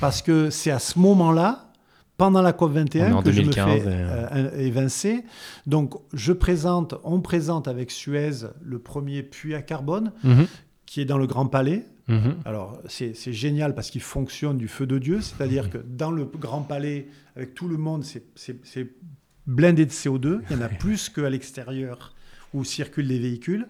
parce 0.00 0.20
que 0.20 0.50
c'est 0.50 0.70
à 0.70 0.78
ce 0.78 0.98
moment-là, 0.98 1.70
pendant 2.18 2.42
la 2.42 2.52
COP 2.52 2.72
21, 2.72 3.22
que 3.22 3.32
je 3.32 3.42
me 3.42 3.52
fais 3.52 3.82
euh, 3.86 4.50
évincer. 4.58 5.24
Donc, 5.66 5.94
je 6.12 6.32
présente, 6.32 6.94
on 7.04 7.20
présente 7.20 7.68
avec 7.68 7.90
Suez 7.90 8.46
le 8.62 8.78
premier 8.78 9.22
puits 9.22 9.54
à 9.54 9.62
carbone, 9.62 10.12
mhm. 10.24 10.46
qui 10.86 11.00
est 11.00 11.06
dans 11.06 11.18
le 11.18 11.26
Grand 11.26 11.46
Palais. 11.46 11.86
Mhm. 12.12 12.36
Alors, 12.44 12.80
c'est 12.86 13.32
génial 13.32 13.74
parce 13.74 13.90
qu'il 13.90 14.02
fonctionne 14.02 14.58
du 14.58 14.68
feu 14.68 14.86
de 14.86 14.98
Dieu, 14.98 15.20
c'est-à-dire 15.20 15.70
que 15.70 15.78
dans 15.78 16.10
le 16.10 16.24
Grand 16.24 16.62
Palais, 16.62 17.08
avec 17.36 17.54
tout 17.54 17.68
le 17.68 17.76
monde, 17.76 18.04
c'est 18.04 18.90
blindé 19.46 19.86
de 19.86 19.90
CO2. 19.90 20.40
Il 20.50 20.56
y 20.56 20.58
en 20.58 20.62
a 20.62 20.68
plus 20.68 21.08
qu'à 21.08 21.30
l'extérieur 21.30 22.14
où 22.54 22.64
circulent 22.64 23.06
les 23.06 23.18
véhicules. 23.18 23.66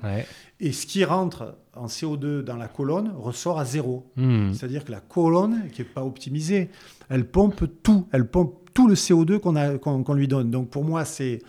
Et 0.58 0.72
ce 0.72 0.86
qui 0.86 1.04
rentre 1.04 1.56
en 1.74 1.86
CO2 1.86 2.42
dans 2.42 2.56
la 2.56 2.68
colonne 2.68 3.12
ressort 3.16 3.60
à 3.60 3.64
zéro. 3.64 4.10
Mhm. 4.16 4.52
C'est-à-dire 4.54 4.84
que 4.84 4.90
la 4.90 5.00
colonne, 5.00 5.68
qui 5.72 5.82
n'est 5.82 5.88
pas 5.88 6.04
optimisée, 6.04 6.68
elle 7.08 7.24
pompe 7.24 7.64
tout. 7.82 8.08
Elle 8.12 8.26
pompe 8.26 8.58
tout 8.74 8.88
le 8.88 8.94
CO2 8.94 9.38
qu'on 9.38 10.14
lui 10.14 10.28
donne. 10.28 10.50
Donc 10.50 10.70
pour 10.70 10.84
moi, 10.84 11.04
c'est 11.04 11.40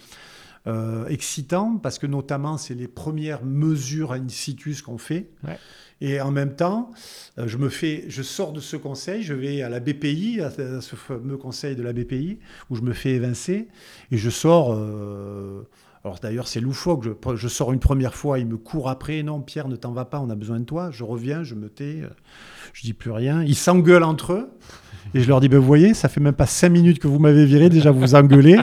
euh, 0.66 1.06
excitant 1.08 1.78
parce 1.78 2.00
que 2.00 2.08
notamment, 2.08 2.58
c'est 2.58 2.74
les 2.74 2.88
premières 2.88 3.44
mesures 3.44 4.14
in 4.14 4.30
situ 4.30 4.76
qu'on 4.84 4.98
fait. 4.98 5.30
Et 6.00 6.22
en 6.22 6.32
même 6.32 6.56
temps, 6.56 6.92
euh, 7.38 7.48
je, 7.48 7.58
me 7.58 7.70
fais, 7.70 8.06
je 8.08 8.24
sors 8.24 8.54
de 8.54 8.60
ce 8.60 8.78
conseil, 8.78 9.24
je 9.24 9.34
vais 9.34 9.62
à 9.62 9.70
la 9.70 9.80
BPI, 9.80 10.42
à 10.42 10.52
ce 10.82 10.96
fameux 10.96 11.38
conseil 11.38 11.76
de 11.76 11.84
la 11.84 11.94
BPI, 11.94 12.40
où 12.70 12.76
je 12.76 12.82
me 12.82 12.94
fais 12.94 13.12
évincer, 13.12 13.68
et 14.12 14.18
je 14.18 14.30
sors. 14.30 14.74
Euh, 14.74 15.68
alors 16.06 16.20
d'ailleurs, 16.20 16.48
c'est 16.48 16.60
loufoque. 16.60 17.04
Je, 17.04 17.36
je, 17.36 17.48
sors 17.48 17.72
une 17.72 17.80
première 17.80 18.16
fois, 18.16 18.40
il 18.40 18.48
me 18.48 18.58
court 18.58 18.90
après. 18.90 19.24
Non, 19.24 19.42
Pierre, 19.42 19.68
ne 19.68 19.76
t'en 19.76 19.92
va 19.92 20.06
pas, 20.06 20.20
on 20.20 20.30
a 20.30 20.36
besoin 20.36 20.60
de 20.60 20.66
toi. 20.66 20.92
Je 20.92 21.04
reviens, 21.04 21.44
je 21.44 21.56
me 21.56 21.70
tais, 21.70 22.02
je 22.74 22.82
dis 22.82 22.94
plus 22.94 23.12
rien. 23.12 23.44
Ils 23.44 23.56
s'engueulent 23.56 24.04
entre 24.04 24.34
eux. 24.34 24.50
Et 25.14 25.22
je 25.22 25.28
leur 25.28 25.40
dis, 25.40 25.50
ben, 25.50 25.60
vous 25.60 25.66
voyez, 25.66 25.94
ça 25.94 26.10
fait 26.10 26.20
même 26.20 26.34
pas 26.34 26.46
cinq 26.46 26.70
minutes 26.70 27.00
que 27.00 27.08
vous 27.08 27.20
m'avez 27.20 27.46
viré, 27.46 27.70
déjà 27.70 27.92
vous 27.92 28.16
engueulez. 28.16 28.60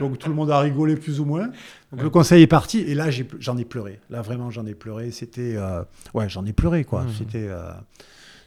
Donc 0.00 0.18
tout 0.18 0.28
le 0.28 0.34
monde 0.34 0.50
a 0.50 0.60
rigolé 0.60 0.96
plus 0.96 1.20
ou 1.20 1.24
moins. 1.24 1.50
Donc 1.92 2.02
le 2.02 2.10
conseil 2.10 2.42
est 2.42 2.48
parti, 2.48 2.78
et 2.80 2.94
là 2.94 3.06
j'en 3.38 3.56
ai, 3.56 3.64
pleuré. 3.64 4.00
Là 4.10 4.22
vraiment 4.22 4.50
j'en 4.50 4.66
ai 4.66 4.74
pleuré. 4.74 5.10
C'était, 5.10 5.54
euh, 5.56 5.82
ouais, 6.14 6.28
j'en 6.28 6.44
ai 6.44 6.52
pleuré 6.52 6.84
quoi. 6.84 7.04
Mmh. 7.04 7.08
C'était, 7.16 7.46
euh, 7.48 7.70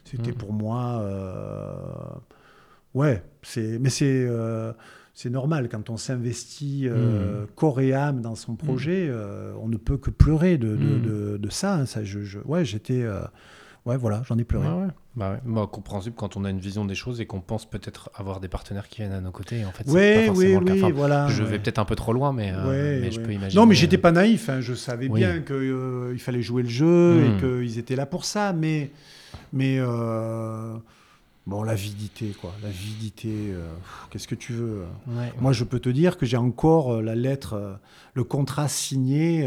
c'était 0.04 0.32
mmh. 0.32 0.36
pour 0.36 0.54
moi, 0.54 1.00
euh, 1.02 1.74
ouais, 2.94 3.24
c'est, 3.42 3.80
mais 3.80 3.90
c'est, 3.90 4.28
c'est 5.14 5.30
normal 5.30 5.70
quand 5.70 5.90
on 5.90 5.98
s'investit 5.98 6.88
mmh. 6.88 7.48
corps 7.56 7.82
et 7.82 7.94
âme 7.94 8.22
dans 8.22 8.36
son 8.36 8.56
projet, 8.56 9.12
on 9.62 9.68
ne 9.70 9.78
peut 9.78 9.98
que 9.98 10.10
pleurer 10.12 10.58
de, 10.58 10.76
de, 10.76 11.38
de, 11.38 11.50
ça, 11.50 11.76
hein. 11.76 11.86
ça. 11.86 12.04
Je, 12.04 12.22
je, 12.22 12.40
ouais, 12.40 12.66
j'étais 12.66 13.06
ouais, 13.86 13.98
voilà, 13.98 14.22
j'en 14.28 14.38
ai 14.38 14.44
pleuré. 14.44 14.68
Ah 14.70 14.88
bah 15.20 15.32
ouais. 15.32 15.40
Bah, 15.44 15.68
compréhensible 15.70 16.16
quand 16.16 16.38
on 16.38 16.46
a 16.46 16.50
une 16.50 16.60
vision 16.60 16.86
des 16.86 16.96
choses 16.96 17.20
et 17.20 17.26
qu'on 17.26 17.42
pense 17.42 17.70
peut-être 17.70 18.10
avoir 18.16 18.40
des 18.40 18.48
partenaires 18.48 18.88
qui 18.88 19.02
viennent 19.02 19.12
à 19.12 19.20
nos 19.20 19.32
côtés. 19.32 19.66
En 19.66 19.72
fait, 19.72 19.86
ouais, 19.90 20.30
oui, 20.34 20.56
oui, 20.56 20.92
voilà. 20.94 21.28
Je 21.28 21.44
vais 21.44 21.60
peut-être 21.60 21.78
un 21.78 21.86
peu 21.86 21.96
trop 21.96 22.14
loin, 22.14 22.32
mais, 22.32 22.54
euh, 22.56 23.02
mais 23.02 23.12
je 23.12 23.20
peux 23.20 23.34
imaginer. 23.34 23.60
Non, 23.60 23.66
mais 23.66 23.76
j'étais 23.76 23.98
pas 23.98 24.14
naïf. 24.14 24.48
Hein. 24.48 24.62
Je 24.62 24.74
savais 24.74 25.10
bien 25.10 25.42
qu'il 25.42 25.56
euh, 25.56 26.18
fallait 26.18 26.42
jouer 26.42 26.64
le 26.64 26.70
jeu 26.70 27.26
et 27.26 27.30
hmm. 27.30 27.40
qu'ils 27.40 27.78
étaient 27.78 27.98
là 27.98 28.06
pour 28.06 28.24
ça. 28.24 28.54
Mais, 28.54 28.92
mais 29.52 29.76
euh, 29.78 30.78
bon, 31.46 31.64
l'avidité, 31.64 32.34
quoi. 32.40 32.54
L'avidité, 32.64 33.54
qu'est-ce 34.12 34.28
que 34.28 34.36
tu 34.36 34.54
veux 34.54 34.84
Moi, 35.42 35.52
je 35.52 35.66
peux 35.66 35.80
te 35.80 35.90
dire 35.90 36.18
que 36.18 36.26
j'ai 36.26 36.38
encore 36.38 37.02
la 37.02 37.16
lettre, 37.16 37.78
le 38.14 38.24
contrat 38.24 38.70
signé 38.70 39.46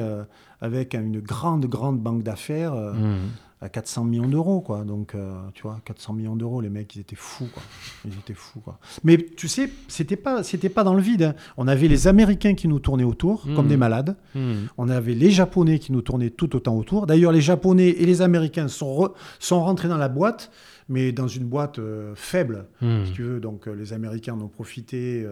avec 0.61 0.95
une 0.95 1.21
grande, 1.21 1.65
grande 1.65 1.99
banque 1.99 2.23
d'affaires. 2.23 2.75
Hmm 2.75 3.31
à 3.63 3.69
400 3.69 4.05
millions 4.05 4.27
d'euros, 4.27 4.61
quoi. 4.61 4.83
Donc, 4.83 5.15
euh, 5.15 5.33
tu 5.55 5.63
vois, 5.63 5.81
400 5.85 6.15
millions 6.15 6.35
d'euros, 6.35 6.61
les 6.61 6.69
mecs, 6.69 6.97
ils 6.97 7.01
étaient 7.01 7.17
fous, 7.17 7.49
quoi. 7.55 7.63
Ils 8.05 8.13
étaient 8.13 8.35
fous, 8.35 8.59
quoi. 8.59 8.81
Mais 9.05 9.17
tu 9.17 9.47
sais, 9.47 9.71
c'était 9.87 10.17
pas, 10.17 10.43
c'était 10.43 10.69
pas 10.69 10.83
dans 10.83 10.95
le 10.95 11.01
vide. 11.01 11.23
Hein. 11.23 11.35
On 11.57 11.69
avait 11.69 11.87
les 11.87 12.09
Américains 12.09 12.55
qui 12.55 12.67
nous 12.67 12.81
tournaient 12.81 13.05
autour, 13.05 13.47
comme 13.55 13.69
des 13.69 13.77
malades. 13.77 14.17
Mmh. 14.35 14.53
On 14.79 14.89
avait 14.89 15.15
les 15.15 15.31
Japonais 15.31 15.79
qui 15.79 15.93
nous 15.93 16.03
tournaient 16.03 16.31
tout 16.31 16.57
autant 16.57 16.77
autour. 16.77 17.07
D'ailleurs, 17.07 17.31
les 17.31 17.41
Japonais 17.41 17.91
et 17.91 18.05
les 18.05 18.21
Américains 18.21 18.67
sont, 18.67 19.13
sont 19.39 19.63
rentrés 19.63 19.89
dans 19.89 19.97
la 19.97 20.09
boîte, 20.09 20.51
mais 20.89 21.13
dans 21.13 21.29
une 21.29 21.45
boîte 21.45 21.79
euh, 21.79 22.15
faible, 22.17 22.67
mmh. 22.81 23.07
si 23.07 23.13
tu 23.13 23.23
veux. 23.23 23.39
Donc, 23.39 23.69
euh, 23.69 23.75
les 23.75 23.93
Américains 23.93 24.35
en 24.35 24.41
ont 24.41 24.49
profité. 24.49 25.25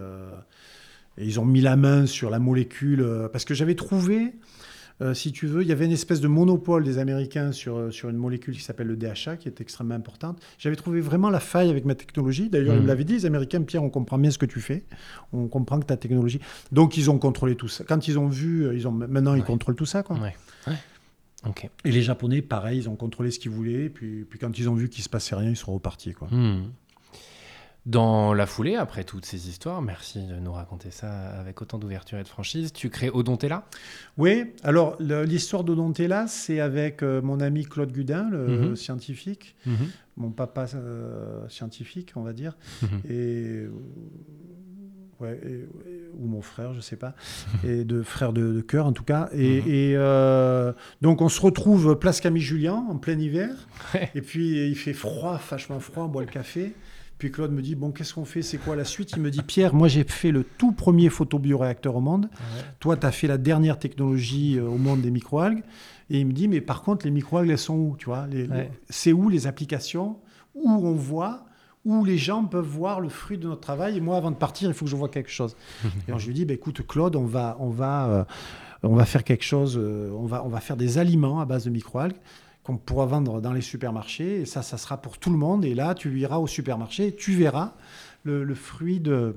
et 1.18 1.24
ils 1.26 1.40
ont 1.40 1.44
mis 1.44 1.62
la 1.62 1.74
main 1.74 2.06
sur 2.06 2.30
la 2.30 2.38
molécule. 2.38 3.04
parce 3.32 3.44
que 3.44 3.54
j'avais 3.54 3.74
trouvé 3.74 4.34
euh, 5.02 5.14
si 5.14 5.32
tu 5.32 5.46
veux, 5.46 5.62
il 5.62 5.68
y 5.68 5.72
avait 5.72 5.86
une 5.86 5.92
espèce 5.92 6.20
de 6.20 6.28
monopole 6.28 6.84
des 6.84 6.98
Américains 6.98 7.52
sur, 7.52 7.76
euh, 7.76 7.90
sur 7.90 8.10
une 8.10 8.16
molécule 8.16 8.54
qui 8.54 8.62
s'appelle 8.62 8.86
le 8.86 8.96
DHA, 8.96 9.36
qui 9.38 9.48
est 9.48 9.60
extrêmement 9.60 9.94
importante. 9.94 10.40
J'avais 10.58 10.76
trouvé 10.76 11.00
vraiment 11.00 11.30
la 11.30 11.40
faille 11.40 11.70
avec 11.70 11.84
ma 11.84 11.94
technologie. 11.94 12.50
D'ailleurs, 12.50 12.74
ils 12.74 12.80
me 12.80 12.84
mmh. 12.84 12.88
l'avaient 12.88 13.04
dit, 13.04 13.14
les 13.14 13.26
Américains, 13.26 13.62
Pierre, 13.62 13.82
on 13.82 13.90
comprend 13.90 14.18
bien 14.18 14.30
ce 14.30 14.38
que 14.38 14.46
tu 14.46 14.60
fais. 14.60 14.84
On 15.32 15.48
comprend 15.48 15.80
que 15.80 15.86
ta 15.86 15.96
technologie. 15.96 16.40
Donc, 16.70 16.96
ils 16.96 17.10
ont 17.10 17.18
contrôlé 17.18 17.54
tout 17.56 17.68
ça. 17.68 17.84
Quand 17.84 18.08
ils 18.08 18.18
ont 18.18 18.28
vu, 18.28 18.66
euh, 18.66 18.74
ils 18.74 18.86
ont, 18.86 18.92
maintenant, 18.92 19.34
ils 19.34 19.44
contrôlent 19.44 19.76
tout 19.76 19.86
ça. 19.86 20.02
Quoi. 20.02 20.18
Ouais. 20.18 20.34
Et 21.84 21.90
les 21.90 22.02
Japonais, 22.02 22.42
pareil, 22.42 22.78
ils 22.78 22.88
ont 22.90 22.96
contrôlé 22.96 23.30
ce 23.30 23.38
qu'ils 23.38 23.50
voulaient. 23.50 23.88
Puis, 23.88 24.24
puis 24.28 24.38
quand 24.38 24.58
ils 24.58 24.68
ont 24.68 24.74
vu 24.74 24.90
qu'il 24.90 25.02
se 25.02 25.08
passait 25.08 25.34
rien, 25.34 25.50
ils 25.50 25.56
sont 25.56 25.72
repartis. 25.72 26.12
Quoi. 26.12 26.28
Mmh. 26.30 26.70
Dans 27.86 28.34
la 28.34 28.44
foulée, 28.44 28.76
après 28.76 29.04
toutes 29.04 29.24
ces 29.24 29.48
histoires, 29.48 29.80
merci 29.80 30.26
de 30.26 30.34
nous 30.34 30.52
raconter 30.52 30.90
ça 30.90 31.30
avec 31.30 31.62
autant 31.62 31.78
d'ouverture 31.78 32.18
et 32.18 32.22
de 32.22 32.28
franchise, 32.28 32.74
tu 32.74 32.90
crées 32.90 33.08
Odontella? 33.08 33.64
Oui, 34.18 34.52
alors 34.62 34.96
l'histoire 35.00 35.64
d'Odontella, 35.64 36.26
c'est 36.26 36.60
avec 36.60 37.02
euh, 37.02 37.22
mon 37.22 37.40
ami 37.40 37.64
Claude 37.64 37.90
Gudin, 37.90 38.28
le 38.28 38.46
mhm. 38.46 38.76
scientifique, 38.76 39.56
mhm. 39.64 39.88
mon 40.18 40.30
papa 40.30 40.66
euh, 40.74 41.48
scientifique, 41.48 42.12
on 42.16 42.22
va 42.22 42.34
dire, 42.34 42.58
mhm. 42.82 43.00
et, 43.08 43.66
ou 46.18 46.26
mon 46.26 46.42
frère, 46.42 46.72
je 46.72 46.78
ne 46.78 46.82
sais 46.82 46.96
pas, 46.96 47.14
et 47.64 47.84
de 47.84 48.02
frère 48.02 48.34
de, 48.34 48.60
cœur 48.60 48.84
en 48.84 48.92
tout 48.92 49.04
cas. 49.04 49.30
Et, 49.32 49.94
euh, 49.96 50.74
donc 51.00 51.22
on 51.22 51.30
se 51.30 51.40
retrouve 51.40 51.98
place 51.98 52.20
Camille 52.20 52.42
Julien 52.42 52.84
en 52.90 52.98
plein 52.98 53.18
hiver, 53.18 53.54
et 54.14 54.20
puis 54.20 54.68
il 54.68 54.76
fait 54.76 54.92
froid, 54.92 55.40
vachement 55.50 55.80
froid, 55.80 56.04
on 56.04 56.08
boit 56.08 56.22
le 56.22 56.30
café. 56.30 56.74
Puis 57.20 57.30
Claude 57.30 57.52
me 57.52 57.60
dit 57.60 57.74
Bon, 57.74 57.92
qu'est-ce 57.92 58.14
qu'on 58.14 58.24
fait 58.24 58.40
C'est 58.40 58.56
quoi 58.56 58.74
la 58.74 58.84
suite? 58.84 59.12
Il 59.14 59.22
me 59.22 59.30
dit 59.30 59.42
Pierre, 59.42 59.74
moi 59.74 59.88
j'ai 59.88 60.04
fait 60.04 60.32
le 60.32 60.42
tout 60.42 60.72
premier 60.72 61.10
photobioréacteur 61.10 61.94
au 61.94 62.00
monde. 62.00 62.30
Toi, 62.80 62.96
tu 62.96 63.06
as 63.06 63.12
fait 63.12 63.26
la 63.26 63.36
dernière 63.36 63.78
technologie 63.78 64.58
euh, 64.58 64.66
au 64.66 64.78
monde 64.78 65.02
des 65.02 65.10
microalgues. 65.10 65.62
Et 66.08 66.18
il 66.18 66.26
me 66.26 66.32
dit 66.32 66.48
Mais 66.48 66.62
par 66.62 66.82
contre, 66.82 67.04
les 67.04 67.12
microalgues, 67.12 67.50
elles 67.50 67.58
sont 67.58 67.76
où 67.76 67.96
tu 67.98 68.06
vois? 68.06 68.26
C'est 68.88 69.12
où 69.12 69.28
les 69.28 69.46
applications? 69.46 70.16
Où 70.54 70.70
on 70.70 70.94
voit? 70.94 71.44
Où 71.84 72.04
les 72.06 72.16
gens 72.16 72.44
peuvent 72.44 72.64
voir 72.64 73.00
le 73.00 73.10
fruit 73.10 73.36
de 73.36 73.46
notre 73.46 73.60
travail? 73.60 73.98
Et 73.98 74.00
moi, 74.00 74.16
avant 74.16 74.30
de 74.30 74.36
partir, 74.36 74.68
il 74.68 74.74
faut 74.74 74.86
que 74.86 74.90
je 74.90 74.96
vois 74.96 75.10
quelque 75.10 75.30
chose. 75.30 75.56
et 75.84 75.88
alors, 76.08 76.18
je 76.18 76.26
lui 76.26 76.34
dis 76.34 76.46
bah, 76.46 76.54
Écoute, 76.54 76.86
Claude, 76.86 77.16
on 77.16 77.26
va, 77.26 77.58
on 77.60 77.68
va, 77.68 78.08
euh, 78.08 78.24
on 78.82 78.94
va 78.94 79.04
faire 79.04 79.24
quelque 79.24 79.44
chose. 79.44 79.78
Euh, 79.78 80.10
on, 80.12 80.24
va, 80.24 80.42
on 80.42 80.48
va 80.48 80.60
faire 80.60 80.78
des 80.78 80.96
aliments 80.96 81.40
à 81.40 81.44
base 81.44 81.66
de 81.66 81.70
microalgues 81.70 82.16
qu'on 82.62 82.76
pourra 82.76 83.06
vendre 83.06 83.40
dans 83.40 83.52
les 83.52 83.60
supermarchés. 83.60 84.42
Et 84.42 84.44
ça, 84.44 84.62
ça 84.62 84.76
sera 84.76 85.00
pour 85.00 85.18
tout 85.18 85.30
le 85.30 85.38
monde. 85.38 85.64
Et 85.64 85.74
là, 85.74 85.94
tu 85.94 86.18
iras 86.18 86.38
au 86.38 86.46
supermarché 86.46 87.14
tu 87.14 87.34
verras 87.34 87.74
le, 88.24 88.54
fruit 88.54 89.00
de, 89.00 89.34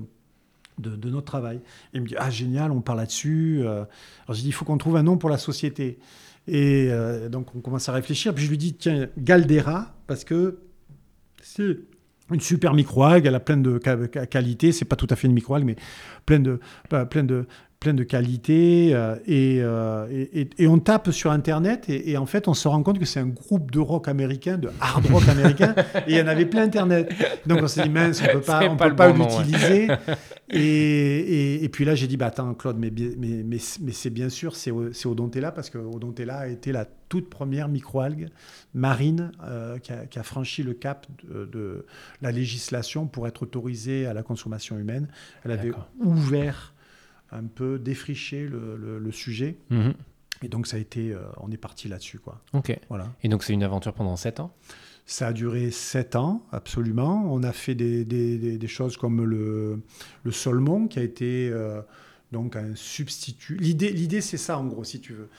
notre 0.79 1.25
travail. 1.25 1.61
Il 1.93 2.01
me 2.01 2.07
dit, 2.07 2.15
ah 2.17 2.29
génial, 2.29 2.71
on 2.71 2.81
parle 2.81 2.99
là-dessus. 2.99 3.61
Euh. 3.61 3.85
Alors 4.25 4.35
je 4.35 4.41
dis, 4.41 4.47
il 4.47 4.53
faut 4.53 4.65
qu'on 4.65 4.77
trouve 4.77 4.97
un 4.97 5.03
nom 5.03 5.17
pour 5.17 5.29
la 5.29 5.37
société. 5.37 5.99
Et 6.47 6.87
euh, 6.89 7.29
donc 7.29 7.55
on 7.55 7.59
commence 7.59 7.87
à 7.89 7.93
réfléchir. 7.93 8.33
Puis 8.33 8.45
je 8.45 8.49
lui 8.49 8.57
dis, 8.57 8.73
tiens, 8.73 9.07
Galdera, 9.17 9.95
parce 10.07 10.23
que 10.23 10.59
c'est 11.41 11.77
une 12.31 12.41
super 12.41 12.73
microalgue, 12.73 13.25
elle 13.25 13.35
a 13.35 13.39
plein 13.39 13.57
de 13.57 13.77
qualités. 13.77 14.71
C'est 14.71 14.85
pas 14.85 14.95
tout 14.95 15.07
à 15.09 15.15
fait 15.15 15.27
une 15.27 15.33
microalgue, 15.33 15.65
mais 15.65 15.75
plein 16.25 16.41
plein 17.05 17.23
de, 17.23 17.45
plein 17.83 17.93
de 17.93 18.03
qualité. 18.03 18.91
Euh, 18.93 19.15
euh, 19.27 20.07
et, 20.09 20.49
et, 20.57 20.67
on 20.67 20.79
tape 20.79 21.11
sur 21.11 21.31
Internet 21.31 21.89
et, 21.89 22.15
en 22.15 22.25
fait, 22.25 22.47
on 22.47 22.53
se 22.53 22.67
rend 22.69 22.81
compte 22.81 22.97
que 22.97 23.03
c'est 23.03 23.19
un 23.19 23.27
groupe 23.27 23.71
de 23.71 23.79
rock 23.79 24.07
américain, 24.07 24.57
de 24.57 24.69
hard 24.79 25.05
rock 25.07 25.27
américain, 25.27 25.75
et 26.07 26.13
il 26.13 26.17
y 26.17 26.21
en 26.21 26.27
avait 26.27 26.45
plein 26.45 26.63
Internet. 26.63 27.13
Donc 27.45 27.59
on 27.61 27.67
s'est 27.67 27.83
dit, 27.83 27.89
mince, 27.89 28.21
on 28.21 28.27
ne 28.27 28.39
peut 28.39 28.41
pas, 28.41 28.69
on 28.69 28.77
peut 28.77 28.95
pas 28.95 29.11
l'utiliser. 29.11 29.89
et, 30.49 31.69
puis 31.73 31.83
là, 31.83 31.93
j'ai 31.93 32.07
dit, 32.07 32.15
bah, 32.15 32.27
attends, 32.27 32.53
Claude, 32.53 32.77
mais, 32.79 32.89
mais, 33.17 33.43
mais, 33.43 33.59
c'est 33.59 34.09
bien 34.09 34.29
sûr, 34.29 34.55
c'est 34.55 34.71
Odontella, 35.05 35.51
parce 35.51 35.69
que 35.69 35.77
Odontella 35.77 36.37
a 36.37 36.47
été 36.47 36.71
la 36.71 36.85
toute 37.09 37.29
première 37.29 37.67
microalgue 37.67 38.29
marine 38.73 39.31
euh, 39.43 39.77
qui, 39.77 39.91
a, 39.91 40.23
franchi 40.23 40.63
le 40.63 40.73
cap 40.73 41.05
de, 41.29 41.85
la 42.21 42.31
législation 42.31 43.07
pour 43.07 43.27
être 43.27 43.43
autorisée 43.43 44.05
à 44.05 44.13
la 44.13 44.23
consommation 44.23 44.79
humaine. 44.79 45.09
Elle 45.43 45.51
avait 45.51 45.73
ouvert 45.99 46.72
un 47.33 47.45
peu 47.45 47.79
défricher 47.79 48.47
le, 48.47 49.11
sujet. 49.11 49.57
Mhm. 49.69 49.93
Et 50.41 50.49
donc, 50.49 50.67
ça 50.67 50.77
a 50.77 50.79
été, 50.79 51.11
euh, 51.11 51.21
on 51.37 51.51
est 51.51 51.57
parti 51.57 51.87
là-dessus. 51.87 52.19
Quoi. 52.19 52.41
Ok. 52.53 52.77
Voilà. 52.89 53.13
Et 53.23 53.29
donc, 53.29 53.43
c'est 53.43 53.53
une 53.53 53.63
aventure 53.63 53.93
pendant 53.93 54.15
sept 54.15 54.39
ans? 54.39 54.53
Ça 55.05 55.27
a 55.27 55.33
duré 55.33 55.71
sept 55.71 56.15
ans, 56.15 56.45
absolument. 56.51 57.25
On 57.27 57.43
a 57.43 57.51
fait 57.51 57.75
des, 57.75 58.05
des, 58.05 58.57
des, 58.57 58.67
choses 58.67 58.97
comme 58.97 59.23
le, 59.23 59.81
le 60.23 60.31
Solmon, 60.31 60.87
qui 60.87 60.99
a 60.99 61.03
été 61.03 61.49
euh, 61.51 61.81
donc 62.31 62.55
un 62.55 62.75
substitut. 62.75 63.57
L'idée, 63.57 63.91
l'idée, 63.91 64.21
c'est 64.21 64.37
ça, 64.37 64.57
en 64.57 64.65
gros, 64.65 64.83
si 64.83 65.01
tu 65.01 65.13
veux, 65.13 65.29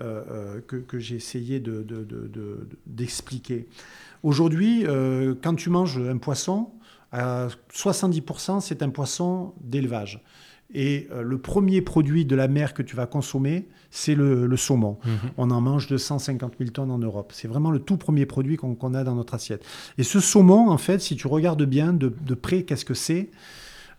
euh, 0.00 0.60
que, 0.66 0.76
que 0.76 0.98
j'ai 0.98 1.16
essayé 1.16 1.60
de, 1.60 1.82
de, 1.82 2.68
d'expliquer. 2.86 3.68
Aujourd'hui, 4.22 4.84
quand 5.42 5.54
tu 5.54 5.70
manges 5.70 5.98
un 5.98 6.18
poisson, 6.18 6.70
à 7.12 7.48
70%, 7.72 8.60
c'est 8.60 8.82
un 8.82 8.88
poisson 8.88 9.52
d'élevage. 9.60 10.22
Et 10.74 11.08
euh, 11.12 11.22
le 11.22 11.38
premier 11.38 11.82
produit 11.82 12.24
de 12.24 12.34
la 12.34 12.48
mer 12.48 12.74
que 12.74 12.82
tu 12.82 12.96
vas 12.96 13.06
consommer, 13.06 13.68
c'est 13.90 14.14
le, 14.14 14.56
saumon. 14.56 14.98
Mhm. 15.04 15.12
On 15.36 15.50
en 15.50 15.60
mange 15.60 15.86
250 15.86 16.54
000 16.58 16.70
tonnes 16.70 16.90
en 16.90 16.98
Europe. 16.98 17.32
C'est 17.34 17.48
vraiment 17.48 17.70
le 17.70 17.78
tout 17.78 17.96
premier 17.96 18.26
produit 18.26 18.56
qu'on 18.56 18.94
a 18.94 19.04
dans 19.04 19.14
notre 19.14 19.34
assiette. 19.34 19.64
Et 19.98 20.02
ce 20.02 20.20
saumon, 20.20 20.70
en 20.70 20.78
fait, 20.78 21.00
si 21.00 21.16
tu 21.16 21.26
regardes 21.26 21.64
bien 21.64 21.92
de, 21.92 22.34
près, 22.34 22.62
qu'est-ce 22.62 22.84
que 22.84 22.94
c'est 22.94 23.30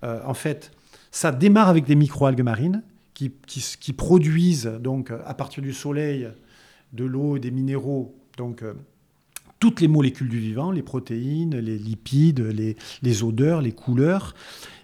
euh, 0.03 0.19
En 0.25 0.33
fait, 0.33 0.71
ça 1.11 1.31
démarre 1.31 1.69
avec 1.69 1.85
des 1.85 1.95
microalgues 1.95 2.41
marines 2.41 2.81
qui, 3.13 3.31
qui, 3.45 3.93
produisent, 3.93 4.65
donc, 4.81 5.11
à 5.11 5.33
partir 5.35 5.61
du 5.61 5.71
soleil, 5.71 6.27
de 6.93 7.05
l'eau 7.05 7.37
et 7.37 7.39
des 7.39 7.51
minéraux. 7.51 8.15
Donc, 8.37 8.63
euh, 8.63 8.73
toutes 9.63 9.79
les 9.79 9.87
molécules 9.87 10.27
du 10.27 10.39
vivant, 10.39 10.71
les 10.71 10.81
protéines, 10.81 11.57
les 11.57 11.77
lipides, 11.77 12.41
les, 13.01 13.23
odeurs, 13.23 13.61
les 13.61 13.71
couleurs. 13.71 14.35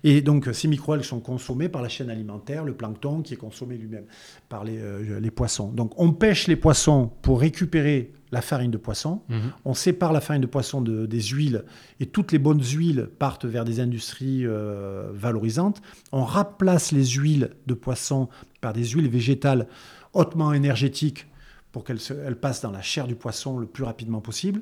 Et 0.05 0.21
donc 0.21 0.47
ces 0.53 0.69
microalgues 0.69 1.03
sont 1.03 1.19
consommées 1.19 1.67
par 1.67 1.81
la 1.81 1.89
chaîne 1.89 2.09
alimentaire, 2.09 2.63
le 2.63 2.73
plancton 2.73 3.21
qui 3.21 3.33
est 3.33 3.37
consommé 3.37 3.75
lui-même 3.75 4.05
par 4.47 4.63
les, 4.63 4.77
euh, 4.77 5.19
les, 5.19 5.31
poissons. 5.31 5.67
Donc 5.73 5.91
on 5.97 6.13
pêche 6.13 6.47
les 6.47 6.55
poissons 6.55 7.11
pour 7.21 7.41
récupérer 7.41 8.13
la 8.31 8.41
farine 8.41 8.71
de 8.71 8.77
poisson. 8.77 9.21
Mhm. 9.27 9.51
On 9.65 9.73
sépare 9.73 10.13
la 10.13 10.21
farine 10.21 10.43
de 10.43 10.47
poisson 10.47 10.79
de, 10.79 11.05
des 11.05 11.23
huiles 11.23 11.65
et 11.99 12.05
toutes 12.05 12.31
les 12.31 12.39
bonnes 12.39 12.63
huiles 12.63 13.09
partent 13.19 13.43
vers 13.43 13.65
des 13.65 13.81
industries 13.81 14.45
euh, 14.45 15.09
valorisantes. 15.13 15.81
On 16.13 16.23
remplace 16.23 16.93
les 16.93 17.05
huiles 17.05 17.49
de 17.67 17.73
poisson 17.73 18.29
par 18.61 18.71
des 18.71 18.85
huiles 18.85 19.09
végétales 19.09 19.67
hautement 20.13 20.53
énergétiques 20.53 21.25
pour 21.71 21.83
qu'elle 21.83 22.35
passe 22.39 22.61
dans 22.61 22.71
la 22.71 22.81
chair 22.81 23.07
du 23.07 23.15
poisson 23.15 23.57
le 23.59 23.67
plus 23.67 23.83
rapidement 23.83 24.21
possible. 24.21 24.61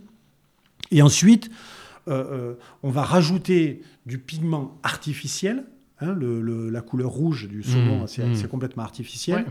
Et 0.91 1.01
ensuite, 1.01 1.49
euh, 2.07 2.23
euh, 2.31 2.53
on 2.83 2.89
va 2.89 3.03
rajouter 3.03 3.81
du 4.05 4.19
pigment 4.19 4.77
artificiel 4.83 5.65
Hein, 5.99 6.13
le, 6.13 6.69
la 6.69 6.81
couleur 6.81 7.09
rouge 7.09 7.47
du 7.47 7.63
saumon, 7.63 8.01
mmh, 8.01 8.03
mmh. 8.03 8.35
c'est 8.35 8.47
complètement 8.47 8.83
artificiel. 8.83 9.45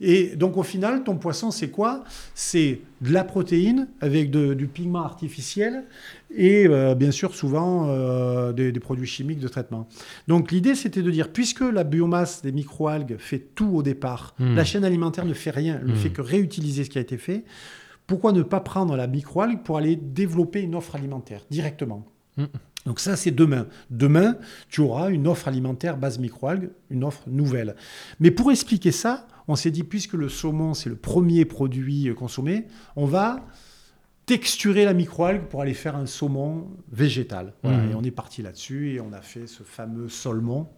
Et 0.00 0.34
donc 0.34 0.56
au 0.56 0.62
final, 0.62 1.04
ton 1.04 1.16
poisson, 1.16 1.50
c'est 1.50 1.68
quoi? 1.68 2.04
C'est 2.34 2.80
de 3.02 3.12
la 3.12 3.22
protéine 3.22 3.86
avec 4.00 4.30
du 4.30 4.66
pigment 4.66 5.04
artificiel 5.04 5.84
et 6.34 6.66
euh, 6.66 6.94
bien 6.94 7.10
sûr 7.10 7.34
souvent 7.34 7.88
euh, 7.90 8.54
des, 8.54 8.72
produits 8.80 9.06
chimiques 9.06 9.40
de 9.40 9.48
traitement. 9.48 9.88
Donc 10.26 10.52
l'idée, 10.52 10.74
c'était 10.74 11.02
de 11.02 11.10
dire, 11.10 11.30
puisque 11.30 11.60
la 11.60 11.84
biomasse 11.84 12.40
des 12.40 12.52
microalgues 12.52 13.16
fait 13.18 13.50
tout 13.54 13.70
au 13.74 13.82
départ, 13.82 14.34
mmh. 14.38 14.54
la 14.54 14.64
chaîne 14.64 14.84
alimentaire 14.84 15.26
ne 15.26 15.34
fait 15.34 15.50
rien, 15.50 15.82
ne 15.84 15.94
fait 15.94 16.08
que 16.08 16.22
réutiliser 16.22 16.84
ce 16.84 16.88
qui 16.88 16.96
a 16.96 17.02
été 17.02 17.18
fait 17.18 17.44
pourquoi 18.06 18.32
ne 18.32 18.42
pas 18.42 18.58
prendre 18.58 18.96
la 18.96 19.06
microalgue 19.06 19.62
pour 19.62 19.76
aller 19.76 19.94
développer 19.94 20.62
une 20.62 20.74
offre 20.74 20.96
alimentaire 20.96 21.42
directement? 21.48 22.04
Donc 22.86 22.98
ça, 23.00 23.16
c'est 23.16 23.30
demain. 23.30 23.66
Demain, 23.90 24.36
tu 24.68 24.80
auras 24.80 25.10
une 25.10 25.26
offre 25.26 25.48
alimentaire 25.48 25.96
base 25.96 26.18
microalgue, 26.18 26.70
une 26.88 27.04
offre 27.04 27.28
nouvelle. 27.28 27.76
Mais 28.20 28.30
pour 28.30 28.50
expliquer 28.50 28.92
ça, 28.92 29.26
on 29.48 29.56
s'est 29.56 29.70
dit, 29.70 29.84
puisque 29.84 30.14
le 30.14 30.28
saumon, 30.28 30.74
c'est 30.74 30.88
le 30.88 30.96
premier 30.96 31.44
produit 31.44 32.14
consommé, 32.14 32.66
on 32.96 33.06
va 33.06 33.44
texturer 34.26 34.84
la 34.84 34.94
microalgue 34.94 35.42
pour 35.42 35.60
aller 35.60 35.74
faire 35.74 35.96
un 35.96 36.06
saumon 36.06 36.68
végétal. 36.92 37.52
Mmh. 37.64 37.68
Et 37.68 37.94
on 37.94 38.02
est 38.02 38.12
parti 38.12 38.42
là-dessus 38.42 38.94
et 38.94 39.00
on 39.00 39.12
a 39.12 39.20
fait 39.20 39.46
ce 39.46 39.62
fameux 39.62 40.08
saumon. 40.08 40.68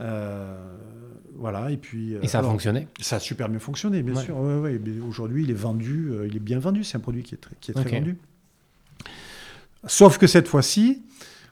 Euh, 0.00 0.56
voilà, 1.34 1.70
et 1.70 1.76
puis. 1.76 2.14
Et 2.22 2.28
ça 2.28 2.40
a 2.40 2.42
fonctionné 2.42 2.88
Ça 3.00 3.16
a 3.16 3.20
super 3.20 3.48
bien 3.48 3.58
fonctionné, 3.58 4.02
bien 4.02 4.14
sûr. 4.20 4.36
Aujourd'hui, 5.06 5.44
il 5.44 5.50
est 5.50 5.54
vendu, 5.54 6.10
euh, 6.10 6.26
il 6.26 6.36
est 6.36 6.40
bien 6.40 6.58
vendu. 6.58 6.84
C'est 6.84 6.96
un 6.96 7.00
produit 7.00 7.22
qui 7.22 7.34
est 7.34 7.38
très, 7.38 7.54
qui 7.60 7.70
est 7.70 7.74
très 7.74 7.90
vendu. 7.90 8.18
Sauf 9.86 10.18
que 10.18 10.26
cette 10.26 10.48
fois-ci, 10.48 11.02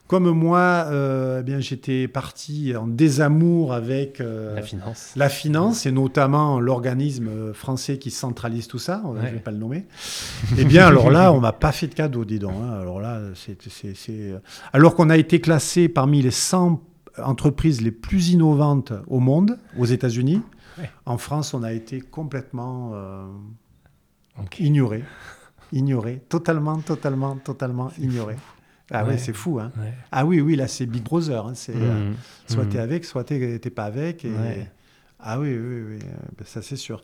comme 0.07 0.29
moi, 0.31 0.85
euh, 0.87 1.39
eh 1.39 1.43
bien, 1.43 1.59
j'étais 1.59 2.07
parti 2.07 2.75
en 2.75 2.85
désamour 2.85 3.73
avec 3.73 4.21
euh, 4.21 4.55
la, 4.55 4.61
finance. 4.61 5.13
la 5.15 5.29
finance 5.29 5.85
et 5.87 5.91
notamment 5.91 6.59
l'organisme 6.59 7.53
français 7.53 7.97
qui 7.97 8.11
centralise 8.11 8.67
tout 8.67 8.77
ça, 8.77 9.01
je 9.03 9.19
ne 9.19 9.31
vais 9.31 9.39
pas 9.39 9.51
le 9.51 9.57
nommer. 9.57 9.85
eh 10.57 10.65
bien, 10.65 10.85
alors 10.87 11.09
là, 11.09 11.33
on 11.33 11.39
m'a 11.39 11.53
pas 11.53 11.71
fait 11.71 11.87
de 11.87 11.95
cadeau, 11.95 12.23
dis 12.23 12.37
donc. 12.37 12.53
Hein. 12.61 12.79
Alors 12.79 13.01
là, 13.01 13.19
c'est, 13.33 13.57
alors 14.73 14.95
qu'on 14.95 15.09
a 15.09 15.17
été 15.17 15.41
classé 15.41 15.89
parmi 15.89 16.21
les 16.21 16.31
100 16.31 16.81
entreprises 17.23 17.81
les 17.81 17.91
plus 17.91 18.29
innovantes 18.29 18.93
au 19.07 19.19
monde, 19.19 19.57
aux 19.77 19.85
États-Unis. 19.85 20.41
En 21.05 21.17
France, 21.17 21.53
on 21.53 21.63
a 21.63 21.71
été 21.73 22.01
complètement 22.01 22.91
euh, 22.93 23.25
ignoré, 24.59 25.03
ignoré, 25.71 26.21
totalement, 26.29 26.79
totalement, 26.79 27.35
totalement 27.37 27.91
ignoré. 27.99 28.35
Ah 28.91 29.03
ouais, 29.03 29.17
c'est 29.17 29.33
fou. 29.33 29.59
Hein. 29.59 29.71
Ah 30.11 30.25
oui, 30.25 30.41
oui, 30.41 30.55
là, 30.55 30.67
c'est 30.67 30.85
Big 30.85 31.03
Brother. 31.03 31.47
Hein. 31.47 31.53
C'est, 31.55 31.75
euh, 31.75 32.11
mmh. 32.11 32.15
soit 32.47 32.65
tu 32.65 32.77
es 32.77 32.79
mmh. 32.79 32.83
avec, 32.83 33.05
soit 33.05 33.23
tu 33.23 33.33
n'es 33.33 33.59
pas 33.59 33.85
avec. 33.85 34.25
Et... 34.25 34.31
Ah 35.27 35.39
oui, 35.39 35.57
oui, 35.57 35.81
oui, 35.81 35.99
euh, 36.03 36.11
ben, 36.37 36.45
ça 36.45 36.61
c'est 36.61 36.75
sûr. 36.75 37.01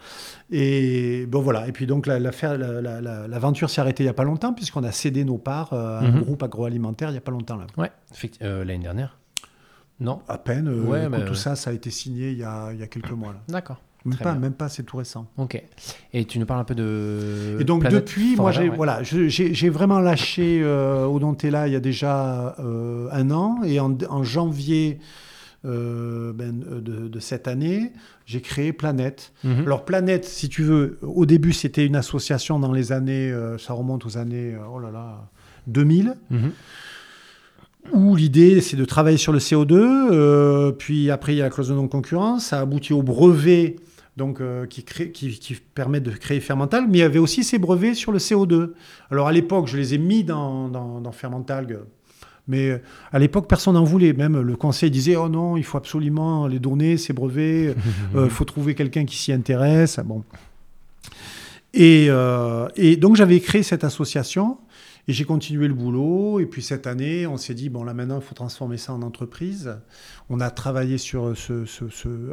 Et 0.51 1.25
bon 1.27 1.41
voilà, 1.41 1.67
et 1.67 1.71
puis 1.71 1.87
donc 1.87 2.05
l'aventure 2.05 2.57
la, 2.57 3.27
la, 3.27 3.67
s'est 3.67 3.81
arrêtée 3.81 4.03
il 4.03 4.05
n'y 4.05 4.11
a 4.11 4.13
pas 4.13 4.25
longtemps 4.25 4.53
puisqu'on 4.53 4.83
a 4.83 4.91
cédé 4.91 5.23
nos 5.25 5.39
parts 5.39 5.73
euh, 5.73 5.97
à 5.97 6.03
un 6.03 6.11
mmh. 6.11 6.21
groupe 6.21 6.43
agroalimentaire 6.43 7.09
il 7.09 7.13
n'y 7.13 7.17
a 7.17 7.21
pas 7.21 7.31
longtemps. 7.31 7.57
Là. 7.57 7.65
Ouais, 7.77 7.89
l'année 8.41 8.77
dernière 8.77 9.17
Non 9.99 10.21
À 10.27 10.37
peine. 10.37 10.69
Ouais, 10.87 11.09
tout 11.25 11.33
ça, 11.33 11.55
ça 11.55 11.71
a 11.71 11.73
été 11.73 11.89
signé 11.89 12.29
il 12.31 12.37
y 12.37 12.43
a, 12.43 12.71
il 12.73 12.79
y 12.79 12.83
a 12.83 12.87
quelques 12.87 13.11
mois. 13.11 13.33
D'accord. 13.47 13.81
Même 14.03 14.17
pas, 14.17 14.33
même 14.33 14.53
pas, 14.53 14.67
c'est 14.67 14.83
tout 14.83 14.97
récent. 14.97 15.27
Ok. 15.37 15.61
Et 16.13 16.25
tu 16.25 16.39
nous 16.39 16.45
parles 16.45 16.61
un 16.61 16.65
peu 16.65 16.73
de. 16.73 17.57
Et 17.59 17.63
donc 17.63 17.87
depuis, 17.87 18.35
moi, 18.35 18.51
j'ai 18.51 18.69
voilà, 18.69 19.01
j'ai 19.03 19.69
vraiment 19.69 19.99
lâché 19.99 20.61
euh, 20.63 21.05
Odontella 21.05 21.67
il 21.67 21.73
y 21.73 21.75
a 21.75 21.79
déjà 21.79 22.55
euh, 22.59 23.07
un 23.11 23.29
an, 23.31 23.61
et 23.63 23.79
en, 23.79 23.95
en 24.09 24.23
janvier 24.23 24.99
euh, 25.63 26.33
ben, 26.33 26.59
de, 26.59 27.07
de, 27.07 27.19
cette 27.19 27.47
année, 27.47 27.91
j'ai 28.25 28.41
créé 28.41 28.73
Planète. 28.73 29.31
Mhm. 29.43 29.65
Alors 29.67 29.85
Planète, 29.85 30.25
si 30.25 30.49
tu 30.49 30.63
veux, 30.63 30.97
au 31.03 31.27
début 31.27 31.53
c'était 31.53 31.85
une 31.85 31.95
association 31.95 32.57
dans 32.57 32.71
les 32.71 32.91
années, 32.91 33.31
euh, 33.31 33.59
ça 33.59 33.73
remonte 33.73 34.05
aux 34.07 34.17
années, 34.17 34.55
oh 34.73 34.79
là 34.79 34.89
là, 34.89 35.29
2000 35.67 36.15
où 37.93 38.15
l'idée 38.15 38.61
c'est 38.61 38.77
de 38.77 38.85
travailler 38.85 39.17
sur 39.17 39.33
le 39.33 39.39
CO2, 39.39 39.73
euh, 39.73 40.71
puis 40.71 41.09
après 41.09 41.33
il 41.33 41.37
y 41.37 41.41
a 41.41 41.45
la 41.45 41.49
clause 41.49 41.69
de 41.69 41.73
non-concurrence, 41.73 42.45
ça 42.45 42.59
aboutit 42.59 42.93
au 42.93 43.01
brevet 43.01 43.75
donc, 44.17 44.41
euh, 44.41 44.65
qui, 44.65 44.83
crée, 44.83 45.11
qui, 45.11 45.57
permet 45.73 46.01
de 46.01 46.11
créer 46.11 46.39
Fermental, 46.39 46.85
mais 46.89 46.97
il 46.97 47.01
y 47.01 47.03
avait 47.03 47.19
aussi 47.19 47.43
ces 47.43 47.57
brevets 47.57 47.95
sur 47.95 48.11
le 48.11 48.19
CO2. 48.19 48.71
Alors 49.09 49.27
à 49.27 49.31
l'époque, 49.31 49.67
je 49.67 49.77
les 49.77 49.93
ai 49.93 49.97
mis 49.97 50.23
dans, 50.23 50.67
dans, 50.67 51.11
Fermental, 51.11 51.79
mais 52.47 52.71
euh, 52.71 52.81
à 53.11 53.19
l'époque, 53.19 53.47
personne 53.47 53.75
n'en 53.75 53.83
voulait. 53.83 54.13
Même 54.13 54.41
le 54.41 54.55
conseil 54.55 54.91
disait 54.91 55.15
Oh 55.15 55.29
non, 55.29 55.55
il 55.55 55.63
faut 55.63 55.77
absolument 55.77 56.47
les 56.47 56.59
donner, 56.59 56.97
ces 56.97 57.13
brevets, 57.13 57.75
il 58.15 58.29
faut 58.29 58.45
trouver 58.45 58.75
quelqu'un 58.75 59.05
qui 59.05 59.15
s'y 59.15 59.31
intéresse. 59.31 59.99
Bon. 60.03 60.23
Et, 61.73 62.09
et 62.75 62.97
donc 62.97 63.15
j'avais 63.15 63.39
créé 63.39 63.63
cette 63.63 63.85
association 63.85 64.57
et 65.07 65.13
j'ai 65.13 65.25
continué 65.25 65.67
le 65.67 65.73
boulot. 65.73 66.39
Et 66.39 66.45
puis 66.45 66.61
cette 66.61 66.87
année, 66.87 67.27
on 67.27 67.37
s'est 67.37 67.53
dit, 67.53 67.69
bon 67.69 67.83
là 67.83 67.93
maintenant, 67.93 68.19
il 68.19 68.23
faut 68.23 68.35
transformer 68.35 68.77
ça 68.77 68.93
en 68.93 69.01
entreprise. 69.01 69.75
On 70.29 70.39
a 70.39 70.49
travaillé 70.49 70.97
sur, 70.97 71.35
ce, 71.37 71.65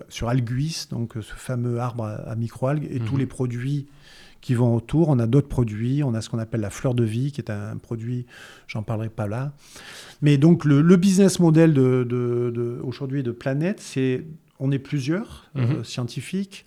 sur 0.09 0.29
Alguis, 0.29 0.87
donc 0.91 1.15
ce 1.15 1.35
fameux 1.35 1.81
arbre 1.81 2.05
à, 2.05 2.35
microalgues, 2.37 2.89
et 2.91 3.01
tous 3.01 3.15
mhm. 3.15 3.21
les 3.21 3.27
produits 3.27 3.87
qui 4.41 4.55
vont 4.55 4.75
autour. 4.75 5.09
On 5.09 5.19
a 5.19 5.27
d'autres 5.27 5.49
produits. 5.49 6.03
On 6.03 6.15
a 6.15 6.21
ce 6.21 6.29
qu'on 6.29 6.39
appelle 6.39 6.61
la 6.61 6.71
fleur 6.71 6.95
de 6.95 7.05
vie, 7.05 7.33
qui 7.33 7.41
est 7.41 7.51
un 7.51 7.77
produit, 7.77 8.27
j'en 8.67 8.83
parlerai 8.83 9.09
pas 9.09 9.27
là. 9.27 9.53
Mais 10.23 10.39
donc 10.39 10.65
le, 10.65 10.83
business 10.97 11.39
model 11.39 11.75
de, 11.75 12.05
de, 12.09 12.81
aujourd'hui 12.83 13.23
de 13.23 13.33
Planète, 13.33 13.81
c'est 13.81 14.25
on 14.61 14.73
est 14.73 14.79
plusieurs 14.79 15.51
euh, 15.57 15.79
mhm. 15.79 15.85
scientifiques, 15.85 16.67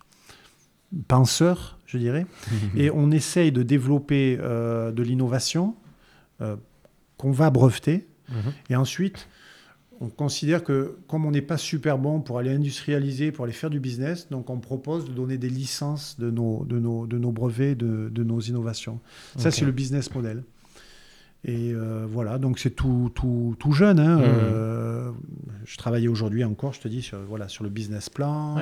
penseurs, 1.07 1.77
je 1.85 1.97
dirais, 1.97 2.25
mhm. 2.51 2.79
et 2.79 2.91
on 2.91 3.11
essaye 3.11 3.51
de 3.51 3.63
développer 3.63 4.37
euh, 4.39 4.91
de 4.91 5.03
l'innovation 5.03 5.75
euh, 6.41 6.55
qu'on 7.17 7.31
va 7.31 7.49
breveter. 7.49 8.07
Mhm. 8.29 8.53
Et 8.69 8.75
ensuite, 8.75 9.27
on 9.99 10.09
considère 10.09 10.63
que 10.63 10.97
comme 11.07 11.25
on 11.25 11.31
n'est 11.31 11.43
pas 11.43 11.57
super 11.57 11.97
bon 11.97 12.21
pour 12.21 12.39
aller 12.39 12.51
industrialiser, 12.51 13.31
pour 13.31 13.45
aller 13.45 13.53
faire 13.53 13.69
du 13.69 13.79
business, 13.79 14.27
donc 14.29 14.49
on 14.49 14.59
propose 14.59 15.05
de 15.05 15.13
donner 15.13 15.37
des 15.37 15.49
licences 15.49 16.19
de 16.19 16.31
nos, 16.31 16.65
de 16.65 16.79
nos, 16.79 17.05
de 17.05 17.17
nos 17.17 17.31
brevets, 17.31 17.75
de, 17.75 18.09
de 18.09 18.23
nos 18.23 18.39
innovations. 18.39 18.99
Ça, 19.37 19.51
c'est 19.51 19.65
le 19.65 19.71
business 19.71 20.13
model. 20.13 20.43
Et 21.43 21.71
euh, 21.73 22.05
voilà, 22.07 22.37
donc 22.37 22.59
c'est 22.59 22.71
tout, 22.71 23.11
tout, 23.15 23.55
tout, 23.57 23.71
jeune. 23.71 23.99
Hein. 23.99 24.17
Mhm. 24.17 24.23
Euh, 24.25 25.11
je 25.65 25.77
travaillais 25.77 26.07
aujourd'hui 26.07 26.43
encore, 26.43 26.73
je 26.73 26.81
te 26.81 26.87
dis, 26.87 27.01
sur, 27.01 27.19
voilà, 27.27 27.47
sur 27.47 27.63
le 27.63 27.69
business 27.69 28.09
plan. 28.09 28.57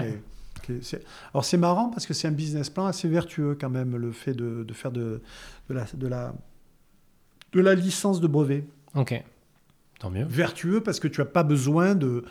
alors 1.34 1.46
c'est 1.46 1.58
marrant 1.58 1.90
parce 1.90 2.06
que 2.06 2.14
c'est 2.14 2.28
un 2.28 2.32
business 2.32 2.70
plan 2.70 2.86
assez 2.86 3.08
vertueux 3.08 3.58
quand 3.60 3.70
même, 3.70 3.96
le 3.96 4.12
fait 4.12 4.34
de, 4.34 4.64
de 4.64 4.74
faire 4.74 4.92
de, 4.92 5.22
de, 5.70 5.74
la, 5.74 5.86
de 5.94 6.08
la 6.08 6.34
de 7.52 7.62
la 7.62 7.76
licence 7.76 8.22
de 8.22 8.28
brevet. 8.28 8.66
Ok, 8.96 9.22
tant 10.00 10.10
mieux. 10.10 10.26
Vertueux 10.26 10.82
parce 10.82 11.00
que 11.00 11.08
tu 11.08 11.22
n'as 11.22 11.26
pas 11.26 11.44
besoin 11.44 11.96
de, 11.96 12.26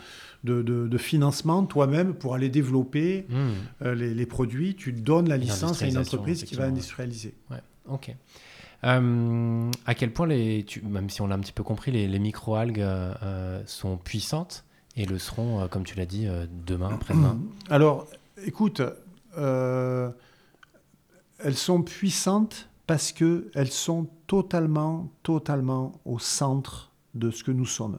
de, 0.44 0.98
financement 0.98 1.64
toi-même 1.64 2.14
pour 2.14 2.34
aller 2.34 2.48
développer 2.48 3.26
hmm. 3.28 3.50
euh, 3.82 3.94
les, 3.94 4.26
produits. 4.26 4.74
Tu 4.74 4.92
donnes 4.92 5.28
la 5.28 5.36
licence 5.36 5.82
à 5.82 5.86
une 5.86 5.98
entreprise 5.98 6.44
qui 6.44 6.54
va 6.54 6.64
industrialiser. 6.64 7.34
Ouais, 7.50 7.62
ok. 7.88 8.14
Euh, 8.84 9.70
à 9.86 9.94
quel 9.94 10.12
point, 10.12 10.26
les, 10.28 10.64
même 10.84 11.10
si 11.10 11.20
on 11.20 11.26
l'a 11.26 11.34
un 11.34 11.40
petit 11.40 11.52
peu 11.52 11.64
compris, 11.64 11.90
les, 11.90 12.06
les 12.06 12.18
microalgues 12.20 12.80
euh, 12.80 13.62
sont 13.66 13.96
puissantes 13.96 14.64
et 14.96 15.04
le 15.04 15.18
seront, 15.18 15.66
comme 15.68 15.84
tu 15.84 15.96
l'as 15.96 16.06
dit, 16.06 16.26
demain, 16.66 16.90
après-demain 16.94 17.38
Alors, 17.70 18.06
écoute, 18.44 18.82
elles 19.36 20.14
sont 21.54 21.82
puissantes 21.82 22.67
parce 22.88 23.12
qu'elles 23.12 23.70
sont 23.70 24.08
totalement, 24.26 25.12
totalement 25.22 26.00
au 26.06 26.18
centre 26.18 26.90
de 27.14 27.30
ce 27.30 27.44
que 27.44 27.50
nous 27.50 27.66
sommes. 27.66 27.98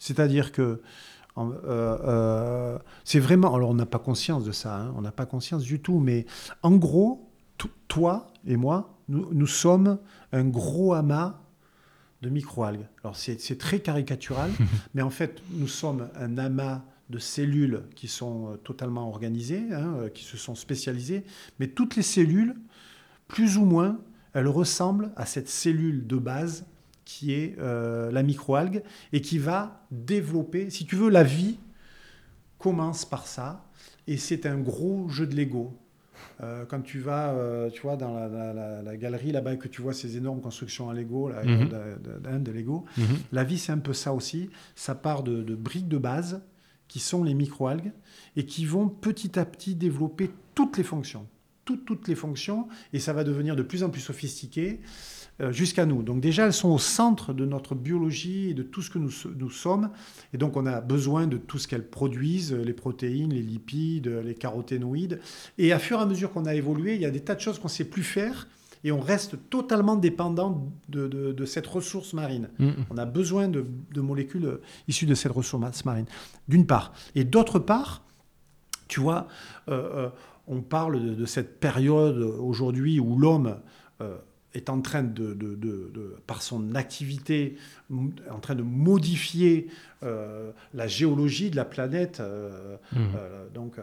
C'est-à-dire 0.00 0.50
que 0.50 0.82
euh, 1.38 1.52
euh, 1.64 2.78
c'est 3.04 3.20
vraiment, 3.20 3.54
alors 3.54 3.70
on 3.70 3.74
n'a 3.74 3.86
pas 3.86 4.00
conscience 4.00 4.44
de 4.44 4.50
ça, 4.50 4.78
hein, 4.78 4.94
on 4.96 5.02
n'a 5.02 5.12
pas 5.12 5.26
conscience 5.26 5.62
du 5.62 5.78
tout, 5.80 6.00
mais 6.00 6.26
en 6.64 6.72
gros, 6.72 7.30
toi 7.86 8.26
et 8.44 8.56
moi, 8.56 8.98
nous, 9.08 9.46
sommes 9.46 10.00
un 10.32 10.44
gros 10.44 10.92
amas 10.92 11.40
de 12.20 12.28
microalgues. 12.28 12.88
Alors 13.04 13.14
c'est 13.14 13.58
très 13.58 13.78
caricatural, 13.78 14.50
mais 14.94 15.02
en 15.02 15.10
fait, 15.10 15.40
nous 15.52 15.68
sommes 15.68 16.08
un 16.16 16.36
amas 16.36 16.82
de 17.10 17.20
cellules 17.20 17.84
qui 17.94 18.08
sont 18.08 18.48
euh, 18.48 18.56
totalement 18.56 19.08
organisées, 19.08 19.72
hein, 19.72 20.08
qui 20.12 20.24
se 20.24 20.36
sont 20.36 20.56
spécialisées, 20.56 21.24
mais 21.60 21.68
toutes 21.68 21.94
les 21.94 22.02
cellules, 22.02 22.56
plus 23.28 23.56
ou 23.56 23.64
moins, 23.64 24.00
elle 24.36 24.48
ressemble 24.48 25.12
à 25.16 25.24
cette 25.24 25.48
cellule 25.48 26.06
de 26.06 26.16
base 26.16 26.66
qui 27.06 27.32
est 27.32 27.56
euh, 27.58 28.10
la 28.10 28.22
microalgue 28.22 28.82
et 29.14 29.22
qui 29.22 29.38
va 29.38 29.86
développer, 29.90 30.68
si 30.68 30.84
tu 30.84 30.94
veux, 30.94 31.08
la 31.08 31.22
vie 31.22 31.56
commence 32.58 33.06
par 33.06 33.26
ça 33.26 33.64
et 34.06 34.18
c'est 34.18 34.44
un 34.44 34.58
gros 34.58 35.08
jeu 35.08 35.26
de 35.26 35.34
Lego. 35.34 35.74
Euh, 36.42 36.66
quand 36.66 36.82
tu 36.82 36.98
vas, 36.98 37.30
euh, 37.30 37.70
tu 37.70 37.80
vois, 37.80 37.96
dans 37.96 38.12
la, 38.14 38.96
galerie 38.98 39.32
là-bas 39.32 39.56
que 39.56 39.68
tu 39.68 39.80
vois 39.80 39.94
ces 39.94 40.18
énormes 40.18 40.42
constructions 40.42 40.88
en 40.88 40.92
Lego, 40.92 41.30
là, 41.30 41.42
mhm. 41.42 41.70
de, 42.42 42.52
Lego, 42.52 42.84
mhm. 42.98 43.16
la 43.32 43.42
vie 43.42 43.56
c'est 43.56 43.72
un 43.72 43.78
peu 43.78 43.94
ça 43.94 44.12
aussi. 44.12 44.50
Ça 44.74 44.94
part 44.94 45.22
de, 45.22 45.42
de 45.42 45.54
briques 45.54 45.88
de 45.88 45.98
base 45.98 46.42
qui 46.88 47.00
sont 47.00 47.24
les 47.24 47.32
microalgues 47.32 47.92
et 48.36 48.44
qui 48.44 48.66
vont 48.66 48.90
petit 48.90 49.38
à 49.38 49.46
petit 49.46 49.74
développer 49.74 50.30
toutes 50.54 50.76
les 50.76 50.84
fonctions 50.84 51.26
toutes, 51.66 52.08
les 52.08 52.14
fonctions 52.14 52.68
et 52.92 52.98
ça 52.98 53.12
va 53.12 53.24
devenir 53.24 53.56
de 53.56 53.62
plus 53.62 53.82
en 53.82 53.90
plus 53.90 54.00
sophistiqué 54.00 54.80
euh, 55.40 55.52
jusqu'à 55.52 55.84
nous. 55.84 56.02
Donc 56.02 56.20
déjà, 56.20 56.46
elles 56.46 56.54
sont 56.54 56.70
au 56.70 56.78
centre 56.78 57.34
de 57.34 57.44
notre 57.44 57.74
biologie 57.74 58.50
et 58.50 58.54
de 58.54 58.62
tout 58.62 58.80
ce 58.80 58.88
que 58.88 58.98
nous, 58.98 59.12
nous 59.36 59.50
sommes. 59.50 59.90
Et 60.32 60.38
donc 60.38 60.56
on 60.56 60.64
a 60.64 60.80
besoin 60.80 61.26
de 61.26 61.36
tout 61.36 61.58
ce 61.58 61.68
qu'elles 61.68 61.88
produisent, 61.88 62.54
les 62.54 62.72
protéines, 62.72 63.34
les 63.34 63.42
lipides, 63.42 64.08
les 64.08 64.34
caroténoïdes. 64.34 65.20
Et 65.58 65.72
à 65.72 65.78
fur 65.78 65.98
et 65.98 66.02
à 66.02 66.06
mesure 66.06 66.32
qu'on 66.32 66.46
a 66.46 66.54
évolué, 66.54 66.94
il 66.94 67.02
y 67.02 67.06
a 67.06 67.10
des 67.10 67.20
tas 67.20 67.34
de 67.34 67.40
choses 67.40 67.58
qu'on 67.58 67.68
ne 67.68 67.72
sait 67.72 67.84
plus 67.84 68.04
faire 68.04 68.48
et 68.86 68.92
on 68.92 69.00
reste 69.00 69.36
totalement 69.50 69.96
dépendant 69.96 70.70
de, 70.88 71.44
cette 71.44 71.66
ressource 71.66 72.12
marine. 72.12 72.48
On 72.88 72.96
a 72.96 73.04
besoin 73.04 73.48
de, 73.48 73.66
molécules 74.00 74.60
issues 74.86 75.06
de 75.06 75.14
cette 75.14 75.32
ressource 75.32 75.84
marine, 75.84 76.06
d'une 76.46 76.66
part. 76.66 76.92
Et 77.16 77.24
d'autre 77.24 77.58
part, 77.58 78.04
tu 78.88 79.00
vois, 79.00 79.26
euh, 79.68 80.06
euh, 80.06 80.08
on 80.46 80.60
parle 80.60 81.16
de, 81.16 81.24
cette 81.26 81.60
période 81.60 82.18
aujourd'hui 82.18 83.00
où 83.00 83.18
l'homme 83.18 83.56
est 84.56 84.70
en 84.70 84.80
train 84.80 85.02
de, 85.02 85.36
par 86.26 86.42
son 86.42 86.74
activité, 86.74 87.56
en 87.90 88.40
train 88.40 88.54
de 88.54 88.62
modifier 88.62 89.68
euh, 90.02 90.50
la 90.74 90.86
géologie 90.86 91.50
de 91.50 91.56
la 91.56 91.64
planète. 91.64 92.20
Euh, 92.20 92.76
mmh. 92.92 92.96
euh, 93.16 93.48
donc, 93.54 93.76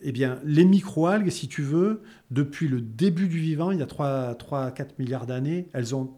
eh 0.00 0.10
bien, 0.10 0.40
les 0.44 0.64
microalgues, 0.64 1.30
si 1.30 1.46
tu 1.46 1.62
veux, 1.62 2.02
depuis 2.30 2.66
le 2.66 2.80
début 2.80 3.28
du 3.28 3.38
vivant, 3.38 3.70
il 3.70 3.78
y 3.78 3.82
a 3.82 3.86
3-4 3.86 4.86
milliards 4.98 5.26
d'années, 5.26 5.68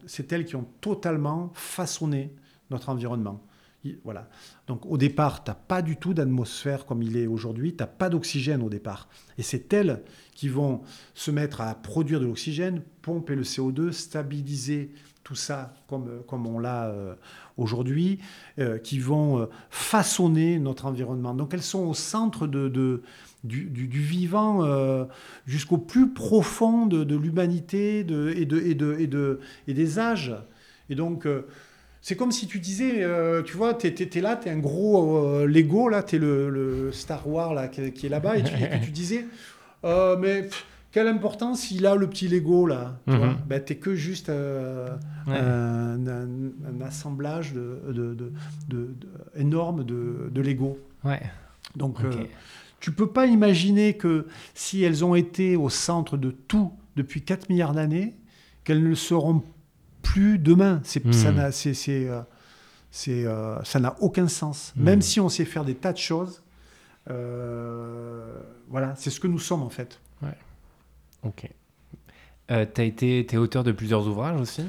c'est 0.06 0.32
elles 0.32 0.46
qui 0.46 0.56
ont 0.56 0.66
totalement 0.80 1.50
façonné 1.54 2.32
notre 2.70 2.88
environnement. 2.88 3.42
Voilà. 4.04 4.28
Donc 4.66 4.86
au 4.86 4.96
départ, 4.96 5.44
tu 5.44 5.50
n'as 5.50 5.54
pas 5.54 5.82
du 5.82 5.96
tout 5.96 6.14
d'atmosphère 6.14 6.86
comme 6.86 7.02
il 7.02 7.16
est 7.16 7.26
aujourd'hui, 7.26 7.72
tu 7.76 7.82
n'as 7.82 7.86
pas 7.86 8.08
d'oxygène 8.08 8.62
au 8.62 8.70
départ. 8.70 9.08
Et 9.38 9.42
c'est 9.42 9.72
elles 9.72 10.02
qui 10.34 10.48
vont 10.48 10.82
se 11.14 11.30
mettre 11.30 11.60
à 11.60 11.74
produire 11.74 12.20
de 12.20 12.26
l'oxygène, 12.26 12.82
pomper 13.02 13.34
le 13.34 13.42
CO2, 13.42 13.92
stabiliser 13.92 14.90
tout 15.24 15.34
ça 15.34 15.74
comme, 15.88 16.22
comme 16.28 16.46
on 16.46 16.58
l'a 16.58 16.84
euh, 16.86 17.14
aujourd'hui, 17.56 18.20
euh, 18.58 18.78
qui 18.78 18.98
vont 18.98 19.40
euh, 19.40 19.46
façonner 19.70 20.58
notre 20.58 20.84
environnement. 20.84 21.34
Donc 21.34 21.54
elles 21.54 21.62
sont 21.62 21.86
au 21.86 21.94
centre 21.94 22.46
du, 22.46 23.00
vivant 23.42 25.08
jusqu'au 25.46 25.78
plus 25.78 26.12
profond 26.12 26.86
de, 26.86 27.16
l'humanité 27.16 28.00
et, 28.00 29.74
des 29.74 29.98
âges. 29.98 30.34
Et 30.90 30.94
donc 30.94 31.26
c'est 32.04 32.16
comme 32.16 32.32
si 32.32 32.46
tu 32.46 32.60
disais, 32.60 33.02
euh, 33.02 33.42
tu 33.42 33.56
vois, 33.56 33.72
tu 33.72 33.86
es, 33.86 34.20
là, 34.20 34.36
tu 34.36 34.48
es 34.48 34.50
un 34.50 34.58
gros 34.58 35.16
euh, 35.16 35.46
Lego, 35.46 35.88
là, 35.88 36.02
tu 36.02 36.16
es 36.16 36.18
le, 36.18 36.90
Star 36.92 37.26
Wars 37.26 37.54
là, 37.54 37.66
qui, 37.68 37.80
est 37.80 38.08
là-bas, 38.10 38.36
et 38.36 38.42
tu, 38.42 38.90
disais, 38.90 39.24
euh, 39.84 40.14
mais 40.20 40.50
quelle 40.92 41.08
importance 41.08 41.70
il 41.70 41.86
a 41.86 41.94
le 41.94 42.06
petit 42.06 42.28
Lego, 42.28 42.66
là 42.66 43.00
Tu 43.08 43.14
mhm. 43.14 43.36
ben, 43.46 43.62
es 43.66 43.76
que 43.76 43.94
juste 43.94 44.28
un, 44.28 44.98
assemblage 46.84 47.54
de, 47.54 48.32
énorme 49.34 49.82
de, 49.82 50.40
Lego. 50.42 50.78
Ouais. 51.04 51.22
Donc, 51.74 51.96
tu 52.80 52.92
peux 52.92 53.08
pas 53.08 53.24
imaginer 53.24 53.94
que 53.94 54.26
si 54.52 54.82
elles 54.82 55.06
ont 55.06 55.14
été 55.14 55.56
au 55.56 55.70
centre 55.70 56.18
de 56.18 56.30
tout 56.30 56.70
depuis 56.96 57.22
4 57.22 57.48
milliards 57.48 57.72
d'années, 57.72 58.14
qu'elles 58.62 58.86
ne 58.86 58.94
seront 58.94 59.42
plus 60.04 60.38
demain. 60.38 60.80
C'est, 60.84 61.12
Ça 61.12 61.32
hmm. 61.32 61.36
n'a 61.36 61.50
c'est, 61.50 61.74
euh, 61.88 62.20
euh, 63.08 63.58
ça 63.64 63.80
n'a 63.80 63.96
aucun 64.00 64.28
sens. 64.28 64.72
Hmm. 64.76 64.84
Même 64.84 65.02
si 65.02 65.18
on 65.18 65.28
sait 65.28 65.44
faire 65.44 65.64
des 65.64 65.74
tas 65.74 65.92
de 65.92 65.98
choses, 65.98 66.42
euh, 67.10 68.38
voilà, 68.68 68.94
c'est 68.96 69.10
ce 69.10 69.18
que 69.18 69.26
nous 69.26 69.40
sommes 69.40 69.62
en 69.62 69.70
fait. 69.70 70.00
Ouais. 70.22 70.36
Ok. 71.24 71.48
Euh, 72.50 72.66
as 72.76 72.82
été, 72.82 73.26
es 73.26 73.36
auteur 73.36 73.64
de 73.64 73.72
plusieurs 73.72 74.06
ouvrages 74.06 74.40
aussi? 74.40 74.62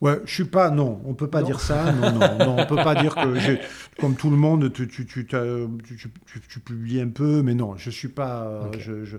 Ouais, 0.00 0.20
je 0.26 0.34
suis 0.34 0.44
pas. 0.44 0.70
Non, 0.70 1.00
on 1.06 1.14
peut 1.14 1.30
pas 1.30 1.42
dire 1.42 1.60
ça. 1.60 1.90
Non, 1.92 2.12
non, 2.12 2.38
non, 2.38 2.56
on 2.58 2.66
peut 2.66 2.76
pas 2.76 2.94
dire 2.94 3.14
que 3.14 3.38
j'ai, 3.38 3.58
comme 3.98 4.16
tout 4.16 4.28
le 4.28 4.36
monde, 4.36 4.70
tu, 4.72 4.86
tu, 4.86 5.06
tu, 5.06 5.26
tu, 5.26 6.60
publies 6.60 7.00
un 7.00 7.08
peu, 7.08 7.42
mais 7.42 7.54
non, 7.54 7.76
je 7.76 7.88
suis 7.88 8.08
pas. 8.08 8.70
Je, 8.78 9.04
je, 9.04 9.16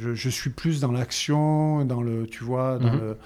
je, 0.00 0.28
suis 0.28 0.50
plus 0.50 0.80
dans 0.80 0.92
l'action, 0.92 1.84
dans 1.84 2.02
le, 2.02 2.26
tu 2.26 2.44
vois, 2.44 2.78
dans 2.78 2.92
mhm. 2.92 3.00
le 3.00 3.16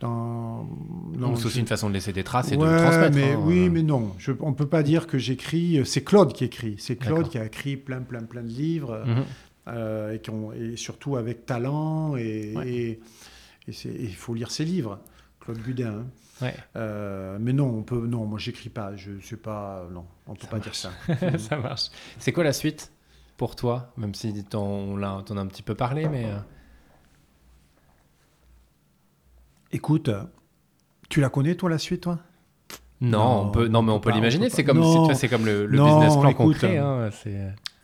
c'est 0.00 1.46
aussi 1.46 1.60
une 1.60 1.66
façon 1.66 1.88
de 1.88 1.94
laisser 1.94 2.12
des 2.12 2.22
traces 2.22 2.52
et 2.52 2.56
de 2.56 2.62
transmettre. 2.62 3.16
Mais, 3.16 3.32
hein, 3.32 3.40
oui, 3.42 3.68
mais 3.68 3.82
non. 3.82 4.14
on 4.40 4.50
ne 4.50 4.54
peut 4.54 4.68
pas 4.68 4.82
dire 4.82 5.06
que 5.06 5.18
j'écris. 5.18 5.80
C'est 5.84 6.04
Claude 6.04 6.32
qui 6.32 6.44
écrit. 6.44 6.76
C'est 6.78 6.96
Claude 6.96 7.28
qui 7.28 7.38
a 7.38 7.44
écrit 7.44 7.76
plein, 7.76 8.00
plein, 8.00 8.22
plein 8.22 8.42
de 8.42 8.48
livres. 8.48 9.02
Mhm. 9.04 9.24
Euh, 9.68 10.14
et, 10.14 10.20
qui 10.20 10.30
ont, 10.30 10.52
et, 10.52 10.76
surtout 10.76 11.16
avec 11.16 11.44
talent. 11.44 12.16
Et, 12.16 12.54
et, 12.64 13.00
il 13.66 14.14
faut 14.14 14.34
lire 14.34 14.50
ses 14.50 14.64
livres. 14.64 15.00
Claude 15.40 15.58
Gudin. 15.58 16.06
Hein. 16.40 16.50
Euh, 16.76 17.36
mais 17.40 17.52
non, 17.52 17.66
on 17.66 17.82
peut, 17.82 18.06
non, 18.06 18.24
moi 18.24 18.38
j'écris 18.38 18.70
pas. 18.70 18.96
Je 18.96 19.10
sais 19.20 19.36
pas. 19.36 19.86
Non, 19.92 20.06
on 20.26 20.34
peut 20.34 20.46
pas 20.46 20.58
dire 20.58 20.74
ça. 20.74 20.90
ça 21.38 21.56
marche. 21.56 21.90
C'est 22.18 22.32
quoi 22.32 22.44
la 22.44 22.52
suite? 22.52 22.92
Pour 23.38 23.56
toi 23.56 23.92
Même 23.96 24.14
si 24.14 24.44
on, 24.52 25.00
en 25.00 25.02
a 25.02 25.40
un 25.40 25.46
petit 25.46 25.62
peu 25.62 25.74
parlé, 25.74 26.06
mais. 26.08 26.26
Euh, 26.26 26.38
Écoute, 29.70 30.10
tu 31.10 31.20
la 31.20 31.28
connais, 31.28 31.54
toi, 31.54 31.68
la 31.68 31.78
suite, 31.78 32.02
toi? 32.02 32.18
Non, 33.00 33.42
on 33.42 33.50
peut, 33.50 33.68
non, 33.68 33.82
mais 33.82 33.92
on, 33.92 34.00
peut 34.00 34.10
l'imaginer. 34.10 34.48
C'est 34.50 34.64
comme, 34.64 34.82
c'est 35.14 35.28
comme 35.28 35.44
le, 35.44 35.66
business 35.66 36.16
plan 36.16 36.32
concret. 36.32 36.78
Hein, 36.78 37.10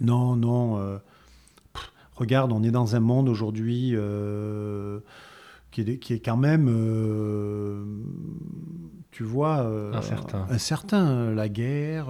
non, 0.00 0.34
non. 0.34 0.78
Euh, 0.78 0.98
regarde, 2.16 2.52
on 2.52 2.62
est 2.62 2.70
dans 2.70 2.96
un 2.96 3.00
monde 3.00 3.28
aujourd'hui 3.28 3.90
euh, 3.92 5.00
qui, 5.70 5.82
est, 5.82 5.98
qui 5.98 6.14
est 6.14 6.20
quand 6.20 6.38
même, 6.38 6.68
euh, 6.68 7.84
tu 9.10 9.24
vois, 9.24 9.58
incertain. 9.92 10.46
incertain. 10.50 11.32
La 11.32 11.50
guerre, 11.50 12.06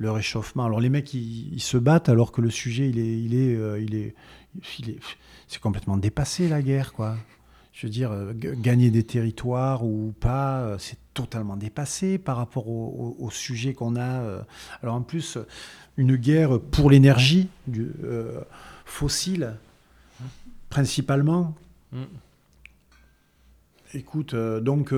le 0.00 0.10
réchauffement. 0.10 0.64
Alors 0.64 0.80
les 0.80 0.88
mecs, 0.88 1.14
ils, 1.14 1.54
ils, 1.54 1.62
se 1.62 1.76
battent 1.76 2.08
alors 2.08 2.32
que 2.32 2.40
le 2.40 2.50
sujet, 2.50 2.88
il 2.88 2.98
est, 2.98 3.22
il 3.22 3.34
est, 3.34 3.82
il 3.84 3.94
est, 3.94 4.14
il 4.80 4.90
est, 4.90 4.98
c'est 5.46 5.60
complètement 5.60 5.96
dépassé 5.96 6.48
la 6.48 6.60
guerre, 6.60 6.92
quoi 6.92 7.16
je 7.80 7.86
veux 7.86 7.90
dire, 7.90 8.12
euh, 8.12 8.34
gagner 8.34 8.90
des 8.90 9.04
territoires 9.04 9.84
ou 9.86 10.12
pas, 10.20 10.60
euh, 10.60 10.76
c'est 10.78 10.98
totalement 11.14 11.56
dépassé 11.56 12.18
par 12.18 12.36
rapport 12.36 12.68
au, 12.68 13.30
sujet 13.30 13.72
qu'on 13.72 13.96
a. 13.96 14.20
Euh. 14.20 14.42
Alors 14.82 14.96
en 14.96 15.00
plus, 15.00 15.38
une 15.96 16.16
guerre 16.16 16.60
pour 16.60 16.90
l'énergie 16.90 17.48
fossile, 18.84 19.56
principalement. 20.68 21.54
Mm. 21.92 22.02
Écoute, 23.94 24.34
donc 24.34 24.92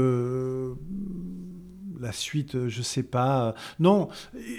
la 2.01 2.13
suite, 2.13 2.69
je 2.69 2.83
sais 2.83 3.03
pas. 3.03 3.55
Non, 3.81 4.09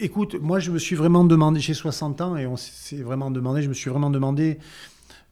écoute, 0.01 0.35
moi 0.41 0.59
je 0.59 0.71
me 0.71 0.79
suis 0.79 0.95
vraiment 0.95 1.23
demandé, 1.23 1.59
j'ai 1.59 1.73
60 1.73 2.21
ans 2.21 2.37
et 2.37 2.45
on 2.45 2.57
s'est 2.57 2.97
vraiment 2.97 3.31
demandé, 3.31 3.61
je 3.61 3.69
me 3.69 3.73
suis 3.73 3.89
vraiment 3.89 4.09
demandé 4.09 4.59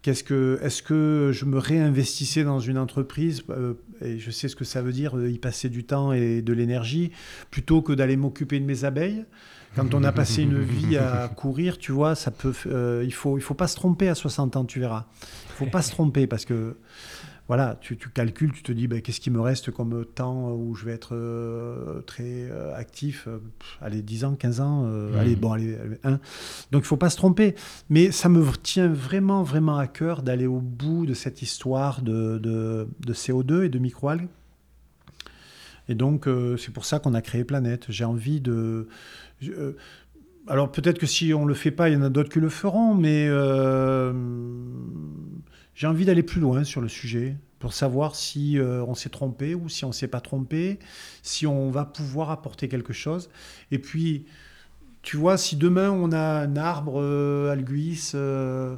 Qu'est-ce 0.02 0.24
que, 0.24 0.60
est-ce 0.64 0.82
que 0.82 1.30
je 1.32 1.46
me 1.46 1.60
réinvestissais 1.60 2.44
dans 2.44 2.60
une 2.60 2.80
entreprise 2.80 3.44
euh, 3.52 3.76
et 4.04 4.18
je 4.18 4.32
sais 4.32 4.48
ce 4.48 4.56
que 4.56 4.66
ça 4.66 4.82
veut 4.82 4.94
dire 4.94 5.16
euh, 5.16 5.30
y 5.30 5.38
passer 5.38 5.70
du 5.70 5.84
temps 5.84 6.12
et 6.12 6.42
de 6.42 6.54
l'énergie 6.54 7.12
plutôt 7.52 7.84
que 7.84 7.94
d'aller 7.94 8.18
m'occuper 8.18 8.60
de 8.60 8.66
mes 8.66 8.84
abeilles. 8.84 9.26
Quand 9.76 9.94
on 9.94 10.04
a 10.04 10.12
passé 10.12 10.42
une 10.42 10.60
vie 10.60 10.98
à 10.98 11.28
courir, 11.36 11.78
tu 11.78 11.92
vois, 11.92 12.16
ça 12.16 12.32
peut, 12.32 12.54
euh, 12.66 13.04
il 13.06 13.14
faut, 13.14 13.38
il 13.38 13.42
faut 13.42 13.54
pas 13.54 13.68
se 13.68 13.76
tromper 13.76 14.10
à 14.10 14.16
60 14.16 14.56
ans, 14.56 14.66
tu 14.66 14.80
verras. 14.80 15.06
Il 15.50 15.66
faut 15.66 15.72
pas 15.72 15.84
se 15.84 15.92
tromper 15.92 16.26
parce 16.26 16.46
que 16.46 16.78
voilà, 17.48 17.78
tu, 17.82 17.98
calcules, 17.98 18.54
tu 18.54 18.64
te 18.64 18.72
dis 18.72 18.88
ben, 18.88 19.02
qu'est-ce 19.02 19.20
qui 19.20 19.30
me 19.30 19.42
reste 19.42 19.72
comme 19.72 20.06
temps 20.06 20.52
où 20.52 20.74
je 20.74 20.86
vais 20.86 20.94
être 20.94 21.16
euh, 21.16 22.02
très 22.02 22.24
euh, 22.50 22.74
actif 22.76 23.28
euh, 23.28 23.40
Allez, 23.82 24.02
10 24.02 24.26
ans, 24.26 24.36
15 24.36 24.62
ans, 24.62 24.84
mmh. 24.84 25.16
allez, 25.18 25.36
bon, 25.36 25.52
allez, 25.52 25.78
1. 26.04 26.12
Donc 26.12 26.20
il 26.72 26.78
ne 26.78 26.82
faut 26.82 26.98
pas 26.98 27.10
se 27.10 27.18
tromper. 27.18 27.56
Mais 27.90 28.12
ça 28.12 28.30
me 28.30 28.46
tient 28.64 28.88
vraiment, 28.88 29.44
vraiment 29.44 29.78
à 29.78 29.88
cœur 29.88 30.22
d'aller 30.22 30.48
au 30.48 30.60
bout 30.60 31.06
de 31.06 31.14
cette 31.14 31.42
histoire 31.42 32.02
de, 32.02 32.38
de, 32.38 32.88
de 33.00 33.14
CO2 33.14 33.64
et 33.64 33.70
de 33.70 33.80
microalgues. 33.80 34.30
Et 35.90 35.96
donc, 35.96 36.30
c'est 36.58 36.72
pour 36.72 36.86
ça 36.86 37.00
qu'on 37.00 37.14
a 37.14 37.22
créé 37.22 37.44
Planète. 37.44 37.88
J'ai 37.90 38.06
envie 38.06 38.40
de. 38.40 38.88
alors, 40.48 40.72
peut-être 40.72 41.00
que 41.00 41.08
si 41.08 41.34
on 41.34 41.44
ne 41.44 41.50
le 41.50 41.54
fait 41.54 41.72
pas, 41.72 41.90
il 41.90 41.94
y 41.94 41.98
en 41.98 42.02
a 42.02 42.10
d'autres 42.10 42.30
qui 42.30 42.40
le 42.40 42.48
feront, 42.48 42.94
mais 42.94 43.28
j'ai 45.82 45.88
envie 45.88 46.06
d'aller 46.06 46.22
plus 46.22 46.40
loin 46.40 46.64
sur 46.64 46.80
le 46.80 46.88
sujet 46.88 47.36
pour 47.58 47.74
savoir 47.74 48.16
si 48.16 48.60
euh, 48.60 48.86
on 48.86 48.94
s'est 48.94 49.10
trompé 49.10 49.56
ou 49.56 49.68
si 49.68 49.84
on 49.84 49.88
ne 49.88 49.94
s'est 49.94 50.08
pas 50.08 50.22
trompé, 50.22 50.78
si 51.24 51.48
on 51.48 51.72
va 51.72 51.86
pouvoir 51.86 52.30
apporter 52.30 52.68
quelque 52.68 52.94
chose. 52.94 53.32
Et 53.72 53.80
puis, 53.80 54.28
tu 55.02 55.18
vois, 55.18 55.40
si 55.40 55.56
demain 55.56 55.90
on 55.90 56.12
a 56.12 56.20
un 56.20 56.56
arbre 56.56 57.02
euh, 57.02 57.52
Alguis 57.52 58.12
euh, 58.14 58.78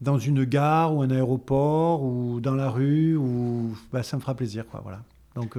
dans 0.00 0.18
une 0.18 0.44
gare 0.44 0.94
ou 0.94 1.02
un 1.02 1.10
aéroport 1.10 2.04
ou 2.04 2.40
dans 2.40 2.54
la 2.54 2.70
rue, 2.70 3.16
ou, 3.18 3.76
bah, 3.92 4.02
ça 4.02 4.16
me 4.16 4.22
fera 4.22 4.34
plaisir. 4.34 4.64
Quoi, 4.66 4.80
voilà. 4.80 5.02
Donc, 5.34 5.58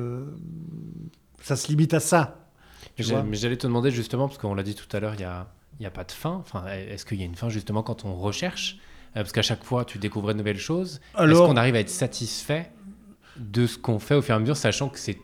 ça 1.43 1.57
se 1.57 1.67
limite 1.67 1.93
à 1.93 1.99
ça. 1.99 2.49
Mais 2.97 3.03
j'allais 3.38 3.57
te 3.57 3.67
demander 3.67 3.91
justement, 3.91 4.27
parce 4.27 4.39
qu'on 4.39 4.55
l'a 4.55 4.63
dit 4.63 4.73
tout 4.73 4.97
à 4.97 4.99
l'heure, 4.99 5.13
il 5.13 5.19
n'y 5.19 5.25
a, 5.25 5.47
y 5.79 5.86
a 5.86 5.91
pas 5.91 6.05
de 6.05 6.11
fin. 6.11 6.38
Enfin, 6.38 6.65
Est-ce 6.69 7.05
qu'il 7.05 7.19
y 7.19 7.21
a 7.21 7.25
une 7.27 7.36
fin 7.36 7.49
justement 7.49 7.84
quand 7.84 8.03
on 8.03 8.15
recherche 8.15 8.79
euh, 8.79 8.91
parce 9.14 9.32
qu'à 9.32 9.41
chaque 9.41 9.64
fois, 9.64 9.86
tu 9.86 9.97
découvres 9.97 10.30
de 10.30 10.38
nouvelles 10.38 10.59
choses. 10.59 11.01
Est-ce 11.18 11.34
qu'on 11.34 11.57
arrive 11.57 11.76
à 11.76 11.80
être 11.80 11.89
satisfait 11.89 12.72
de 13.38 13.66
ce 13.66 13.78
qu'on 13.78 13.99
fait 13.99 14.16
au 14.16 14.22
fur 14.22 14.34
et 14.34 14.38
à 14.38 14.39
mesure, 14.39 14.57
sachant 14.57 14.89
que 14.89 14.99
c'est 14.99 15.18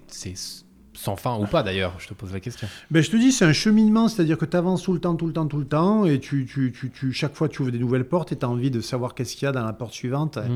sans 0.93 1.15
fin 1.15 1.37
ou 1.37 1.45
pas 1.45 1.63
d'ailleurs? 1.63 1.93
Je 1.99 2.07
te 2.07 2.13
pose 2.13 2.33
la 2.33 2.39
question. 2.39 2.67
Ben, 2.89 3.03
je 3.03 3.11
te 3.11 3.17
dis, 3.17 3.31
c'est 3.31 3.45
un 3.45 3.53
cheminement, 3.53 4.07
c'est-à-dire 4.07 4.37
que 4.37 4.45
tu 4.45 4.57
avances 4.57 4.83
tout 4.83 4.93
le 4.93 4.99
temps, 4.99 5.15
tout 5.15 5.27
le 5.27 5.33
temps, 5.33 5.45
tout 5.45 5.59
le 5.59 5.67
temps, 5.67 6.05
et 6.05 6.19
tu, 6.19 6.45
tu, 6.45 6.71
tu, 6.71 7.13
chaque 7.13 7.35
fois 7.35 7.49
tu 7.49 7.61
ouvres 7.61 7.71
des 7.71 7.79
nouvelles 7.79 8.07
portes 8.07 8.31
et 8.31 8.35
tu 8.37 8.45
as 8.45 8.49
envie 8.49 8.71
de 8.71 8.81
savoir 8.81 9.13
qu'est-ce 9.13 9.35
qu'il 9.35 9.45
y 9.45 9.49
a 9.49 9.51
dans 9.51 9.65
la 9.65 9.73
porte 9.73 9.93
suivante. 9.93 10.37
Mmh. 10.37 10.49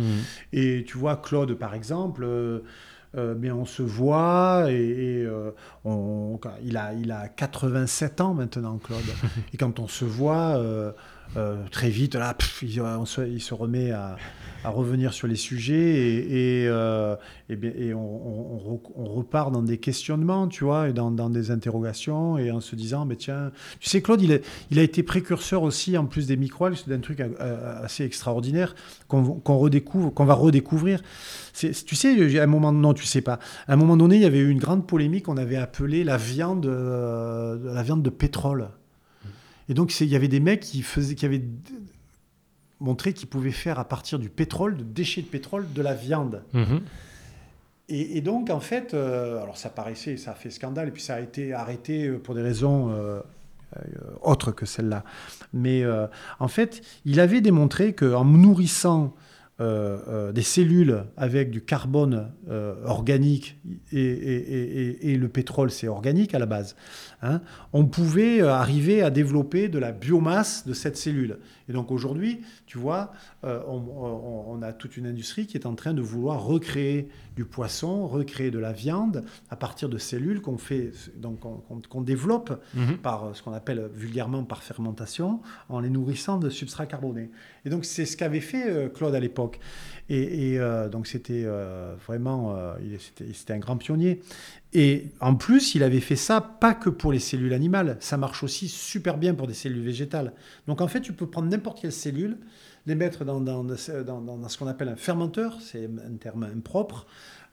Et 0.53 0.84
tu 0.88 0.97
vois, 0.97 1.17
Claude, 1.17 1.53
par 1.53 1.73
exemple, 1.73 2.23
euh, 2.23 2.59
euh, 3.17 3.36
mais 3.38 3.51
on 3.51 3.65
se 3.65 3.82
voit 3.82 4.71
et, 4.71 5.23
euh, 5.25 5.51
on, 5.84 6.39
il, 6.63 6.77
a, 6.77 6.93
il 6.93 7.11
a 7.11 7.27
87 7.27 8.21
ans 8.21 8.34
maintenant, 8.34 8.77
Claude. 8.77 9.01
et 9.53 9.57
quand 9.57 9.79
on 9.79 9.88
se 9.88 10.05
voit, 10.05 10.61
très 11.71 11.89
vite, 11.89 12.15
là, 12.15 12.36
il, 12.61 12.67
il, 12.69 13.41
se, 13.41 13.53
remet 13.53 13.91
à, 13.91 14.17
revenir 14.65 15.13
sur 15.13 15.27
les 15.27 15.36
sujets 15.36 15.75
et, 15.75 16.63
et, 16.63 16.67
euh, 16.67 17.15
et, 17.49 17.93
on, 17.93 18.79
on, 18.95 19.05
repart 19.05 19.51
dans 19.51 19.63
des 19.63 19.77
questionnements, 19.77 20.47
tu 20.47 20.65
vois, 20.65 20.91
dans, 20.91 21.29
des 21.29 21.51
interrogations, 21.51 22.38
et 22.38 22.51
en 22.51 22.59
se 22.59 22.75
disant, 22.75 23.05
mais 23.05 23.15
tiens, 23.15 23.51
tu 23.79 23.89
sais, 23.89 24.01
Claude, 24.01 24.21
il 24.21 24.79
a, 24.79 24.84
été 24.84 25.03
précurseur 25.03 25.63
aussi, 25.63 25.97
en 25.97 26.05
plus 26.05 26.27
des 26.27 26.38
micro 26.38 26.69
d'un 26.88 26.99
truc 26.99 27.19
euh, 27.21 27.29
euh, 27.39 27.84
assez 27.84 28.03
extraordinaire 28.03 28.75
qu'on 29.07 29.57
redécouvre, 29.57 30.11
va 30.17 30.34
redécouvrir. 30.34 31.01
Tu 31.53 31.95
sais, 31.95 32.39
à 32.39 32.43
un 32.43 32.47
moment, 32.47 32.71
non, 32.71 32.93
tu 32.93 33.05
sais 33.05 33.21
pas. 33.21 33.39
À 33.67 33.73
un 33.73 33.75
moment 33.75 33.97
donné, 33.97 34.17
il 34.17 34.21
y 34.21 34.25
avait 34.25 34.39
eu 34.39 34.49
une 34.49 34.59
grande 34.59 34.86
polémique 34.86 35.25
qu'on 35.25 35.38
avait 35.38 35.57
appelée 35.57 36.03
la 36.03 36.17
viande, 36.17 36.65
la 36.65 37.84
viande 37.84 38.03
de 38.03 38.09
pétrole. 38.09 38.69
Et 39.72 39.74
donc, 39.74 39.97
il 40.01 40.09
y 40.09 40.17
avait 40.17 40.28
des 40.28 40.41
mecs 40.41 40.59
qui, 40.59 40.82
faisaient, 40.82 41.15
qui 41.15 41.26
avaient 41.26 41.41
montrer 42.82 43.13
qu'ils 43.13 43.30
pouvaient 43.30 43.51
faire 43.51 43.80
à 43.80 43.86
partir 43.86 44.19
du 44.19 44.28
pétrole, 44.28 44.76
de 44.76 44.84
déchets 44.84 45.22
de 45.22 45.28
pétrole, 45.28 45.65
de 45.72 45.82
la 45.82 45.93
viande. 45.93 46.43
Mhm. 46.51 46.82
Et, 47.88 48.19
donc, 48.19 48.49
en 48.49 48.59
fait, 48.59 48.93
euh, 48.93 49.41
alors 49.41 49.55
ça 49.55 49.69
paraissait, 49.69 50.17
ça 50.17 50.32
a 50.32 50.34
fait 50.34 50.49
scandale, 50.49 50.89
et 50.89 50.91
puis 50.91 51.01
ça 51.01 51.15
a 51.15 51.19
été 51.22 51.53
arrêté 51.53 52.07
euh, 52.07 52.19
pour 52.19 52.36
des 52.36 52.41
raisons 52.41 52.89
euh, 52.89 53.22
autres 54.22 54.51
que 54.51 54.65
celles-là. 54.65 55.05
Mais 55.53 55.86
en 56.39 56.47
fait, 56.49 56.82
il 57.05 57.22
avait 57.22 57.39
démontré 57.39 57.93
qu'en 57.93 58.26
nourrissant 58.26 59.15
des 59.59 60.41
cellules 60.41 61.05
avec 61.15 61.51
du 61.51 61.61
carbone 61.61 62.32
organique 62.84 63.57
et, 63.93 65.13
et, 65.13 65.15
le 65.15 65.30
pétrole, 65.30 65.72
c'est 65.72 65.88
organique 65.88 66.36
à 66.36 66.39
la 66.39 66.45
base, 66.47 66.76
hein, 67.22 67.41
on 67.74 67.86
pouvait 67.86 68.41
arriver 68.41 69.01
à 69.01 69.09
développer 69.09 69.69
de 69.69 69.80
la 69.80 69.91
biomasse 69.91 70.65
de 70.65 70.74
cette 70.74 70.97
cellule. 70.97 71.38
Et 71.72 71.74
donc 71.74 71.89
aujourd'hui, 71.89 72.41
tu 72.65 72.78
vois, 72.78 73.13
euh, 73.45 73.61
on, 73.65 74.61
a 74.61 74.74
toute 74.74 74.97
une 74.97 75.07
industrie 75.07 75.47
qui 75.47 75.55
est 75.55 75.65
en 75.65 75.74
train 75.74 75.93
de 75.93 76.01
vouloir 76.01 76.43
recréer 76.43 77.07
du 77.38 77.45
poisson, 77.45 78.07
recréer 78.07 78.51
de 78.51 78.59
la 78.59 78.74
viande 78.74 79.24
à 79.49 79.55
partir 79.55 79.88
de 79.88 79.97
cellules 79.97 80.41
qu'on 80.41 80.57
fait, 80.57 80.91
donc 81.15 81.39
qu'on 81.88 82.01
développe 82.01 82.61
mhm. 82.74 82.97
par 82.97 83.24
euh, 83.24 83.34
ce 83.34 83.41
qu'on 83.41 83.53
appelle 83.53 83.89
vulgairement 83.95 84.43
par 84.43 84.63
fermentation, 84.63 85.39
en 85.69 85.80
les 85.80 85.89
nourrissant 85.89 86.39
de 86.39 86.49
substrats 86.49 86.88
carbonés. 86.88 87.32
Et 87.63 87.69
donc 87.69 87.86
c'est 87.86 88.05
ce 88.05 88.17
qu'avait 88.17 88.41
fait 88.41 88.69
euh, 88.69 88.89
Claude 88.89 89.15
à 89.15 89.19
l'époque. 89.22 89.59
Et, 90.09 90.59
donc 90.91 91.07
c'était 91.07 91.45
vraiment, 92.05 92.53
c'était 93.32 93.53
un 93.53 93.59
grand 93.59 93.78
pionnier. 93.78 94.22
Et 94.74 95.11
en 95.19 95.36
plus, 95.36 95.76
il 95.76 95.84
avait 95.84 95.99
fait 95.99 96.15
ça 96.15 96.39
pas 96.39 96.74
que 96.74 96.89
pour 96.89 97.11
les 97.11 97.19
cellules 97.19 97.53
animales, 97.53 97.97
ça 97.99 98.15
marche 98.17 98.43
aussi 98.43 98.69
super 98.69 99.17
bien 99.17 99.34
pour 99.34 99.47
des 99.47 99.53
cellules 99.53 99.84
végétales. 99.84 100.34
Donc 100.67 100.80
en 100.80 100.88
fait, 100.88 101.01
tu 101.01 101.11
peux 101.11 101.28
prendre 101.28 101.49
n'importe 101.49 101.82
quelle 101.82 101.91
cellule, 101.91 102.38
les 102.86 102.95
mettre 102.95 103.26
dans, 103.26 103.41
dans, 103.41 103.63
dans, 103.63 104.49
ce 104.49 104.57
qu'on 104.57 104.67
appelle 104.67 104.88
un 104.88 104.95
fermenteur, 104.95 105.57
c'est 105.61 105.86
un 105.86 106.15
terme 106.15 106.43
impropre, 106.43 107.05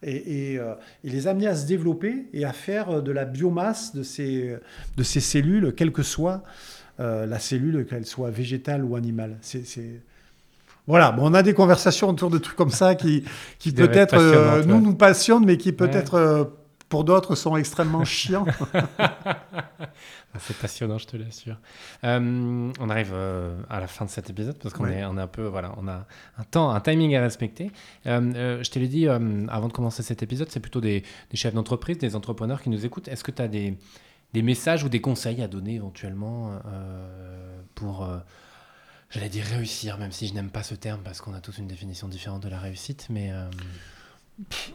et, 0.02 0.52
et, 0.52 0.58
euh, 0.58 0.74
les 1.02 1.26
amener 1.26 1.48
à 1.48 1.56
se 1.56 1.66
développer 1.66 2.28
et 2.32 2.44
à 2.44 2.52
faire 2.52 3.02
de 3.02 3.10
la 3.10 3.24
biomasse 3.24 3.96
de 3.96 4.04
ces, 4.04 4.56
de 4.96 5.02
ces 5.02 5.20
cellules, 5.20 5.74
quelle 5.74 5.90
que 5.90 6.04
soit 6.04 6.44
euh, 7.00 7.26
la 7.26 7.40
cellule, 7.40 7.84
qu'elle 7.84 8.06
soit 8.06 8.30
végétale 8.30 8.84
ou 8.84 8.94
animale. 8.94 9.38
C'est, 9.40 9.64
voilà, 10.86 11.10
bon, 11.10 11.30
on 11.30 11.34
a 11.34 11.42
des 11.42 11.52
conversations 11.52 12.08
autour 12.08 12.30
de 12.30 12.38
trucs 12.38 12.56
comme 12.56 12.70
ça 12.70 12.94
qui, 12.94 13.24
qui 13.58 13.72
peut-être 13.72 14.14
euh, 14.14 14.64
nous 14.64 14.80
nous 14.80 14.94
passionnent, 14.94 15.44
mais 15.44 15.56
qui 15.58 15.72
peut-être 15.72 16.57
pour 16.88 17.04
d'autres 17.04 17.34
sont 17.34 17.56
extrêmement 17.56 18.04
chiants. 18.04 18.46
C'est 20.38 20.56
passionnant, 20.56 20.98
je 20.98 21.06
te 21.06 21.16
l'assure. 21.16 21.56
Euh, 22.04 22.72
on 22.78 22.90
arrive 22.90 23.10
euh, 23.12 23.60
à 23.68 23.80
la 23.80 23.86
fin 23.86 24.04
de 24.04 24.10
cet 24.10 24.30
épisode 24.30 24.56
parce 24.58 24.74
qu'on 24.74 24.86
est, 24.86 25.04
on 25.04 25.18
est 25.18 25.20
un 25.20 25.26
peu, 25.26 25.44
voilà, 25.44 25.74
on 25.78 25.88
a 25.88 26.06
un 26.38 26.44
temps, 26.44 26.70
un 26.70 26.80
timing 26.80 27.14
à 27.16 27.20
respecter. 27.20 27.70
Euh, 28.06 28.62
je 28.62 28.70
te 28.70 28.78
l'ai 28.78 28.88
dit 28.88 29.08
avant 29.08 29.68
de 29.68 29.72
commencer 29.72 30.02
cet 30.02 30.22
épisode, 30.22 30.48
c'est 30.50 30.60
plutôt 30.60 30.80
des, 30.80 31.02
chefs 31.34 31.54
d'entreprise, 31.54 31.98
des 31.98 32.14
entrepreneurs 32.16 32.62
qui 32.62 32.70
nous 32.70 32.84
écoutent. 32.86 33.08
Est-ce 33.08 33.24
que 33.24 33.30
tu 33.32 33.42
as 33.42 33.48
des, 33.48 33.76
des, 34.32 34.42
messages 34.42 34.84
ou 34.84 34.88
des 34.88 35.00
conseils 35.00 35.42
à 35.42 35.48
donner 35.48 35.74
éventuellement 35.74 36.58
pour, 37.74 38.08
j'allais 39.10 39.28
dire 39.28 39.44
réussir, 39.44 39.98
même 39.98 40.12
si 40.12 40.28
je 40.28 40.34
n'aime 40.34 40.50
pas 40.50 40.62
ce 40.62 40.74
terme 40.74 41.00
parce 41.02 41.20
qu'on 41.20 41.34
a 41.34 41.40
tous 41.40 41.58
une 41.58 41.66
définition 41.66 42.08
différente 42.08 42.42
de 42.42 42.48
la 42.48 42.58
réussite, 42.58 43.06
mais 43.10 43.32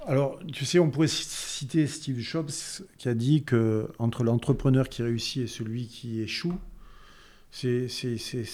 alors, 0.07 0.39
tu 0.51 0.65
sais, 0.65 0.79
on 0.79 0.89
pourrait 0.89 1.07
citer 1.07 1.87
Steve 1.87 2.19
Jobs 2.19 2.51
qui 2.97 3.07
a 3.07 3.13
dit 3.13 3.43
que 3.43 3.87
entre 3.97 4.23
l'entrepreneur 4.23 4.89
qui 4.89 5.03
réussit 5.03 5.43
et 5.43 5.47
celui 5.47 5.87
qui 5.87 6.21
échoue, 6.21 6.57
c'est 7.51 7.85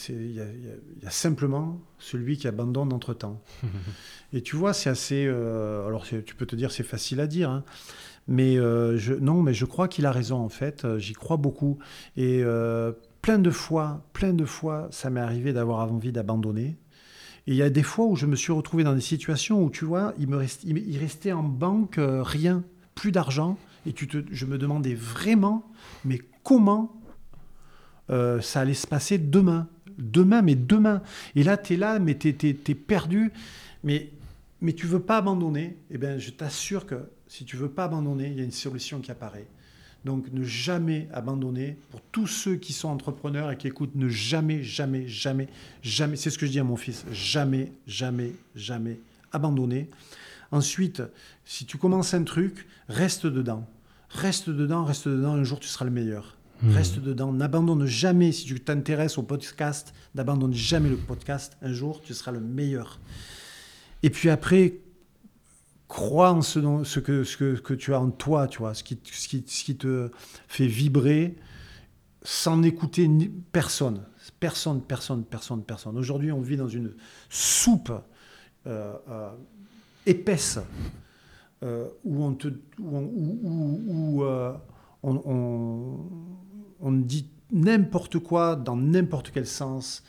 il 0.09 0.35
y, 0.35 1.05
a 1.05 1.09
simplement 1.09 1.81
celui 1.99 2.37
qui 2.37 2.47
abandonne 2.47 2.91
entre 2.91 3.13
temps. 3.13 3.41
et 4.33 4.41
tu 4.41 4.55
vois, 4.55 4.73
c'est 4.73 4.89
assez. 4.89 5.25
Euh, 5.25 5.87
alors, 5.87 6.05
tu 6.05 6.35
peux 6.35 6.45
te 6.45 6.55
dire 6.55 6.71
c'est 6.71 6.83
facile 6.83 7.21
à 7.21 7.27
dire, 7.27 7.49
hein, 7.49 7.63
mais 8.27 8.59
euh, 8.59 8.97
je, 8.97 9.13
non, 9.13 9.41
mais 9.41 9.53
je 9.53 9.65
crois 9.65 9.87
qu'il 9.87 10.05
a 10.05 10.11
raison 10.11 10.37
en 10.37 10.49
fait. 10.49 10.85
J'y 10.97 11.13
crois 11.13 11.37
beaucoup 11.37 11.79
et 12.17 12.43
euh, 12.43 12.91
plein 13.21 13.39
de 13.39 13.49
fois, 13.49 14.03
plein 14.13 14.33
de 14.33 14.45
fois, 14.45 14.87
ça 14.91 15.09
m'est 15.09 15.21
arrivé 15.21 15.53
d'avoir 15.53 15.91
envie 15.91 16.11
d'abandonner 16.11 16.77
et 17.49 17.53
il 17.53 17.55
y 17.55 17.63
a 17.63 17.71
des 17.71 17.81
fois 17.81 18.05
où 18.05 18.15
je 18.15 18.27
me 18.27 18.35
suis 18.35 18.51
retrouvé 18.51 18.83
dans 18.83 18.93
des 18.93 19.01
situations 19.01 19.63
où, 19.63 19.71
tu 19.71 19.83
vois, 19.83 20.13
il, 20.19 20.27
me 20.27 20.37
restait 20.99 21.31
en 21.31 21.41
banque 21.41 21.97
euh, 21.97 22.21
rien, 22.21 22.63
plus 22.93 23.11
d'argent. 23.11 23.57
Et 23.87 23.95
je 24.29 24.45
me 24.45 24.59
demandais 24.59 24.93
vraiment, 24.93 25.67
mais 26.05 26.21
comment 26.43 27.01
euh, 28.11 28.39
ça 28.39 28.59
allait 28.59 28.75
se 28.75 28.85
passer 28.85 29.17
demain? 29.17 29.67
Demain, 29.97 30.43
mais 30.43 30.53
demain. 30.53 31.01
Et 31.33 31.41
là, 31.41 31.57
tu 31.57 31.73
es 31.73 31.77
là, 31.77 31.97
mais 31.97 32.15
tu 32.19 32.27
es, 32.29 32.75
perdu. 32.75 33.31
Mais, 33.83 34.11
mais 34.61 34.73
tu 34.73 34.85
veux 34.85 35.01
pas 35.01 35.17
abandonner. 35.17 35.75
Eh 35.89 35.97
bien, 35.97 36.19
je 36.19 36.29
t'assure 36.29 36.85
que 36.85 37.09
si 37.25 37.45
tu 37.45 37.57
veux 37.57 37.69
pas 37.69 37.85
abandonner, 37.85 38.27
il 38.27 38.37
y 38.37 38.41
a 38.41 38.43
une 38.43 38.51
solution 38.51 38.99
qui 38.99 39.09
apparaît. 39.09 39.47
Donc 40.05 40.31
ne 40.31 40.43
jamais 40.43 41.07
abandonner. 41.13 41.77
Pour 41.91 42.01
tous 42.11 42.27
ceux 42.27 42.55
qui 42.55 42.73
sont 42.73 42.87
entrepreneurs 42.87 43.51
et 43.51 43.57
qui 43.57 43.67
écoutent, 43.67 43.95
ne 43.95 44.07
jamais, 44.07 44.63
jamais, 44.63 45.07
jamais, 45.07 45.47
jamais, 45.81 46.15
c'est 46.15 46.29
ce 46.29 46.37
que 46.37 46.45
je 46.45 46.51
dis 46.51 46.59
à 46.59 46.63
mon 46.63 46.77
fils, 46.77 47.05
jamais, 47.11 47.73
jamais, 47.85 48.33
jamais 48.55 48.99
abandonner. 49.31 49.89
Ensuite, 50.51 51.03
si 51.45 51.65
tu 51.65 51.77
commences 51.77 52.13
un 52.13 52.23
truc, 52.23 52.67
reste 52.87 53.27
dedans. 53.27 53.67
Reste 54.09 54.49
dedans, 54.49 54.85
reste 54.85 55.07
dedans, 55.07 55.33
un 55.33 55.43
jour 55.43 55.59
tu 55.59 55.67
seras 55.67 55.85
le 55.85 55.91
meilleur. 55.91 56.35
Mmh. 56.61 56.71
Reste 56.71 56.99
dedans, 56.99 57.31
n'abandonne 57.31 57.85
jamais, 57.85 58.31
si 58.31 58.45
tu 58.45 58.59
t'intéresses 58.59 59.17
au 59.17 59.23
podcast, 59.23 59.93
n'abandonne 60.15 60.53
jamais 60.53 60.89
le 60.89 60.97
podcast, 60.97 61.55
un 61.61 61.71
jour 61.71 62.01
tu 62.01 62.13
seras 62.13 62.31
le 62.31 62.41
meilleur. 62.41 62.99
Et 64.01 64.09
puis 64.09 64.29
après, 64.29 64.79
crois 65.89 66.31
en 66.31 66.41
ce, 66.41 66.59
que, 66.99 67.23
ce 67.25 67.35
que, 67.35 67.55
que, 67.55 67.73
tu 67.73 67.93
as 67.93 67.99
en 67.99 68.11
toi, 68.11 68.47
tu 68.47 68.59
vois, 68.59 68.73
ce 68.73 68.83
qui, 68.83 68.97
ce 69.03 69.27
qui, 69.27 69.43
ce 69.45 69.63
qui 69.65 69.75
te 69.75 70.11
fait 70.47 70.67
vibrer 70.67 71.35
sans 72.21 72.61
écouter 72.63 73.09
personne. 73.51 74.05
Personne, 74.39 74.81
personne, 74.81 75.25
personne, 75.25 75.63
personne. 75.63 75.97
Aujourd'hui, 75.97 76.31
on 76.31 76.41
vit 76.41 76.55
dans 76.55 76.67
une 76.67 76.93
soupe 77.29 77.91
euh, 78.67 78.93
euh, 79.09 79.31
épaisse 80.05 80.59
euh, 81.63 81.87
où 82.05 82.23
on 82.23 82.35
te, 82.35 82.47
où, 82.77 82.97
où, 82.97 84.21
où, 84.21 84.23
on, 85.01 85.99
on, 86.79 86.91
dit 86.91 87.27
n'importe 87.51 88.19
quoi 88.19 88.55
dans 88.55 88.77
n'importe 88.77 89.31
quel 89.31 89.47
sens. 89.47 90.03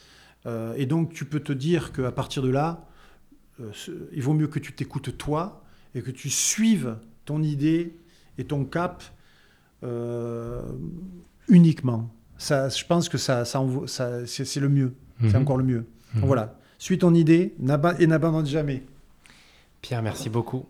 et 0.76 0.84
donc, 0.84 1.14
tu 1.14 1.24
peux 1.24 1.40
te 1.40 1.52
dire 1.52 1.92
qu'à 1.92 2.12
partir 2.12 2.42
de 2.42 2.50
là, 2.50 2.86
il 4.12 4.22
vaut 4.22 4.34
mieux 4.34 4.48
que 4.48 4.58
tu 4.58 4.74
t'écoutes 4.74 5.16
toi 5.16 5.59
et 5.94 6.02
que 6.02 6.10
tu 6.10 6.30
suives 6.30 6.96
ton 7.24 7.42
idée 7.42 7.96
et 8.38 8.44
ton 8.44 8.64
cap 8.64 9.02
euh, 9.82 10.62
uniquement. 11.48 12.10
Ça, 12.38 12.68
je 12.68 12.84
pense 12.84 13.08
que 13.08 13.18
ça, 13.18 13.44
ça, 13.44 13.62
ça 13.86 14.26
c'est 14.26 14.60
le 14.60 14.68
mieux. 14.68 14.94
C'est 15.20 15.34
mhm. 15.34 15.42
encore 15.42 15.56
le 15.58 15.64
mieux. 15.64 15.86
Mhm. 16.14 16.24
voilà. 16.24 16.56
Suis 16.78 16.98
ton 16.98 17.14
idée 17.14 17.54
et 17.98 18.06
n'abandonne 18.06 18.46
jamais. 18.46 18.82
Pierre, 19.82 20.02
merci 20.02 20.30
beaucoup. 20.30 20.64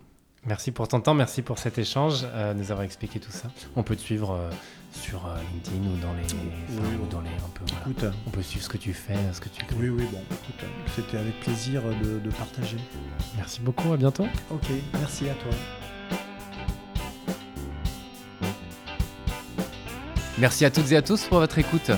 Merci 0.47 0.73
pour 0.73 0.89
ton 0.89 1.01
temps, 1.01 1.14
merci 1.14 1.43
pour 1.43 1.59
cet 1.59 1.79
échange, 1.79 2.25
euh, 2.25 2.55
nous 2.55 2.71
avoir 2.73 2.83
expliqué 2.83 3.21
tout 3.21 3.31
ça. 3.31 3.51
On 3.77 3.83
peut 3.83 3.95
te 3.95 4.01
suivre 4.01 4.33
euh, 4.33 4.51
sur 4.93 5.26
euh, 5.26 5.36
LinkedIn 5.53 5.88
ou 5.88 5.97
dans 6.01 6.12
les, 6.14 6.22
oui, 6.70 6.97
ou 7.03 7.07
dans 7.07 7.20
les, 7.20 7.30
on 7.45 7.49
peut, 7.51 7.64
voilà. 7.84 8.14
on 8.26 8.30
peut 8.30 8.43
suivre 8.43 8.64
ce 8.64 8.68
que 8.68 8.76
tu 8.76 8.93
fais, 8.93 9.16
ce 9.32 9.41
que 9.41 9.49
tu. 9.49 9.64
Oui, 9.76 9.88
oui, 9.88 10.05
bon, 10.12 10.20
écoute, 10.30 10.68
c'était 10.95 11.18
avec 11.18 11.38
plaisir 11.41 11.82
de, 11.82 12.18
de 12.18 12.30
partager. 12.30 12.76
Merci 13.36 13.61
beaucoup, 13.61 13.93
à 13.93 13.97
bientôt. 13.97 14.26
Ok, 14.51 14.68
merci 14.95 15.28
à 15.28 15.34
toi. 15.34 15.53
Merci 20.38 20.64
à 20.64 20.70
toutes 20.70 20.91
et 20.93 20.97
à 20.97 21.03
tous 21.03 21.24
pour 21.24 21.38
votre 21.38 21.59
écoute. 21.59 21.91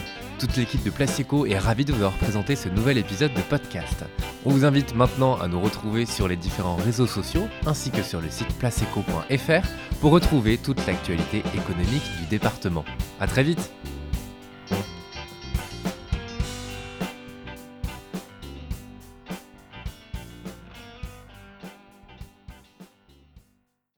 Toute 0.42 0.56
l'équipe 0.56 0.82
de 0.82 0.90
Placeco 0.90 1.46
est 1.46 1.56
ravie 1.56 1.84
de 1.84 1.92
vous 1.92 2.02
avoir 2.02 2.18
présenté 2.18 2.56
ce 2.56 2.68
nouvel 2.68 2.98
épisode 2.98 3.32
de 3.32 3.40
podcast. 3.42 4.04
On 4.44 4.50
vous 4.50 4.64
invite 4.64 4.92
maintenant 4.92 5.38
à 5.38 5.46
nous 5.46 5.60
retrouver 5.60 6.04
sur 6.04 6.26
les 6.26 6.34
différents 6.34 6.74
réseaux 6.74 7.06
sociaux 7.06 7.46
ainsi 7.64 7.92
que 7.92 8.02
sur 8.02 8.20
le 8.20 8.28
site 8.28 8.52
placeco.fr 8.58 9.68
pour 10.00 10.10
retrouver 10.10 10.58
toute 10.58 10.84
l'actualité 10.84 11.44
économique 11.54 12.02
du 12.18 12.26
département. 12.28 12.84
A 13.20 13.28
très 13.28 13.44
vite 13.44 13.70